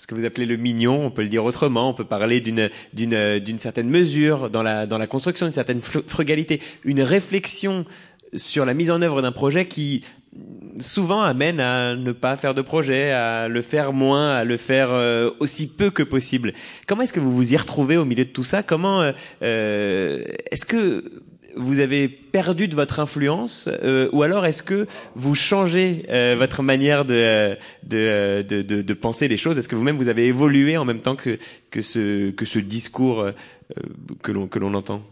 ce 0.00 0.06
que 0.06 0.14
vous 0.14 0.24
appelez 0.24 0.46
le 0.46 0.56
mignon, 0.56 1.04
on 1.04 1.10
peut 1.10 1.20
le 1.20 1.28
dire 1.28 1.44
autrement, 1.44 1.90
on 1.90 1.94
peut 1.94 2.06
parler 2.06 2.40
d'une 2.40 2.70
d'une 2.94 3.38
d'une 3.38 3.58
certaine 3.58 3.90
mesure 3.90 4.48
dans 4.48 4.62
la 4.62 4.86
dans 4.86 4.96
la 4.96 5.06
construction, 5.06 5.46
une 5.46 5.52
certaine 5.52 5.82
frugalité, 5.82 6.62
une 6.84 7.02
réflexion 7.02 7.84
sur 8.34 8.64
la 8.64 8.72
mise 8.72 8.90
en 8.90 9.02
œuvre 9.02 9.20
d'un 9.20 9.32
projet 9.32 9.66
qui 9.66 10.02
souvent 10.78 11.20
amène 11.20 11.60
à 11.60 11.96
ne 11.96 12.12
pas 12.12 12.38
faire 12.38 12.54
de 12.54 12.62
projet, 12.62 13.10
à 13.10 13.46
le 13.48 13.60
faire 13.60 13.92
moins, 13.92 14.36
à 14.36 14.44
le 14.44 14.56
faire 14.56 14.88
euh, 14.90 15.30
aussi 15.38 15.76
peu 15.76 15.90
que 15.90 16.02
possible. 16.02 16.54
Comment 16.86 17.02
est-ce 17.02 17.12
que 17.12 17.20
vous 17.20 17.34
vous 17.36 17.52
y 17.52 17.56
retrouvez 17.58 17.98
au 17.98 18.06
milieu 18.06 18.24
de 18.24 18.30
tout 18.30 18.44
ça? 18.44 18.62
Comment 18.62 19.02
euh, 19.02 19.12
euh 19.42 20.24
est-ce 20.50 20.64
que 20.64 21.04
vous 21.56 21.80
avez 21.80 22.08
perdu 22.08 22.68
de 22.68 22.74
votre 22.74 23.00
influence 23.00 23.68
euh, 23.82 24.08
ou 24.12 24.22
alors 24.22 24.46
est-ce 24.46 24.62
que 24.62 24.86
vous 25.14 25.34
changez 25.34 26.06
euh, 26.08 26.36
votre 26.38 26.62
manière 26.62 27.04
de 27.04 27.56
de, 27.82 28.42
de, 28.42 28.62
de, 28.62 28.82
de, 28.82 28.94
penser 28.94 29.28
les 29.28 29.36
choses? 29.36 29.58
Est-ce 29.58 29.68
que 29.68 29.76
vous-même 29.76 29.96
vous 29.96 30.08
avez 30.08 30.26
évolué 30.26 30.76
en 30.76 30.84
même 30.84 31.00
temps 31.00 31.16
que, 31.16 31.38
que, 31.70 31.82
ce, 31.82 32.30
que 32.30 32.46
ce 32.46 32.58
discours 32.58 33.20
euh, 33.20 33.32
que 34.22 34.32
l'on 34.32 34.74
entend? 34.74 35.02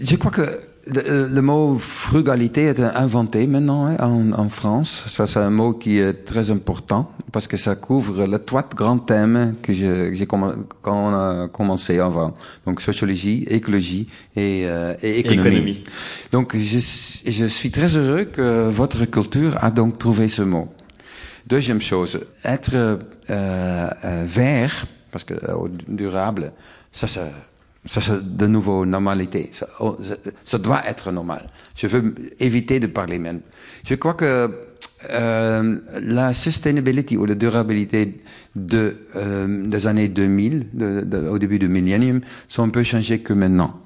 Je 0.00 0.16
crois 0.16 0.30
que 0.30 0.60
le, 0.86 1.28
le, 1.28 1.42
mot 1.42 1.76
frugalité 1.78 2.64
est 2.64 2.80
inventé 2.80 3.46
maintenant 3.46 3.86
hein, 3.86 3.96
en, 4.00 4.32
en, 4.32 4.48
France. 4.48 5.04
Ça, 5.08 5.26
c'est 5.26 5.38
un 5.38 5.50
mot 5.50 5.72
qui 5.74 5.98
est 5.98 6.24
très 6.24 6.50
important 6.50 7.10
parce 7.30 7.46
que 7.46 7.56
ça 7.56 7.74
couvre 7.76 8.26
les 8.26 8.38
trois 8.38 8.64
grands 8.74 8.98
thèmes 8.98 9.54
que 9.62 9.72
j'ai 9.72 10.26
quand 10.26 10.54
on 10.84 11.14
a 11.14 11.48
commencé 11.48 11.98
avant. 11.98 12.34
Donc 12.66 12.80
sociologie, 12.80 13.44
écologie 13.48 14.08
et, 14.34 14.64
euh, 14.66 14.94
et 15.02 15.20
économie. 15.20 15.48
économie. 15.48 15.84
Donc 16.32 16.56
je, 16.56 16.78
je 16.78 17.44
suis 17.44 17.70
très 17.70 17.96
heureux 17.96 18.24
que 18.24 18.68
votre 18.68 19.04
culture 19.04 19.56
a 19.62 19.70
donc 19.70 19.98
trouvé 19.98 20.28
ce 20.28 20.42
mot. 20.42 20.68
Deuxième 21.46 21.80
chose, 21.80 22.20
être 22.44 22.74
euh, 22.74 22.96
euh, 23.30 24.24
vert, 24.26 24.86
parce 25.10 25.24
que 25.24 25.34
euh, 25.34 25.68
durable, 25.88 26.52
ça, 26.92 27.06
ça 27.06 27.28
ça, 27.84 28.00
c'est 28.00 28.36
de 28.36 28.46
nouveau 28.46 28.86
normalité. 28.86 29.50
Ça, 29.52 29.68
oh, 29.80 29.98
ça, 30.02 30.14
ça, 30.44 30.58
doit 30.58 30.82
être 30.86 31.10
normal. 31.10 31.50
Je 31.74 31.86
veux 31.88 32.14
éviter 32.38 32.78
de 32.78 32.86
parler 32.86 33.18
même. 33.18 33.40
Je 33.84 33.96
crois 33.96 34.14
que 34.14 34.50
euh, 35.10 35.78
la 36.00 36.32
sustainability 36.32 37.16
ou 37.16 37.24
la 37.24 37.34
durabilité 37.34 38.22
de, 38.54 38.98
euh, 39.16 39.66
des 39.66 39.86
années 39.86 40.08
2000, 40.08 40.68
de, 40.72 41.00
de, 41.00 41.28
au 41.28 41.38
début 41.38 41.58
du 41.58 41.68
millénium, 41.68 42.20
sont 42.48 42.62
un 42.62 42.68
peu 42.68 42.84
changées 42.84 43.18
que 43.18 43.32
maintenant. 43.32 43.80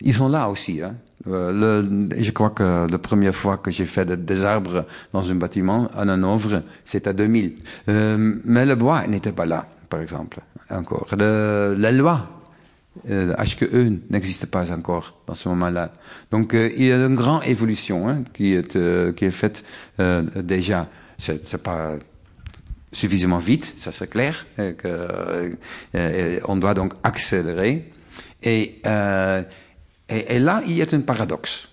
Ils 0.00 0.14
sont 0.14 0.28
là 0.28 0.48
aussi. 0.48 0.80
Hein. 0.82 0.94
Euh, 1.26 1.82
le, 1.82 2.22
je 2.22 2.30
crois 2.30 2.50
que 2.50 2.86
la 2.90 2.98
première 2.98 3.34
fois 3.34 3.58
que 3.58 3.70
j'ai 3.70 3.84
fait 3.84 4.06
des 4.24 4.44
arbres 4.44 4.86
dans 5.12 5.30
un 5.30 5.34
bâtiment, 5.34 5.90
en 5.96 6.08
Hanovre, 6.08 6.62
c'est 6.84 7.06
à 7.06 7.12
2000. 7.12 7.56
Euh, 7.88 8.36
mais 8.44 8.64
le 8.64 8.74
bois 8.76 9.06
n'était 9.06 9.32
pas 9.32 9.44
là, 9.44 9.66
par 9.88 10.00
exemple, 10.00 10.40
encore. 10.70 11.08
Le, 11.18 11.74
la 11.76 11.92
loi 11.92 12.39
euh, 13.08 13.34
HQE 13.36 14.10
n'existe 14.10 14.46
pas 14.46 14.72
encore 14.72 15.20
dans 15.26 15.34
ce 15.34 15.48
moment-là. 15.50 15.92
Donc 16.30 16.54
euh, 16.54 16.70
il 16.76 16.86
y 16.86 16.92
a 16.92 16.96
une 16.96 17.14
grande 17.14 17.44
évolution 17.46 18.08
hein, 18.08 18.24
qui, 18.34 18.54
est, 18.54 18.76
euh, 18.76 19.12
qui 19.12 19.24
est 19.24 19.30
faite 19.30 19.64
euh, 20.00 20.22
déjà. 20.42 20.88
c'est 21.18 21.62
pas 21.62 21.92
suffisamment 22.92 23.38
vite, 23.38 23.74
ça 23.78 23.92
c'est 23.92 24.08
clair. 24.08 24.46
on 26.48 26.56
doit 26.56 26.74
donc 26.74 26.94
accélérer. 27.04 27.92
Et, 28.42 28.80
là, 28.84 29.44
il 30.66 30.72
y 30.72 30.82
a 30.82 30.86
un 30.90 31.00
paradoxe 31.00 31.68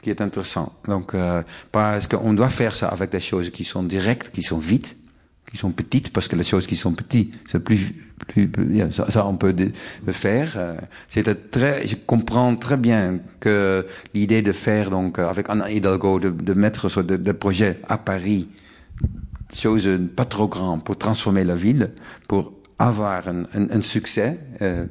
qui 0.00 0.10
est 0.10 0.20
intéressant. 0.20 0.72
Donc, 0.86 1.16
parce 1.72 2.06
qu'on 2.06 2.32
doit 2.34 2.50
faire 2.50 2.76
ça 2.76 2.88
avec 2.88 3.10
des 3.10 3.20
choses 3.20 3.50
qui 3.50 3.64
sont 3.64 3.82
directes, 3.82 4.30
qui 4.30 4.42
sont 4.42 4.58
vite, 4.58 4.96
qui 5.50 5.56
sont 5.56 5.72
petites, 5.72 6.12
parce 6.12 6.28
que 6.28 6.36
les 6.36 6.44
choses 6.44 6.66
qui 6.66 6.76
sont 6.76 6.92
petites, 6.94 7.34
c'est 7.50 7.58
plus, 7.58 7.92
plus, 8.28 8.50
ça, 8.92 9.10
ça, 9.10 9.26
on 9.26 9.36
peut 9.36 9.52
de- 9.52 9.72
le 10.06 10.12
faire. 10.12 10.52
euh, 10.56 10.74
C'est 11.08 11.50
très, 11.50 11.86
je 11.86 11.96
comprends 12.06 12.54
très 12.56 12.76
bien 12.76 13.18
que 13.40 13.84
l'idée 14.14 14.42
de 14.42 14.52
faire 14.52 14.90
donc 14.90 15.18
euh, 15.18 15.28
avec 15.28 15.48
Anna 15.50 15.70
Hidalgo 15.70 16.20
de, 16.20 16.30
de 16.30 16.52
mettre 16.54 16.88
sur 16.88 17.02
des 17.04 17.18
des 17.18 17.32
projets 17.34 17.80
à 17.88 17.98
Paris, 17.98 18.48
chose 19.52 19.88
pas 20.16 20.24
trop 20.24 20.46
grande 20.48 20.84
pour 20.84 20.96
transformer 20.96 21.44
la 21.44 21.56
ville, 21.56 21.90
pour 22.28 22.52
avoir 22.78 23.26
un, 23.28 23.42
un, 23.54 23.70
un 23.78 23.80
succès. 23.80 24.38
Euh, 24.62 24.86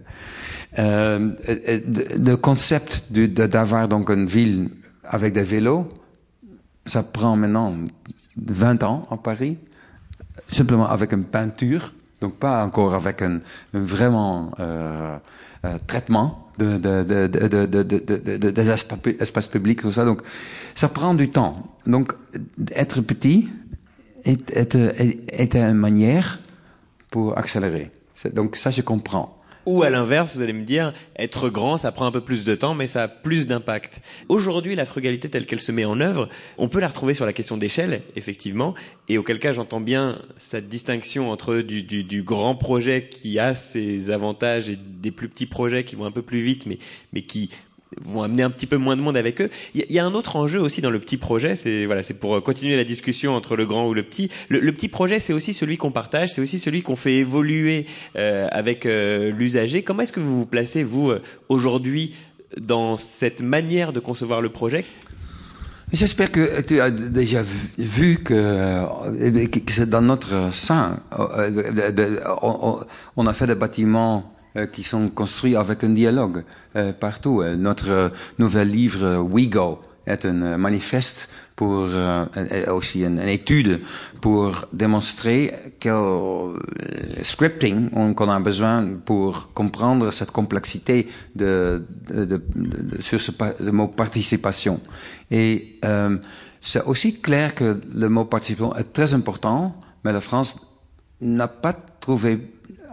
euh, 0.77 1.31
euh, 1.49 1.79
le 2.19 2.35
concept 2.35 3.11
de- 3.11 3.25
de- 3.27 3.47
d'avoir 3.47 3.87
donc 3.87 4.09
une 4.09 4.25
ville 4.25 4.69
avec 5.03 5.33
des 5.33 5.43
vélos, 5.43 5.87
ça 6.85 7.01
prend 7.03 7.35
maintenant 7.35 7.73
20 8.37 8.83
ans 8.83 9.07
à 9.09 9.17
Paris, 9.17 9.57
simplement 10.51 10.87
avec 10.89 11.11
une 11.13 11.25
peinture, 11.25 11.93
donc 12.21 12.35
pas 12.37 12.63
encore 12.65 12.93
avec 12.93 13.21
un, 13.21 13.39
vraiment 13.73 14.51
euh, 14.59 15.17
euh, 15.65 15.77
traitement 15.87 16.47
de, 16.57 16.77
de, 16.77 17.03
de, 17.03 17.27
de, 17.27 17.47
de, 17.47 17.65
de, 17.65 17.83
de, 17.83 18.17
de- 18.17 18.37
de- 18.37 18.49
des 18.49 18.69
espaces, 18.69 18.99
pu- 18.99 19.17
espaces 19.19 19.47
publics, 19.47 19.81
tout 19.81 19.91
ça. 19.91 20.05
Donc, 20.05 20.21
ça 20.75 20.89
prend 20.89 21.13
du 21.13 21.29
temps. 21.29 21.63
Donc, 21.85 22.13
être 22.75 23.01
petit 23.01 23.49
est, 24.25 24.51
est, 24.51 24.75
est, 24.75 25.17
est 25.31 25.55
une 25.55 25.73
manière 25.73 26.39
pour 27.11 27.37
accélérer. 27.37 27.91
Donc, 28.33 28.55
ça, 28.57 28.69
je 28.71 28.81
comprends. 28.81 29.38
Ou 29.65 29.83
à 29.83 29.89
l'inverse, 29.89 30.35
vous 30.35 30.41
allez 30.41 30.53
me 30.53 30.63
dire, 30.63 30.93
être 31.17 31.49
grand, 31.49 31.77
ça 31.77 31.91
prend 31.91 32.05
un 32.05 32.11
peu 32.11 32.21
plus 32.21 32.43
de 32.43 32.55
temps, 32.55 32.73
mais 32.73 32.87
ça 32.87 33.03
a 33.03 33.07
plus 33.07 33.47
d'impact. 33.47 34.01
Aujourd'hui, 34.29 34.75
la 34.75 34.85
frugalité 34.85 35.29
telle 35.29 35.45
qu'elle 35.45 35.61
se 35.61 35.71
met 35.71 35.85
en 35.85 35.99
œuvre, 35.99 36.29
on 36.57 36.69
peut 36.69 36.79
la 36.79 36.87
retrouver 36.87 37.13
sur 37.13 37.25
la 37.25 37.33
question 37.33 37.57
d'échelle, 37.57 38.01
effectivement, 38.15 38.73
et 39.07 39.17
auquel 39.17 39.39
cas 39.39 39.53
j'entends 39.53 39.81
bien 39.81 40.21
cette 40.37 40.69
distinction 40.69 41.31
entre 41.31 41.57
du, 41.57 41.83
du, 41.83 42.03
du 42.03 42.23
grand 42.23 42.55
projet 42.55 43.09
qui 43.09 43.39
a 43.39 43.55
ses 43.55 44.09
avantages 44.09 44.69
et 44.69 44.77
des 44.77 45.11
plus 45.11 45.29
petits 45.29 45.45
projets 45.45 45.83
qui 45.83 45.95
vont 45.95 46.05
un 46.05 46.11
peu 46.11 46.21
plus 46.21 46.41
vite, 46.41 46.65
mais, 46.65 46.79
mais 47.13 47.21
qui 47.21 47.49
vont 48.03 48.21
amener 48.21 48.43
un 48.43 48.49
petit 48.49 48.67
peu 48.67 48.77
moins 48.77 48.95
de 48.95 49.01
monde 49.01 49.17
avec 49.17 49.41
eux. 49.41 49.49
Il 49.73 49.85
y, 49.89 49.99
a- 49.99 50.05
un 50.05 50.13
autre 50.13 50.35
enjeu 50.35 50.59
aussi 50.59 50.81
dans 50.81 50.91
le 50.91 50.99
petit 50.99 51.17
projet, 51.17 51.55
c'est 51.55 51.85
voilà, 51.85 52.03
c'est 52.03 52.13
pour 52.19 52.41
continuer 52.43 52.75
la 52.77 52.83
discussion 52.83 53.35
entre 53.35 53.55
le 53.55 53.65
grand 53.65 53.87
ou 53.87 53.93
le 53.93 54.03
petit. 54.03 54.29
Le, 54.49 54.71
petit 54.71 54.87
projet, 54.87 55.19
c'est 55.19 55.33
aussi 55.33 55.53
celui 55.53 55.77
qu'on 55.77 55.91
partage, 55.91 56.31
c'est 56.33 56.41
aussi 56.41 56.59
celui 56.59 56.81
qu'on 56.83 56.95
fait 56.95 57.15
évoluer 57.15 57.85
euh, 58.15 58.47
avec 58.51 58.85
euh, 58.85 59.31
l'usager. 59.31 59.83
Comment 59.83 60.03
est-ce 60.03 60.11
que 60.13 60.19
vous 60.19 60.37
vous 60.39 60.45
placez 60.45 60.83
vous 60.83 61.09
euh, 61.09 61.21
aujourd'hui 61.49 62.13
dans 62.59 62.95
cette 62.97 63.41
manière 63.41 63.91
de 63.93 63.99
concevoir 63.99 64.41
le 64.41 64.49
projet? 64.49 64.85
J'espère 65.91 66.31
que 66.31 66.61
tu 66.61 66.79
as 66.79 66.91
déjà 66.91 67.41
vu- 67.41 67.69
vu 67.79 68.17
que, 68.23 68.33
euh, 68.35 69.47
que 69.47 69.71
c'est 69.71 69.89
dans 69.89 70.01
notre 70.03 70.53
sein. 70.53 70.99
euh, 71.17 72.19
on, 73.17 73.25
a 73.25 73.33
fait 73.33 73.47
des 73.47 73.55
bâtiments 73.55 74.17
euh, 74.19 74.38
qui 74.73 74.83
sont 74.83 75.09
construits 75.09 75.55
avec 75.55 75.83
un 75.83 75.89
dialogue 75.93 76.43
euh, 76.75 76.91
partout. 76.93 77.41
Euh, 77.41 77.55
Notre 77.55 77.89
euh, 77.89 78.09
nouvel 78.37 78.69
livre 78.69 79.03
euh, 79.05 79.17
We 79.19 79.47
Go 79.49 79.79
est 80.05 80.25
un 80.25 80.41
euh, 80.41 80.57
manifeste 80.57 81.29
pour 81.55 81.87
euh, 81.91 82.25
aussi 82.73 83.03
une, 83.03 83.19
une 83.19 83.27
étude 83.27 83.81
pour 84.21 84.65
démontrer 84.71 85.53
quel 85.79 85.91
euh, 85.93 86.57
scripting 87.21 87.89
on, 87.93 88.13
qu'on 88.13 88.29
a 88.29 88.39
besoin 88.39 88.85
pour 89.05 89.51
comprendre 89.53 90.11
cette 90.11 90.31
complexité 90.31 91.07
de, 91.35 91.83
de, 92.09 92.25
de, 92.25 92.41
de- 92.55 93.01
sur 93.01 93.19
ce 93.21 93.31
le 93.59 93.71
mot 93.71 93.87
participation. 93.89 94.79
Et 95.29 95.79
euh, 95.85 96.17
c'est 96.61 96.83
aussi 96.85 97.19
clair 97.21 97.53
que 97.55 97.79
le 97.93 98.07
mot 98.09 98.25
participation 98.25 98.75
est 98.75 98.93
très 98.93 99.13
important, 99.13 99.75
mais 100.03 100.13
la 100.13 100.21
France 100.21 100.57
n'a 101.21 101.49
pas 101.49 101.73
trouvé 101.73 102.39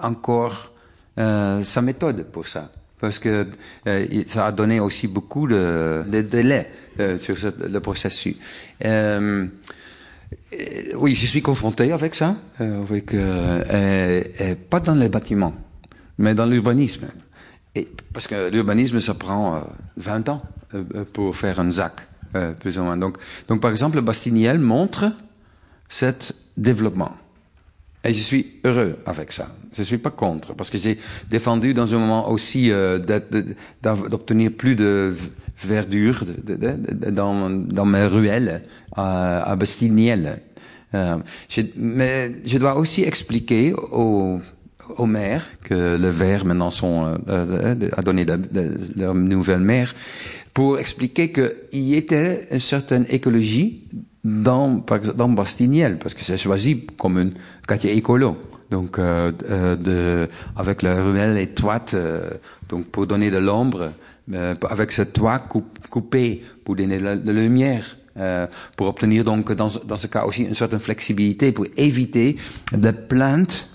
encore 0.02 0.72
euh, 1.18 1.62
sa 1.64 1.82
méthode 1.82 2.24
pour 2.32 2.46
ça. 2.48 2.70
Parce 3.00 3.18
que 3.18 3.46
euh, 3.86 4.06
ça 4.26 4.46
a 4.46 4.52
donné 4.52 4.80
aussi 4.80 5.06
beaucoup 5.06 5.46
de, 5.46 6.02
de 6.06 6.20
délais 6.22 6.70
euh, 6.98 7.18
sur 7.18 7.36
ce- 7.38 7.68
le 7.68 7.80
processus. 7.80 8.36
Euh, 8.84 9.46
oui, 10.96 11.14
je 11.14 11.26
suis 11.26 11.42
confronté 11.42 11.92
avec 11.92 12.14
ça, 12.14 12.36
euh, 12.60 12.82
avec, 12.82 13.12
euh, 13.14 13.62
euh, 14.40 14.54
pas 14.70 14.80
dans 14.80 14.94
les 14.94 15.08
bâtiments, 15.08 15.54
mais 16.18 16.34
dans 16.34 16.46
l'urbanisme. 16.46 17.06
Et 17.74 17.86
parce 18.12 18.26
que 18.26 18.48
l'urbanisme, 18.48 19.00
ça 19.00 19.14
prend 19.14 19.56
euh, 19.56 19.60
20 19.98 20.28
ans 20.30 20.42
pour 21.12 21.36
faire 21.36 21.60
un 21.60 21.70
ZAC, 21.70 21.92
plus 22.60 22.78
ou 22.78 22.82
moins. 22.82 22.96
Donc, 22.96 23.18
donc, 23.48 23.60
par 23.60 23.70
exemple, 23.70 23.96
le 23.96 24.02
Bastiniel 24.02 24.58
montre 24.58 25.12
cet 25.88 26.34
développement. 26.56 27.12
Et 28.06 28.12
je 28.14 28.20
suis 28.20 28.46
heureux 28.64 28.96
avec 29.04 29.32
ça. 29.32 29.48
Je 29.76 29.82
suis 29.82 29.98
pas 29.98 30.10
contre, 30.10 30.54
parce 30.54 30.70
que 30.70 30.78
j'ai 30.78 30.98
défendu 31.30 31.74
dans 31.74 31.92
un 31.94 31.98
moment 31.98 32.30
aussi 32.30 32.70
euh, 32.70 32.98
d'obtenir 33.82 34.52
plus 34.52 34.76
de 34.76 35.12
verdure 35.62 36.24
dans, 37.10 37.84
mes 37.86 38.06
ruelles 38.06 38.62
à, 38.94 39.52
à. 39.52 39.56
Euh, 40.94 41.16
mais 41.76 42.32
je 42.44 42.58
dois 42.58 42.76
aussi 42.76 43.02
expliquer 43.02 43.74
aux, 43.74 44.38
aux 44.96 45.06
maires 45.06 45.44
que 45.64 45.96
le 45.96 46.08
vert 46.08 46.44
maintenant 46.44 46.70
euh, 46.84 47.16
euh, 47.28 47.74
a 47.96 48.02
donné 48.02 48.24
de- 48.24 48.38
leur 48.96 49.14
nouvelle 49.14 49.60
maire 49.60 49.94
pour 50.54 50.78
expliquer 50.78 51.32
qu'il 51.32 51.52
y 51.82 51.96
était 51.96 52.46
une 52.52 52.60
certaine 52.60 53.04
écologie 53.10 53.82
dans, 54.26 54.84
dans 55.14 55.28
Bastiniel, 55.28 55.98
parce 55.98 56.14
que 56.14 56.22
c'est 56.22 56.36
choisi 56.36 56.84
comme 56.98 57.18
un 57.18 57.30
quartier 57.66 57.96
écolo. 57.96 58.36
Donc, 58.68 58.98
euh, 58.98 59.30
euh, 59.48 59.76
de, 59.76 60.28
avec 60.56 60.82
la 60.82 61.00
ruelle 61.00 61.38
étroite, 61.38 61.94
euh, 61.94 62.30
donc 62.68 62.86
pour 62.86 63.06
donner 63.06 63.30
de 63.30 63.38
l'ombre, 63.38 63.92
euh, 64.32 64.54
avec 64.68 64.90
ce 64.90 65.02
toit 65.02 65.38
coup- 65.38 65.62
coupé 65.88 66.42
pour 66.64 66.74
donner 66.74 66.98
la, 66.98 67.14
la 67.14 67.32
lumière, 67.32 67.96
euh, 68.16 68.48
pour 68.76 68.88
obtenir 68.88 69.22
donc 69.22 69.52
dans, 69.52 69.70
dans 69.86 69.96
ce 69.96 70.08
cas 70.08 70.24
aussi 70.24 70.42
une 70.42 70.54
certaine 70.54 70.80
flexibilité 70.80 71.52
pour 71.52 71.66
éviter 71.76 72.36
des 72.72 72.92
plaintes 72.92 73.68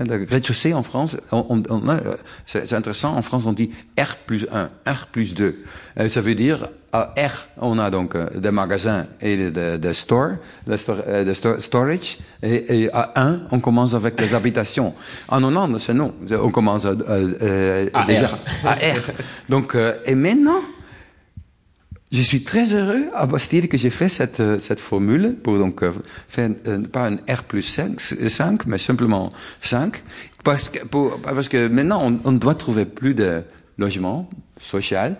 le 0.00 0.26
rez-de-chaussée 0.28 0.74
en 0.74 0.82
France, 0.82 1.16
on, 1.30 1.62
on, 1.70 1.88
euh, 1.88 1.98
c'est 2.46 2.72
intéressant, 2.72 3.16
en 3.16 3.22
France 3.22 3.44
on 3.46 3.52
dit 3.52 3.70
R 3.98 4.16
plus 4.26 4.46
1, 4.52 4.68
R 4.92 5.06
plus 5.12 5.34
2. 5.34 5.56
Euh, 6.00 6.08
ça 6.08 6.20
veut 6.20 6.34
dire, 6.34 6.66
à 6.92 7.14
R, 7.16 7.46
on 7.60 7.78
a 7.78 7.90
donc 7.90 8.14
euh, 8.16 8.28
des 8.34 8.50
magasins 8.50 9.06
et 9.20 9.50
des 9.50 9.78
des 9.78 9.94
stores, 9.94 10.32
des 10.66 10.76
stor- 10.78 11.02
euh, 11.06 11.32
sto- 11.34 11.60
storage, 11.60 12.18
et, 12.42 12.82
et 12.82 12.90
à 12.92 13.12
1, 13.14 13.40
on 13.52 13.60
commence 13.60 13.94
avec 13.94 14.20
les 14.20 14.34
habitations. 14.34 14.94
En 15.28 15.42
Hollande, 15.44 15.78
c'est 15.78 15.94
non, 15.94 16.12
on 16.42 16.50
commence 16.50 16.86
à, 16.86 16.90
euh, 16.90 17.34
euh, 17.42 17.90
À 17.94 18.04
déjà 18.04 18.26
R. 18.26 18.38
à 18.66 18.72
R. 18.74 19.10
Donc, 19.48 19.74
euh, 19.76 19.94
et 20.06 20.14
maintenant, 20.16 20.60
je 22.14 22.22
suis 22.22 22.42
très 22.42 22.72
heureux 22.72 23.04
à 23.14 23.26
Bastille 23.26 23.68
que 23.68 23.76
j'ai 23.76 23.90
fait 23.90 24.08
cette, 24.08 24.40
euh, 24.40 24.58
cette 24.58 24.80
formule 24.80 25.36
pour 25.42 25.58
donc 25.58 25.82
euh, 25.82 25.92
faire 26.28 26.50
euh, 26.68 26.78
pas 26.94 27.08
un 27.08 27.16
R 27.32 27.42
plus 27.42 27.62
5, 27.62 28.00
5 28.00 28.66
mais 28.66 28.78
simplement 28.78 29.28
5 29.62 30.02
parce 30.44 30.68
que, 30.70 30.78
pour, 30.86 31.20
parce 31.20 31.48
que 31.48 31.68
maintenant 31.68 32.00
on, 32.08 32.18
on 32.24 32.32
doit 32.32 32.54
trouver 32.54 32.84
plus 32.84 33.14
de 33.14 33.42
logements 33.78 34.28
social 34.60 35.16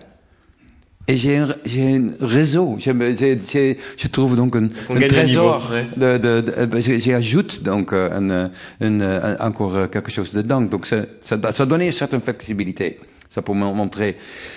et 1.07 1.17
j'ai 1.17 1.37
un, 1.37 1.49
j'ai 1.65 1.97
un 1.97 2.07
réseau. 2.19 2.77
J'ai, 2.79 2.91
j'ai, 3.15 3.39
j'ai- 3.39 3.77
je 3.95 4.07
trouve 4.07 4.35
donc 4.35 4.55
un, 4.55 4.63
un 4.89 5.07
trésor. 5.07 5.61
niveau, 5.69 5.73
ouais. 5.75 5.87
de, 5.95 6.17
de, 6.17 6.41
de, 6.41 6.51
euh, 6.57 6.81
j'ai- 6.81 6.99
j'ajoute 6.99 7.61
donc 7.61 7.93
euh, 7.93 8.09
un, 8.11 8.29
euh, 8.31 8.47
un, 8.81 9.01
euh, 9.01 9.35
encore 9.39 9.75
euh, 9.75 9.85
quelque 9.87 10.09
chose 10.09 10.33
dedans. 10.33 10.61
Donc 10.61 10.87
ça, 10.87 11.05
ça, 11.21 11.37
ça 11.51 11.65
donnait 11.67 11.85
une 11.85 11.91
certaine 11.91 12.21
flexibilité. 12.21 12.99
Ça 13.35 13.41
pour 13.41 13.53
me 13.53 13.65
montrer. 13.65 14.15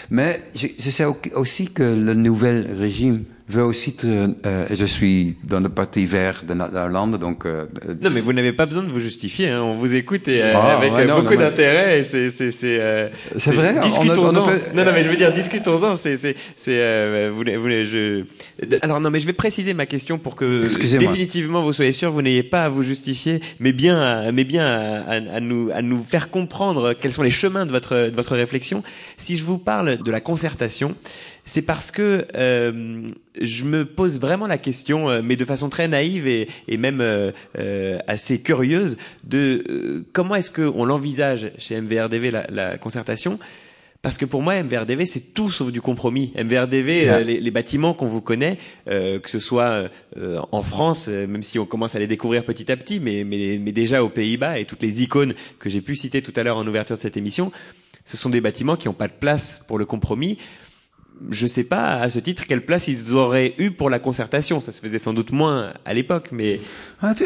Mais 0.09 0.41
je, 0.55 0.68
sais 0.91 1.05
au- 1.05 1.16
aussi 1.35 1.66
que 1.72 1.83
le 1.83 2.14
nouvel 2.14 2.76
régime 2.79 3.24
veut 3.49 3.64
aussi, 3.64 3.92
te, 3.94 4.07
euh, 4.46 4.66
je 4.70 4.84
suis 4.84 5.36
dans 5.44 5.61
le 5.61 5.68
parti 5.68 6.05
vert 6.07 6.42
de 6.46 6.55
Hollande, 6.76 7.18
donc 7.18 7.46
euh, 7.46 7.66
Non, 8.03 8.11
mais 8.11 8.20
vous 8.20 8.32
n'avez 8.32 8.53
pas 8.53 8.66
besoin 8.66 8.82
de 8.82 8.88
vous 8.88 9.01
justifier. 9.01 9.49
Hein. 9.49 9.62
On 9.62 9.74
vous 9.74 9.94
écoute 9.94 10.28
et, 10.28 10.42
euh, 10.42 10.53
Ah, 10.55 10.76
avec 10.76 10.92
ouais, 10.92 11.03
euh, 11.03 11.07
non, 11.07 11.16
beaucoup 11.20 11.30
mais- 11.30 11.36
d'intérêt. 11.38 12.01
Et 12.01 12.05
c'est 12.05 12.30
c'est 12.30 12.51
c'est. 12.51 12.78
euh, 12.80 13.09
C'est 13.36 13.53
vrai, 13.53 13.78
Discutons-en. 13.80 14.46
peut- 14.46 14.61
Non, 14.74 14.84
non, 14.84 14.92
mais 14.92 15.05
je 15.05 15.09
veux 15.09 15.16
dire, 15.16 15.32
discutons-en. 15.32 15.96
C'est 15.96 16.16
c'est 16.16 16.34
c'est. 16.57 16.76
Euh, 16.78 17.30
vous, 17.32 17.44
vous, 17.44 17.68
je. 17.68 18.24
Alors 18.82 19.01
non, 19.01 19.11
mais 19.11 19.20
je 19.20 19.26
vais 19.26 19.32
préciser 19.32 19.74
ma 19.74 19.86
question 19.86 20.18
pour 20.18 20.34
que 20.34 20.66
définitivement 20.99 21.62
vous 21.62 21.72
soyez 21.72 21.92
sûr, 21.92 22.11
vous 22.12 22.22
n'ayez 22.22 22.42
pas 22.42 22.64
à 22.64 22.68
vous 22.68 22.82
justifier, 22.82 23.40
mais 23.61 23.72
bien, 23.72 24.01
à, 24.01 24.32
mais 24.32 24.44
bien 24.44 24.66
à, 24.66 25.12
à- 25.14 25.36
à 25.36 25.40
nous 25.40 25.70
à 25.72 25.82
nous 25.82 26.03
faire 26.03 26.30
comprendre 26.30 26.92
quels 26.94 27.12
sont 27.12 27.22
les 27.22 27.30
chemins 27.30 27.66
de 27.66 27.70
votre 27.72 28.11
de 28.11 28.16
votre 28.16 28.36
réflexion. 28.36 28.82
Si 29.16 29.36
je 29.38 29.44
vous 29.44 29.59
parle 29.59 29.99
de 30.03 30.11
la 30.11 30.20
concertation, 30.20 30.94
c'est 31.49 31.62
parce 31.62 31.90
que 31.90 32.26
euh, 32.34 33.09
je 33.40 33.64
me 33.64 33.86
pose 33.86 34.20
vraiment 34.20 34.46
la 34.46 34.59
question, 34.59 35.09
euh, 35.09 35.22
mais 35.24 35.34
de 35.34 35.46
façon 35.46 35.70
très 35.70 35.88
naïve 35.88 36.28
et, 36.28 36.46
et 36.68 36.76
même 36.76 37.01
euh, 37.01 37.32
euh, 37.59 37.99
assez 38.07 38.42
curieuse, 38.42 38.99
de 39.24 40.05
comment 40.12 40.34
est-ce 40.34 40.51
qu'on 40.51 40.84
l'envisage 40.84 41.51
chez 41.57 41.80
MVRDV 41.80 42.30
la, 42.30 42.46
la 42.51 42.76
concertation? 42.76 43.38
Parce 44.03 44.18
que 44.18 44.26
pour 44.26 44.42
moi, 44.42 44.62
MVRDV, 44.62 45.07
c'est 45.07 45.32
tout 45.34 45.51
sauf 45.51 45.72
du 45.72 45.80
compromis. 45.80 46.32
MVRDV, 46.36 47.24
les, 47.24 47.40
les, 47.40 47.51
bâtiments 47.51 47.94
qu'on 47.94 48.07
vous 48.07 48.20
connaît, 48.20 48.59
euh, 48.86 49.18
que 49.18 49.28
ce 49.28 49.40
soit 49.40 49.88
euh, 50.18 50.40
en 50.53 50.62
France, 50.62 51.09
même 51.09 51.42
si 51.42 51.59
on 51.59 51.64
commence 51.64 51.94
à 51.94 51.99
les 51.99 52.07
découvrir 52.07 52.44
petit 52.44 52.70
à 52.70 52.76
petit, 52.76 53.01
mais, 53.01 53.24
mais, 53.24 53.59
mais 53.59 53.72
déjà 53.72 54.05
aux 54.05 54.09
Pays-Bas 54.11 54.59
et 54.61 54.66
toutes 54.66 54.82
les 54.82 55.03
icônes 55.03 55.34
que 55.59 55.68
j'ai 55.70 55.80
pu 55.80 55.96
citer 55.96 56.20
tout 56.22 56.32
à 56.36 56.42
l'heure 56.42 56.59
en 56.59 56.66
ouverture 56.66 56.96
de 56.96 57.01
cette 57.01 57.16
émission, 57.16 57.51
ce 58.05 58.18
sont 58.18 58.28
des 58.28 58.40
bâtiments 58.40 58.76
qui 58.76 58.86
n'ont 58.86 58.94
pas 58.94 59.09
de 59.09 59.14
place 59.18 59.62
pour 59.66 59.78
le 59.78 59.86
compromis 59.86 60.38
je 61.30 61.46
sais 61.46 61.64
pas 61.64 61.96
à 61.96 62.10
ce 62.10 62.18
titre 62.18 62.44
quelle 62.46 62.64
place 62.64 62.88
ils 62.88 63.14
auraient 63.14 63.54
eu 63.58 63.70
pour 63.70 63.90
la 63.90 63.98
concertation. 63.98 64.60
Ça 64.60 64.72
se 64.72 64.80
faisait 64.80 64.98
sans 64.98 65.12
doute 65.12 65.32
moins 65.32 65.72
à 65.84 65.94
l'époque, 65.94 66.30
mais 66.32 66.60
ah, 67.02 67.14
tu, 67.14 67.24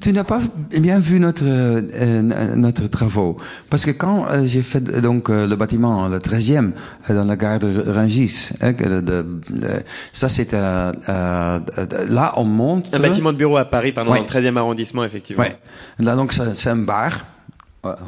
tu 0.00 0.12
n'as 0.12 0.24
pas 0.24 0.40
bien 0.70 0.98
vu 0.98 1.20
notre 1.20 1.44
euh, 1.44 2.22
notre 2.56 2.86
travaux 2.88 3.36
parce 3.68 3.84
que 3.84 3.90
quand 3.90 4.26
euh, 4.28 4.46
j'ai 4.46 4.62
fait 4.62 4.82
donc 4.82 5.30
euh, 5.30 5.46
le 5.46 5.56
bâtiment 5.56 6.08
le 6.08 6.18
13e 6.18 6.72
dans 7.08 7.24
la 7.24 7.36
gare 7.36 7.58
de 7.58 7.82
Rungis, 7.86 8.50
hein, 8.60 8.72
de, 8.72 9.00
de, 9.00 9.24
ça 10.12 10.28
c'était 10.28 10.60
là 10.60 12.32
on 12.36 12.44
monte 12.44 12.94
un 12.94 12.98
bâtiment 12.98 13.32
de 13.32 13.38
bureau 13.38 13.58
à 13.58 13.64
Paris, 13.64 13.92
pardon, 13.92 14.12
dans 14.12 14.20
le 14.20 14.26
13e 14.26 14.56
arrondissement 14.56 15.04
effectivement. 15.04 15.44
Ouais. 15.44 15.58
Là 15.98 16.16
donc 16.16 16.32
c'est 16.32 16.70
un 16.70 16.76
bar 16.76 17.26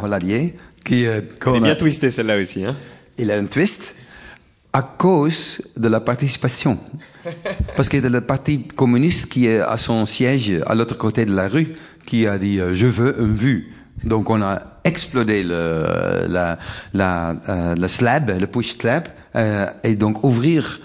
Holladier 0.03 0.57
qui 0.85 1.07
C'est 1.43 1.61
bien 1.61 1.75
twisté 1.75 2.11
celle-là 2.11 2.39
aussi, 2.39 2.65
hein. 2.65 2.77
Il 3.19 3.31
a 3.31 3.37
un 3.37 3.45
twist 3.45 3.95
à 4.73 4.83
cause 4.83 5.61
de 5.77 5.89
la 5.89 6.01
participation. 6.01 6.79
Parce 7.77 7.89
que 7.89 7.99
le 7.99 8.21
parti 8.21 8.67
communiste 8.69 9.31
qui 9.31 9.47
est 9.47 9.61
à 9.61 9.77
son 9.77 10.07
siège 10.07 10.53
à 10.67 10.75
l'autre 10.75 10.97
côté 10.97 11.25
de 11.25 11.35
la 11.35 11.49
rue, 11.49 11.75
qui 12.07 12.27
a 12.27 12.39
dit 12.39 12.59
euh, 12.59 12.75
je 12.75 12.87
veux 12.87 13.21
une 13.21 13.35
vue. 13.35 13.73
Donc 14.05 14.31
on 14.31 14.43
a 14.43 14.61
explodé 14.85 15.43
le, 15.43 16.27
la, 16.29 16.59
la, 16.93 17.37
euh, 17.49 17.75
le 17.77 17.89
slab, 17.89 18.31
le 18.41 18.47
push 18.47 18.77
slab, 18.79 19.09
euh, 19.37 19.67
et 19.85 19.95
donc 19.95 20.25
ouvrir 20.25 20.81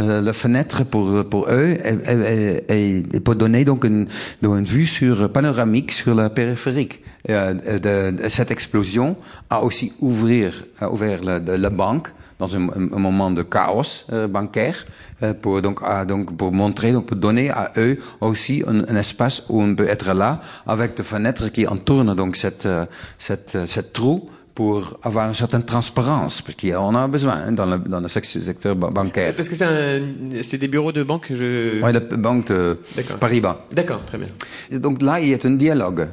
euh, 0.00 0.20
la 0.20 0.32
fenêtre 0.32 0.84
pour 0.84 1.26
pour 1.28 1.46
eux 1.48 1.76
et, 1.82 2.64
et, 2.68 3.02
et, 3.14 3.20
pour 3.20 3.36
donner 3.36 3.64
donc 3.64 3.84
une, 3.84 4.08
une 4.42 4.64
vue 4.64 4.86
sur 4.86 5.30
panoramique 5.30 5.92
sur 5.92 6.14
la 6.14 6.28
périphérique. 6.28 7.02
Euh, 7.28 8.12
de, 8.12 8.28
cette 8.28 8.50
explosion 8.50 9.16
a 9.50 9.62
aussi 9.62 9.92
ouvrir 10.00 10.64
a 10.80 10.90
ouvert 10.90 11.22
la, 11.24 11.38
la 11.38 11.70
banque 11.70 12.08
dans 12.38 12.56
un, 12.56 12.68
un, 12.68 12.98
moment 12.98 13.30
de 13.30 13.42
chaos 13.42 14.04
euh, 14.12 14.28
bancaire 14.28 14.86
euh, 15.22 15.32
pour 15.34 15.62
donc 15.62 15.80
à, 15.82 16.04
donc 16.04 16.36
pour 16.36 16.52
montrer 16.52 16.92
donc 16.92 17.06
pour 17.06 17.16
donner 17.16 17.50
à 17.50 17.72
eux 17.76 17.98
aussi 18.20 18.62
un, 18.66 18.80
un, 18.80 18.96
espace 18.96 19.44
où 19.48 19.62
on 19.62 19.74
peut 19.74 19.88
être 19.88 20.12
là 20.12 20.40
avec 20.66 20.96
des 20.96 21.02
fenêtres 21.02 21.48
qui 21.48 21.66
entourent 21.66 22.04
donc 22.14 22.36
cette 22.36 22.66
euh, 22.66 22.86
cette 23.18 23.56
cette 23.66 23.92
trou 23.92 24.28
pour 24.56 24.98
avoir 25.02 25.28
une 25.28 25.34
certaine 25.34 25.64
transparence, 25.64 26.40
parce 26.40 26.56
qu'on 26.56 26.94
a 26.94 27.06
besoin 27.06 27.52
dans 27.52 27.66
le, 27.66 27.76
dans 27.78 28.00
le 28.00 28.08
secteur 28.08 28.74
bancaire. 28.74 29.34
Parce 29.34 29.50
que 29.50 29.54
c'est 29.54 30.56
des 30.56 30.68
bureaux 30.68 30.92
de 30.92 31.02
banque 31.02 31.26
je... 31.28 31.84
Oui, 31.84 31.92
la 31.92 32.00
banque 32.00 32.46
de 32.46 32.78
Paris-Bas. 33.20 33.66
D'accord, 33.70 34.00
très 34.00 34.16
bien. 34.16 34.28
Et 34.70 34.78
donc 34.78 35.02
là, 35.02 35.20
il 35.20 35.28
y 35.28 35.34
a 35.34 35.38
un 35.44 35.50
dialogue. 35.50 36.08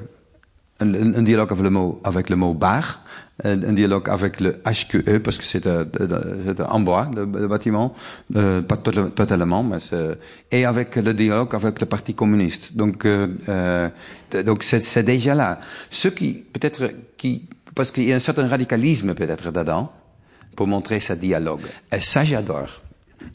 Un, 0.79 1.15
un 1.15 1.21
dialogue 1.21 1.51
avec 1.51 1.63
le 1.63 1.69
mot, 1.69 2.01
avec 2.03 2.29
le 2.29 2.35
mot 2.35 2.53
bar, 2.53 3.03
un 3.43 3.73
dialogue 3.73 4.09
avec 4.09 4.39
le 4.39 4.61
HQE 4.63 5.19
parce 5.19 5.37
que 5.37 5.43
c'est 5.43 5.65
en 5.67 6.79
bois 6.79 7.09
le, 7.15 7.25
le 7.25 7.47
bâtiment, 7.47 7.93
euh, 8.35 8.61
pas 8.61 8.77
totalement, 8.77 9.63
mais 9.63 9.79
et 10.51 10.65
avec 10.65 10.95
le 10.95 11.13
dialogue 11.13 11.55
avec 11.55 11.79
le 11.81 11.87
Parti 11.87 12.13
communiste. 12.13 12.75
Donc, 12.75 13.05
euh, 13.05 13.27
euh 13.49 13.89
donc 14.45 14.63
c'est 14.63 15.03
déjà 15.03 15.35
là. 15.35 15.59
Ce 15.89 16.07
qui 16.07 16.33
peut-être 16.33 16.89
qui 17.17 17.47
parce 17.75 17.91
qu'il 17.91 18.05
y 18.05 18.13
a 18.13 18.15
un 18.15 18.19
certain 18.19 18.47
radicalisme 18.47 19.13
peut-être 19.13 19.51
dedans 19.51 19.91
pour 20.55 20.67
montrer 20.67 20.99
ce 20.99 21.13
dialogue. 21.13 21.65
Et 21.91 21.99
ça 21.99 22.23
j'adore. 22.23 22.81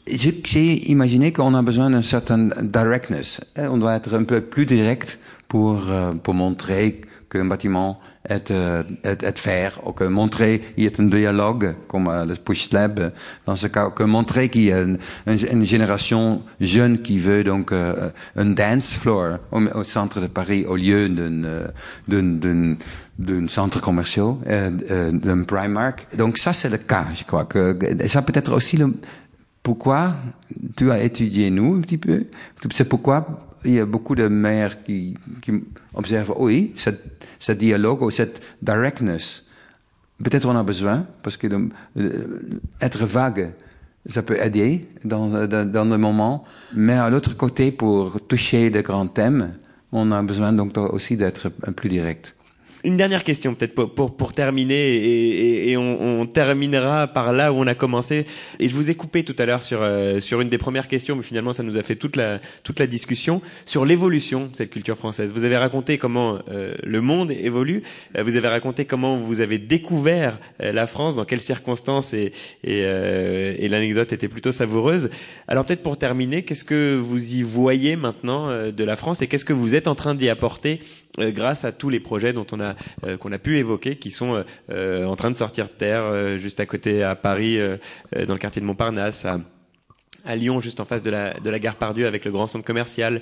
J'ai 0.07 0.91
imaginé 0.91 1.33
qu'on 1.33 1.53
a 1.55 1.61
besoin 1.61 1.89
d'un 1.89 2.01
certain 2.01 2.49
directness. 2.61 3.41
On 3.57 3.77
doit 3.77 3.95
être 3.95 4.13
un 4.15 4.23
peu 4.23 4.41
plus 4.41 4.65
direct 4.65 5.19
pour 5.47 5.89
euh, 5.89 6.13
pour 6.13 6.33
montrer 6.33 7.01
qu'un 7.29 7.45
bâtiment 7.45 7.99
est, 8.27 8.51
euh, 8.51 8.83
est, 9.03 9.23
est 9.23 9.39
faire, 9.39 9.79
ou 9.85 9.91
que 9.91 10.03
montrer 10.03 10.59
qu'il 10.75 10.83
y 10.83 10.87
a 10.87 10.91
un 10.97 11.03
dialogue, 11.03 11.75
comme 11.87 12.07
euh, 12.07 12.25
le 12.25 12.35
Push 12.35 12.71
Lab, 12.71 13.11
dans 13.45 13.55
ce 13.55 13.67
cas, 13.67 13.89
que 13.91 14.03
montrer 14.03 14.49
qu'il 14.49 14.63
y 14.63 14.71
a 14.71 14.81
une, 14.81 14.97
une, 15.27 15.65
génération 15.65 16.41
jeune 16.59 16.99
qui 16.99 17.19
veut 17.19 17.43
donc 17.43 17.71
euh, 17.71 18.09
un 18.35 18.45
dance 18.45 18.95
floor 18.95 19.37
au, 19.51 19.61
au, 19.61 19.83
centre 19.83 20.19
de 20.19 20.27
Paris 20.27 20.65
au 20.65 20.75
lieu 20.75 21.09
d'un 21.09 21.67
d'un 22.07 22.75
d'un 23.19 23.47
centre 23.47 23.81
commercial, 23.81 24.35
euh, 24.47 25.11
d'un 25.11 25.43
Primark. 25.43 26.07
Donc 26.15 26.37
ça 26.37 26.53
c'est 26.53 26.69
le 26.69 26.77
cas, 26.77 27.05
je 27.13 27.23
crois 27.25 27.45
que 27.45 27.77
ça 28.07 28.21
peut 28.21 28.33
être 28.35 28.53
aussi 28.53 28.77
le 28.77 28.93
pourquoi 29.61 30.13
tu 30.75 30.89
as 30.91 31.03
étudié 31.03 31.49
nous 31.49 31.75
un 31.75 31.81
petit 31.81 31.97
peu? 31.97 32.25
C'est 32.71 32.87
pourquoi 32.87 33.48
il 33.65 33.73
y 33.73 33.79
a 33.79 33.85
beaucoup 33.85 34.15
de 34.15 34.27
maires 34.27 34.83
qui, 34.83 35.15
qui 35.41 35.51
observent, 35.93 36.35
oui, 36.39 36.71
cette, 36.75 37.03
ce 37.39 37.51
dialogue 37.51 38.01
ou 38.01 38.11
cette 38.11 38.41
directness, 38.61 39.47
peut-être 40.23 40.47
on 40.47 40.55
a 40.55 40.63
besoin, 40.63 41.05
parce 41.23 41.37
que 41.37 41.47
euh, 41.47 42.59
être 42.81 43.05
vague, 43.05 43.51
ça 44.07 44.21
peut 44.21 44.41
aider 44.41 44.87
dans, 45.03 45.47
dans, 45.47 45.69
dans 45.69 45.85
le 45.85 45.97
moment, 45.97 46.43
mais 46.73 46.93
à 46.93 47.09
l'autre 47.09 47.35
côté, 47.35 47.71
pour 47.71 48.19
toucher 48.27 48.69
de 48.69 48.81
grands 48.81 49.07
thèmes, 49.07 49.53
on 49.91 50.11
a 50.11 50.21
besoin 50.21 50.53
donc 50.53 50.77
aussi 50.77 51.17
d'être 51.17 51.49
plus 51.49 51.89
direct. 51.89 52.35
Une 52.85 52.95
dernière 52.95 53.25
question 53.25 53.55
peut-être 53.55 53.75
pour, 53.75 54.15
pour, 54.15 54.33
terminer 54.33 54.95
et, 54.95 55.67
et, 55.67 55.71
et 55.71 55.77
on, 55.77 56.21
on, 56.21 56.25
terminera 56.25 57.07
par 57.07 57.33
là 57.33 57.51
où 57.51 57.57
on 57.57 57.67
a 57.67 57.75
commencé. 57.75 58.25
Et 58.59 58.69
je 58.69 58.75
vous 58.75 58.89
ai 58.89 58.95
coupé 58.95 59.25
tout 59.25 59.35
à 59.37 59.45
l'heure 59.45 59.63
sur 59.63 59.79
euh, 59.81 60.21
sur 60.21 60.39
une 60.39 60.47
des 60.47 60.57
premières 60.57 60.87
questions, 60.87 61.17
mais 61.17 61.23
finalement 61.23 61.51
ça 61.51 61.63
nous 61.63 61.75
a 61.75 61.83
fait 61.83 61.97
toute 61.97 62.15
la 62.15 62.39
toute 62.63 62.79
la 62.79 62.87
discussion 62.87 63.41
sur 63.65 63.83
l'évolution 63.83 64.47
de 64.47 64.55
cette 64.55 64.69
culture 64.69 64.97
française. 64.97 65.33
Vous 65.33 65.43
avez 65.43 65.57
raconté 65.57 65.97
comment 65.97 66.39
euh, 66.49 66.73
le 66.81 67.01
monde 67.01 67.31
évolue. 67.31 67.83
Euh, 68.17 68.23
vous 68.23 68.37
avez 68.37 68.47
raconté 68.47 68.85
comment 68.85 69.17
vous 69.17 69.41
avez 69.41 69.57
découvert 69.57 70.39
la 70.59 70.87
France, 70.87 71.15
dans 71.15 71.25
quelles 71.25 71.41
circonstances 71.41 72.13
et 72.13 72.31
et, 72.63 72.79
et 72.79 73.67
l'anecdote 73.67 74.13
était 74.13 74.27
plutôt 74.29 74.51
savoureuse. 74.51 75.09
Alors 75.47 75.65
peut-être 75.65 75.83
pour 75.83 75.97
terminer, 75.97 76.43
qu'est-ce 76.43 76.63
que 76.63 76.95
vous 76.95 77.33
y 77.33 77.41
voyez 77.41 77.95
maintenant 77.97 78.71
de 78.71 78.83
la 78.83 78.95
France 78.95 79.21
et 79.21 79.27
qu'est-ce 79.27 79.45
que 79.45 79.53
vous 79.53 79.75
êtes 79.75 79.87
en 79.87 79.95
train 79.95 80.15
d'y 80.15 80.29
apporter 80.29 80.79
grâce 81.27 81.65
à 81.65 81.71
tous 81.71 81.89
les 81.89 81.99
projets 81.99 82.33
dont 82.33 82.45
on 82.51 82.59
a 82.59 82.75
euh, 83.05 83.17
qu'on 83.17 83.31
a 83.31 83.39
pu 83.39 83.57
évoquer, 83.57 83.97
qui 83.97 84.11
sont 84.11 84.35
euh, 84.35 84.43
euh, 84.71 85.05
en 85.05 85.15
train 85.15 85.31
de 85.31 85.35
sortir 85.35 85.65
de 85.65 85.71
terre, 85.71 86.37
juste 86.37 86.59
à 86.59 86.65
côté 86.65 87.03
à 87.03 87.15
Paris, 87.15 87.59
dans 88.11 88.33
le 88.33 88.39
quartier 88.39 88.61
de 88.61 88.65
Montparnasse, 88.65 89.25
à 89.25 89.39
à 90.25 90.35
Lyon, 90.35 90.61
juste 90.61 90.79
en 90.79 90.85
face 90.85 91.03
de 91.03 91.09
la, 91.09 91.33
de 91.39 91.49
la 91.49 91.59
gare 91.59 91.75
Pardieu, 91.75 92.07
avec 92.07 92.25
le 92.25 92.31
grand 92.31 92.47
centre 92.47 92.65
commercial. 92.65 93.21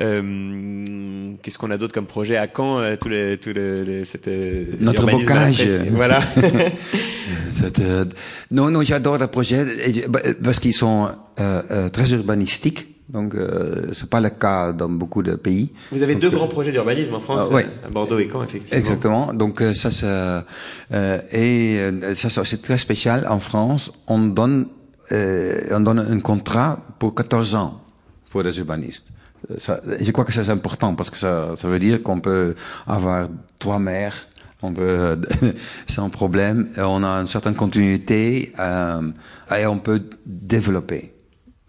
Euh, 0.00 1.34
Qu'est-ce 1.42 1.58
qu'on 1.58 1.70
a 1.70 1.76
d'autre 1.76 1.94
comme 1.94 2.06
projet? 2.06 2.36
À 2.36 2.48
Caen 2.48 2.80
euh, 2.80 2.96
tout 2.96 3.08
le, 3.08 3.36
tout 3.36 3.52
le, 3.54 4.02
cette, 4.04 4.28
Notre 4.80 5.06
bocage. 5.06 5.62
Voilà. 5.90 6.20
cette, 7.50 7.82
non, 8.50 8.70
non, 8.70 8.82
j'adore 8.82 9.18
le 9.18 9.26
projet 9.26 9.64
parce 10.42 10.58
qu'ils 10.58 10.74
sont 10.74 11.10
euh, 11.40 11.88
très 11.90 12.12
urbanistiques. 12.12 12.86
Donc, 13.08 13.34
euh, 13.34 13.88
c'est 13.92 14.08
pas 14.08 14.20
le 14.20 14.28
cas 14.28 14.72
dans 14.72 14.88
beaucoup 14.90 15.22
de 15.22 15.34
pays. 15.34 15.70
Vous 15.92 16.02
avez 16.02 16.14
Donc, 16.14 16.22
deux 16.22 16.30
grands 16.30 16.46
projets 16.46 16.72
d'urbanisme 16.72 17.14
en 17.14 17.20
France, 17.20 17.48
euh, 17.50 17.62
à 17.86 17.88
Bordeaux 17.88 18.18
et 18.18 18.28
Caen, 18.30 18.44
effectivement. 18.44 18.78
Exactement. 18.78 19.32
Donc, 19.32 19.62
euh, 19.62 19.72
ça, 19.72 19.90
ça 19.90 20.44
euh, 20.92 21.20
et 21.32 21.78
euh, 21.78 22.14
ça, 22.14 22.44
c'est 22.44 22.60
très 22.60 22.76
spécial. 22.76 23.26
En 23.28 23.40
France, 23.40 23.92
on 24.08 24.18
donne, 24.18 24.66
euh, 25.12 25.58
on 25.70 25.80
donne 25.80 26.00
un 26.00 26.20
contrat 26.20 26.80
pour 26.98 27.14
14 27.14 27.54
ans 27.54 27.80
pour 28.30 28.42
les 28.42 28.58
urbanistes. 28.58 29.06
Ça, 29.56 29.80
je 30.00 30.10
crois 30.10 30.24
que 30.26 30.32
c'est 30.32 30.50
important 30.50 30.94
parce 30.94 31.08
que 31.08 31.16
ça, 31.16 31.54
ça 31.56 31.68
veut 31.68 31.78
dire 31.78 32.02
qu'on 32.02 32.20
peut 32.20 32.54
avoir 32.86 33.28
trois 33.58 33.78
maires 33.78 34.28
on 34.60 34.72
peut 34.72 35.16
sans 35.88 36.10
problème. 36.10 36.70
On 36.76 37.04
a 37.04 37.20
une 37.20 37.28
certaine 37.28 37.54
continuité 37.54 38.52
euh, 38.58 39.02
et 39.56 39.66
on 39.66 39.78
peut 39.78 40.02
développer 40.26 41.12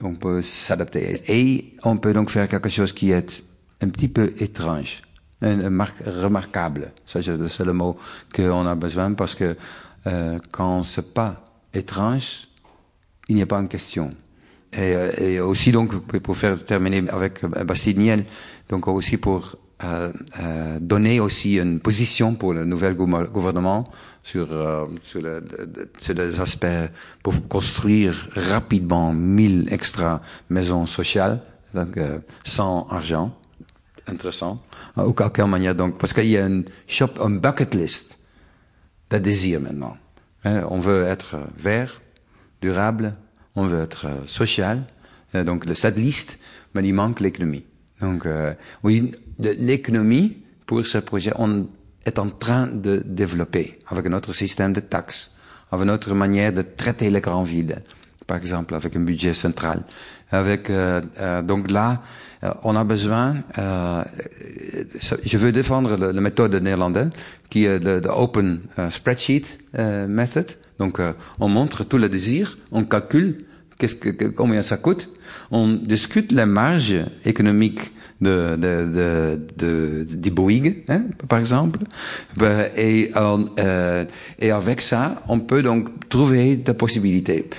on 0.02 0.16
peut 0.16 0.41
s'adapter. 0.41 1.22
Et 1.28 1.74
on 1.84 1.97
peut 1.97 2.14
donc 2.14 2.30
faire 2.30 2.47
quelque 2.47 2.70
chose 2.70 2.93
qui 2.93 3.12
est 3.12 3.43
un 3.82 3.89
petit 3.89 4.08
peu 4.08 4.34
étrange, 4.39 5.02
un, 5.41 5.62
remarquable. 6.06 6.91
Ça, 7.06 7.20
c'est 7.22 7.66
le 7.66 7.74
mot 7.74 7.97
qu'on 8.34 8.66
a 8.68 8.76
besoin 8.76 9.14
parce 9.14 9.36
que 9.36 9.56
euh, 10.08 10.39
quand 10.52 10.84
c'est 10.84 11.14
pas 11.14 11.43
étrange, 11.74 12.47
il 13.28 13.36
n'y 13.36 13.41
a 13.41 13.45
pas 13.45 13.60
une 13.60 13.68
question. 13.68 14.10
Et, 14.72 14.95
et, 15.18 15.39
aussi 15.39 15.72
donc 15.72 16.00
pour 16.20 16.38
faire 16.38 16.64
terminer 16.64 17.10
avec 17.10 17.43
Bastille 17.43 18.26
donc 18.70 18.88
aussi 18.88 19.18
pour 19.18 19.58
euh, 19.84 20.11
euh, 20.41 20.77
donné 20.82 21.19
aussi 21.19 21.57
une 21.57 21.80
position 21.80 22.36
pour 22.36 22.53
le 22.53 22.65
nouvel 22.65 22.95
gouvernement 22.95 23.86
sur, 24.23 24.47
euh, 24.51 24.86
sur, 25.03 25.21
le, 25.21 25.41
sur 25.99 26.13
les 26.13 26.39
aspects 26.39 26.67
pour 27.23 27.47
construire 27.47 28.27
rapidement 28.36 29.13
1000 29.13 29.71
extra 29.71 30.21
maisons 30.49 30.86
sociales, 30.86 31.41
donc 31.73 31.95
euh, 31.97 32.19
sans 32.43 32.88
argent. 32.89 33.34
Intéressant. 34.07 34.59
Ou 34.97 35.13
quelle 35.13 35.45
manière 35.45 35.75
donc, 35.75 35.97
parce 35.97 36.13
qu'il 36.13 36.25
y 36.25 36.38
a 36.38 36.45
une 36.45 36.65
shop, 36.88 37.11
un 37.21 37.30
bucket 37.30 37.75
list 37.75 38.17
de 39.11 39.17
désir 39.19 39.61
maintenant. 39.61 39.95
Hein, 40.43 40.63
on 40.69 40.80
veut 40.80 41.03
être 41.03 41.38
vert, 41.57 42.01
durable, 42.61 43.13
on 43.55 43.67
veut 43.67 43.82
être 43.82 44.07
social. 44.25 44.84
donc 45.34 45.65
cette 45.73 45.97
liste, 45.97 46.39
mais 46.73 46.82
il 46.88 46.93
manque 46.93 47.19
l'économie. 47.19 47.63
Donc 48.01 48.25
euh, 48.25 48.53
oui, 49.39 49.55
l'économie 49.59 50.37
pour 50.65 50.85
ce 50.85 50.99
projet, 50.99 51.31
on 51.37 51.67
est 52.05 52.19
en 52.19 52.29
train 52.29 52.67
de 52.67 53.03
développer 53.05 53.79
avec 53.87 54.05
notre 54.07 54.33
système 54.33 54.73
de 54.73 54.79
taxes, 54.79 55.31
avec 55.71 55.85
notre 55.85 56.13
manière 56.13 56.53
de 56.53 56.61
traiter 56.61 57.09
les 57.09 57.21
grandes 57.21 57.47
villes, 57.47 57.81
par 58.27 58.37
exemple 58.37 58.75
avec 58.75 58.95
un 58.95 59.01
budget 59.01 59.33
central. 59.33 59.81
Avec 60.31 60.69
euh, 60.69 61.01
euh, 61.19 61.41
donc 61.41 61.71
là, 61.71 62.01
euh, 62.43 62.51
on 62.63 62.75
a 62.75 62.83
besoin. 62.83 63.37
Euh, 63.57 64.03
je 65.23 65.37
veux 65.37 65.51
défendre 65.51 65.97
la, 65.97 66.21
méthode 66.21 66.55
néerlandaise 66.55 67.09
qui 67.49 67.65
est 67.65 67.79
le, 67.83 68.01
open 68.09 68.61
euh, 68.77 68.89
spreadsheet 68.89 69.57
method. 70.07 70.47
Donc 70.79 71.01
on 71.39 71.49
montre 71.49 71.83
tout 71.83 71.97
le 71.97 72.07
désir, 72.07 72.57
on 72.71 72.83
calcule 72.85 73.45
qu'est-ce 73.80 73.95
que, 73.95 74.27
combien 74.27 74.61
ça 74.61 74.77
coûte. 74.77 75.09
On 75.49 75.69
discute 75.69 76.32
les 76.32 76.45
marges 76.45 76.95
économiques 77.25 77.91
de, 78.21 78.55
de, 78.55 78.86
de, 78.93 79.39
de, 79.57 80.05
de 80.07 80.30
Boeing, 80.30 80.73
hein, 80.89 81.03
par 81.27 81.39
exemple. 81.39 81.80
Ben, 82.38 82.69
et, 82.77 83.11
euh, 83.15 84.05
et 84.38 84.51
avec 84.51 84.82
ça, 84.82 85.23
on 85.27 85.39
peut 85.39 85.63
donc 85.63 86.09
trouver 86.09 86.57
des 86.57 86.73
possibilités. 86.73 87.49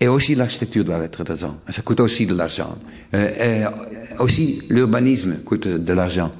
Et 0.00 0.08
aussi 0.08 0.34
l'architecture 0.34 0.84
doit 0.84 0.98
être 0.98 1.22
dedans. 1.22 1.58
Ça 1.70 1.82
coûte 1.82 2.00
aussi 2.00 2.26
de 2.26 2.34
l'argent. 2.34 2.76
Euh, 3.14 3.62
et 3.62 4.20
aussi 4.20 4.62
l'urbanisme 4.68 5.36
coûte 5.44 5.68
de 5.68 5.92
l'argent. 5.92 6.32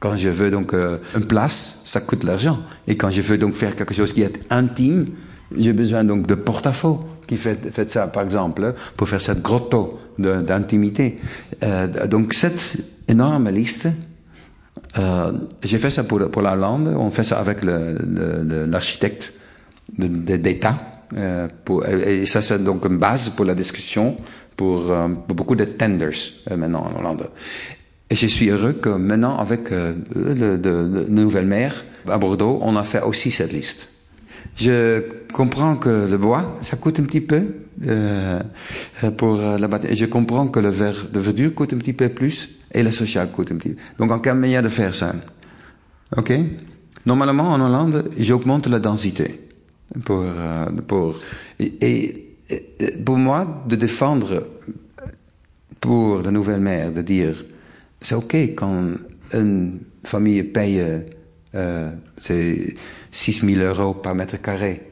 Quand 0.00 0.16
je 0.16 0.30
veux 0.30 0.50
donc 0.50 0.72
euh, 0.72 0.96
une 1.14 1.26
place, 1.26 1.82
ça 1.84 2.00
coûte 2.00 2.22
de 2.22 2.26
l'argent. 2.26 2.58
Et 2.88 2.96
quand 2.96 3.10
je 3.10 3.20
veux 3.20 3.36
donc 3.36 3.54
faire 3.54 3.76
quelque 3.76 3.92
chose 3.92 4.14
qui 4.14 4.22
est 4.22 4.40
intime, 4.48 5.08
j'ai 5.54 5.74
besoin 5.74 6.04
donc 6.04 6.26
de 6.26 6.34
porte-à-faux 6.34 7.04
qui 7.30 7.36
fait, 7.36 7.88
ça, 7.88 8.08
par 8.08 8.24
exemple, 8.24 8.74
pour 8.96 9.08
faire 9.08 9.20
cette 9.20 9.40
grotto 9.40 10.00
d'intimité. 10.18 11.20
Euh, 11.62 12.08
donc 12.08 12.34
cette 12.34 12.76
énorme 13.06 13.48
liste, 13.50 13.86
euh, 14.98 15.30
j'ai 15.62 15.78
fait 15.78 15.90
ça 15.90 16.02
pour, 16.02 16.28
pour 16.32 16.42
la 16.42 16.54
Hollande, 16.54 16.92
on 16.98 17.10
fait 17.12 17.22
ça 17.22 17.38
avec 17.38 17.58
l'architecte 17.62 19.32
d'État. 19.96 20.74
Euh, 21.16 21.46
et 22.04 22.26
ça, 22.26 22.42
c'est 22.42 22.64
donc 22.64 22.84
une 22.84 22.98
base 22.98 23.28
pour 23.28 23.44
la 23.44 23.54
discussion 23.54 24.16
pour, 24.56 24.92
beaucoup 25.28 25.54
de 25.54 25.66
tenders 25.66 26.18
maintenant 26.56 26.82
en 26.82 26.98
Hollande. 26.98 27.30
Et 28.10 28.16
je 28.16 28.26
suis 28.26 28.48
heureux 28.50 28.72
que 28.72 28.88
maintenant, 28.88 29.38
avec 29.38 29.70
le, 29.70 29.94
le, 30.16 30.56
le 30.56 31.04
nouvel 31.08 31.46
maire 31.46 31.84
à 32.08 32.18
Bordeaux, 32.18 32.58
on 32.60 32.74
a 32.74 32.82
fait 32.82 33.02
aussi 33.02 33.30
cette 33.30 33.52
liste. 33.52 33.89
Je 34.60 35.02
comprends 35.32 35.76
que 35.76 36.06
le 36.10 36.18
bois, 36.18 36.58
ça 36.60 36.76
coûte 36.76 37.00
un 37.00 37.04
petit 37.04 37.22
peu 37.22 37.42
euh, 37.86 38.40
pour 39.16 39.36
la 39.36 39.68
bataille. 39.68 39.96
Je 39.96 40.04
comprends 40.04 40.48
que 40.48 40.60
le 40.60 40.68
verre 40.68 41.08
de 41.10 41.18
verdure 41.18 41.54
coûte 41.54 41.72
un 41.72 41.78
petit 41.78 41.94
peu 41.94 42.10
plus 42.10 42.58
et 42.72 42.82
le 42.82 42.90
social 42.90 43.30
coûte 43.30 43.52
un 43.52 43.56
petit 43.56 43.70
peu. 43.70 43.76
Donc, 43.98 44.10
en 44.10 44.18
quelle 44.18 44.34
manière 44.34 44.62
de 44.62 44.68
faire 44.68 44.94
ça 44.94 45.14
Ok? 46.14 46.32
Normalement, 47.06 47.50
en 47.50 47.60
Hollande, 47.60 48.10
j'augmente 48.18 48.66
la 48.66 48.78
densité 48.78 49.48
pour 50.04 50.22
euh, 50.24 50.66
pour 50.86 51.18
et, 51.58 52.36
pour 53.04 53.16
moi 53.16 53.64
de 53.66 53.76
défendre 53.76 54.46
pour 55.80 56.22
la 56.22 56.30
nouvelle 56.30 56.60
mère 56.60 56.92
de 56.92 57.02
dire 57.02 57.44
c'est 58.00 58.14
ok 58.14 58.34
quand 58.56 58.92
une 59.32 59.80
famille 60.04 60.42
paye 60.42 61.02
euh, 61.54 61.90
6 63.10 63.40
000 63.44 63.62
euros 63.62 63.94
par 63.94 64.14
mètre 64.14 64.40
carré. 64.40 64.82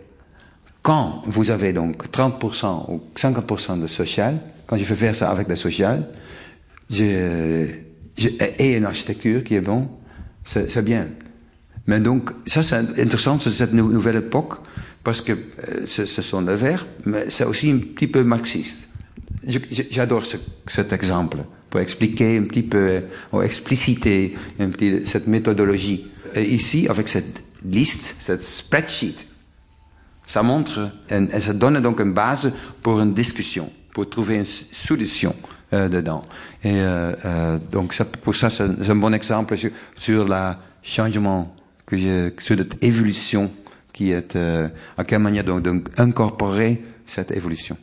Quand 0.83 1.23
vous 1.27 1.51
avez 1.51 1.73
donc 1.73 2.11
30% 2.11 2.91
ou 2.91 3.03
50% 3.17 3.81
de 3.81 3.87
social, 3.87 4.39
quand 4.67 4.77
je 4.77 4.85
fais 4.85 4.97
faire 4.97 5.17
ça 5.17 5.31
avec 5.31 5.49
le 5.49 5.57
social, 5.57 6.09
je, 6.91 7.67
je, 8.17 8.29
et 8.59 8.77
une 8.77 8.87
architecture 8.87 9.45
qui 9.45 9.55
est 9.55 9.61
bon, 9.61 9.89
c'est 10.45 10.85
bien. 10.85 11.09
Mais 11.87 12.01
donc, 12.01 12.31
ça 12.47 12.63
c'est 12.63 12.77
intéressant, 12.77 13.39
c'est 13.39 13.51
cette 13.51 13.73
nouvelle 13.73 14.17
époque, 14.17 14.55
parce 15.03 15.21
que 15.23 15.33
euh, 15.33 15.87
ce, 15.87 16.05
sont 16.07 16.43
des 16.43 16.55
verts, 16.55 16.87
mais 17.07 17.31
c'est 17.31 17.45
aussi 17.45 17.71
un 17.71 17.79
petit 17.79 18.09
peu 18.09 18.23
marxiste. 18.25 18.89
J'adore 19.91 20.27
ce, 20.27 20.37
cet 20.67 20.93
exemple 20.93 21.39
pour 21.71 21.81
expliquer 21.81 22.37
un 22.37 22.43
petit 22.43 22.63
peu, 22.63 23.03
ou 23.33 23.41
expliciter 23.41 24.35
un 24.59 24.69
petit, 24.71 25.03
cette 25.07 25.27
méthodologie. 25.27 26.07
Et 26.35 26.45
ici, 26.45 26.89
avec 26.89 27.09
cette 27.09 27.43
liste, 27.65 28.17
cette 28.21 28.43
spreadsheet, 28.43 29.27
ça 30.27 30.43
montre, 30.43 30.91
et, 31.11 31.41
ça 31.41 31.53
donne 31.53 31.81
donc 31.81 32.01
une 32.01 32.13
base 32.13 32.53
pour 32.83 33.01
une 33.01 33.15
discussion, 33.15 33.71
pour 33.95 34.09
trouver 34.09 34.37
une 34.37 34.45
solution 34.45 35.35
euh, 35.73 35.89
dedans. 35.89 36.25
Et 36.63 36.81
euh, 36.81 37.15
euh, 37.25 37.59
donc 37.73 37.95
ça, 37.95 38.05
pour 38.05 38.37
ça, 38.37 38.51
c'est 38.51 38.91
un 38.91 38.97
bon 38.97 39.15
exemple 39.15 39.57
sur, 39.57 39.71
sur 39.97 40.29
le 40.29 40.53
changement, 40.83 41.55
que 41.87 41.97
je, 41.97 42.31
sur 42.39 42.57
cette 42.57 42.83
évolution 42.85 43.51
qui 43.93 44.13
est, 44.13 44.37
euh, 44.37 44.69
à 44.97 45.05
quelle 45.05 45.19
manière 45.19 45.45
donc, 45.45 45.63
donc 45.63 45.89
incorporer 45.97 46.83
cette 47.07 47.33
évolution. 47.33 47.77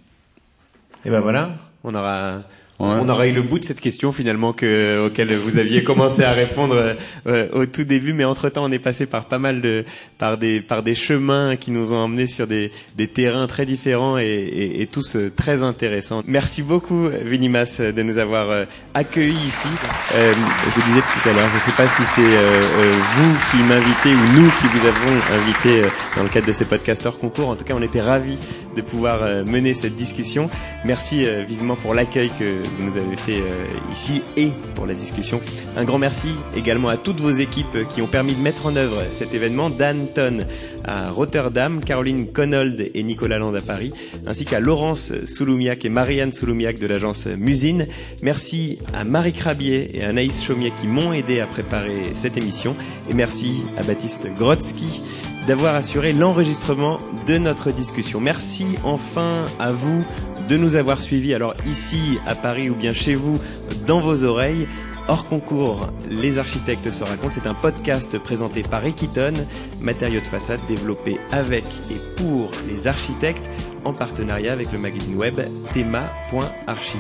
Et 1.04 1.10
ben 1.10 1.20
voilà, 1.20 1.56
on 1.84 1.94
aura 1.94 2.42
on 2.80 3.08
aura 3.08 3.28
eu 3.28 3.32
le 3.32 3.42
bout 3.42 3.60
de 3.60 3.64
cette 3.64 3.80
question 3.80 4.12
finalement 4.12 4.52
que, 4.52 5.08
auquel 5.08 5.34
vous 5.34 5.58
aviez 5.58 5.84
commencé 5.84 6.24
à 6.24 6.34
répondre 6.34 6.96
euh, 7.28 7.48
au 7.54 7.66
tout 7.66 7.86
début, 7.86 8.12
mais 8.14 8.26
entre 8.26 8.50
temps 8.50 8.66
on 8.66 8.72
est 8.72 8.80
passé 8.80 9.06
par 9.06 9.26
pas 9.26 9.40
mal 9.40 9.62
de 9.62 9.86
par 10.18 10.38
des 10.38 10.60
par 10.62 10.84
des 10.84 10.96
chemins 10.96 11.56
qui 11.56 11.72
nous 11.72 11.94
ont 11.94 11.98
emmenés 11.98 12.28
sur 12.28 12.48
des, 12.48 12.72
des 12.98 13.08
terrains 13.08 13.48
très 13.48 13.66
différents 13.66 14.18
et, 14.18 14.24
et, 14.26 14.82
et 14.82 14.88
tous 14.88 15.16
euh, 15.16 15.32
très 15.36 15.64
intéressants. 15.64 16.22
Merci 16.28 16.64
beaucoup 16.64 17.08
Vinimas 17.24 17.80
de 17.80 18.02
nous 18.04 18.18
avoir 18.18 18.50
euh, 18.52 18.66
accueillis 18.94 19.48
ici. 19.48 19.68
Euh, 20.16 20.34
je 20.66 20.82
disais 20.86 21.02
tout 21.02 21.30
à 21.30 21.34
l'heure, 21.34 21.50
je 21.50 21.56
ne 21.56 21.62
sais 21.62 21.72
pas 21.78 21.88
si 21.88 22.04
c'est 22.04 22.22
vous 22.22 23.34
qui 23.52 23.64
m'invitez 23.64 24.14
ou 24.14 24.42
nous 24.42 24.50
qui 24.60 24.68
vous 24.68 24.86
avons 24.88 25.42
invité 25.42 25.82
dans 26.16 26.24
le 26.24 26.30
cadre 26.30 26.48
de 26.48 26.52
ces 26.52 26.66
podcasts 26.66 27.06
hors 27.06 27.18
concours. 27.20 27.50
En 27.50 27.56
tout 27.56 27.64
cas, 27.64 27.74
on 27.76 27.82
était 27.82 28.02
ravis 28.02 28.38
de 28.76 28.82
pouvoir 28.82 29.46
mener 29.46 29.74
cette 29.74 29.96
discussion. 29.96 30.50
Merci 30.84 31.26
vivement 31.48 31.76
pour 31.76 31.94
l'accueil 31.94 32.30
que 32.38 32.65
vous 32.68 32.84
nous 32.84 32.98
avez 32.98 33.16
fait 33.16 33.40
euh, 33.40 33.66
ici 33.92 34.22
et 34.38 34.50
pour 34.74 34.86
la 34.86 34.94
discussion. 34.94 35.42
Un 35.76 35.84
grand 35.84 35.98
merci 35.98 36.30
également 36.56 36.90
à 36.90 36.98
toutes 36.98 37.20
vos 37.20 37.32
équipes 37.32 37.88
qui 37.90 38.02
ont 38.02 38.08
permis 38.08 38.34
de 38.34 38.42
mettre 38.42 38.66
en 38.66 38.76
œuvre 38.76 39.04
cet 39.12 39.34
événement. 39.34 39.70
Dan 39.70 40.08
Ton 40.14 40.46
à 40.84 41.10
Rotterdam, 41.10 41.84
Caroline 41.84 42.28
Connold 42.32 42.92
et 42.94 43.04
Nicolas 43.04 43.40
Land 43.40 43.56
à 43.56 43.62
Paris, 43.62 43.92
ainsi 44.28 44.46
qu'à 44.46 44.60
Laurence 44.60 45.14
Souloumiac 45.26 45.84
et 45.86 45.90
Marianne 45.90 46.32
Souloumiac 46.32 46.80
de 46.80 46.88
l'agence 46.88 47.28
Musine. 47.28 47.88
Merci 48.22 48.80
à 48.94 49.04
Marie 49.04 49.34
Crabier 49.34 49.98
et 49.98 50.04
à 50.04 50.14
Naïs 50.14 50.44
Chaumier 50.44 50.72
qui 50.80 50.88
m'ont 50.88 51.14
aidé 51.14 51.40
à 51.40 51.48
préparer 51.48 52.12
cette 52.16 52.38
émission. 52.38 52.76
Et 53.10 53.14
merci 53.14 53.64
à 53.78 53.84
Baptiste 53.84 54.28
Grotsky 54.38 55.02
d'avoir 55.48 55.76
assuré 55.76 56.14
l'enregistrement 56.14 56.98
de 57.28 57.38
notre 57.38 57.72
discussion. 57.72 58.20
Merci 58.20 58.66
enfin 58.84 59.46
à 59.60 59.72
vous 59.72 60.04
de 60.48 60.58
nous 60.58 60.76
avoir 60.76 61.02
suivis, 61.02 61.34
alors 61.34 61.56
ici 61.66 62.20
à 62.26 62.36
Paris 62.36 62.70
ou 62.70 62.76
bien 62.76 62.94
chez 62.94 63.16
vous, 63.16 63.40
dans 63.86 64.02
vos 64.02 64.24
oreilles. 64.24 64.68
Hors 65.08 65.28
concours, 65.28 65.90
les 66.10 66.40
architectes 66.40 66.90
se 66.90 67.04
racontent. 67.04 67.32
C'est 67.34 67.46
un 67.46 67.54
podcast 67.54 68.18
présenté 68.18 68.64
par 68.64 68.84
Equiton, 68.86 69.34
matériaux 69.80 70.20
de 70.20 70.26
façade 70.26 70.60
développé 70.68 71.20
avec 71.32 71.64
et 71.92 72.00
pour 72.18 72.50
les 72.68 72.88
architectes 72.88 73.48
en 73.84 73.94
partenariat 73.94 74.52
avec 74.52 74.72
le 74.72 74.80
magazine 74.80 75.16
web 75.16 75.40
thema.archi. 75.74 76.98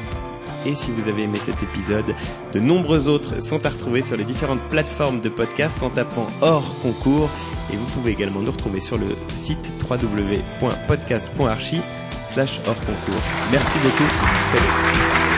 Et 0.67 0.75
si 0.75 0.91
vous 0.91 1.09
avez 1.09 1.23
aimé 1.23 1.39
cet 1.39 1.63
épisode, 1.63 2.13
de 2.53 2.59
nombreux 2.59 3.07
autres 3.07 3.41
sont 3.41 3.65
à 3.65 3.69
retrouver 3.69 4.03
sur 4.03 4.17
les 4.17 4.23
différentes 4.23 4.61
plateformes 4.69 5.21
de 5.21 5.29
podcast 5.29 5.81
en 5.81 5.89
tapant 5.89 6.27
hors 6.41 6.75
concours. 6.81 7.29
Et 7.73 7.75
vous 7.75 7.85
pouvez 7.85 8.11
également 8.11 8.41
nous 8.41 8.51
retrouver 8.51 8.81
sur 8.81 8.97
le 8.97 9.07
site 9.29 9.71
www.podcast.archi 9.89 11.81
slash 12.29 12.59
hors 12.67 12.75
concours. 12.75 13.23
Merci 13.51 13.77
beaucoup. 13.79 14.09
Salut. 14.51 15.34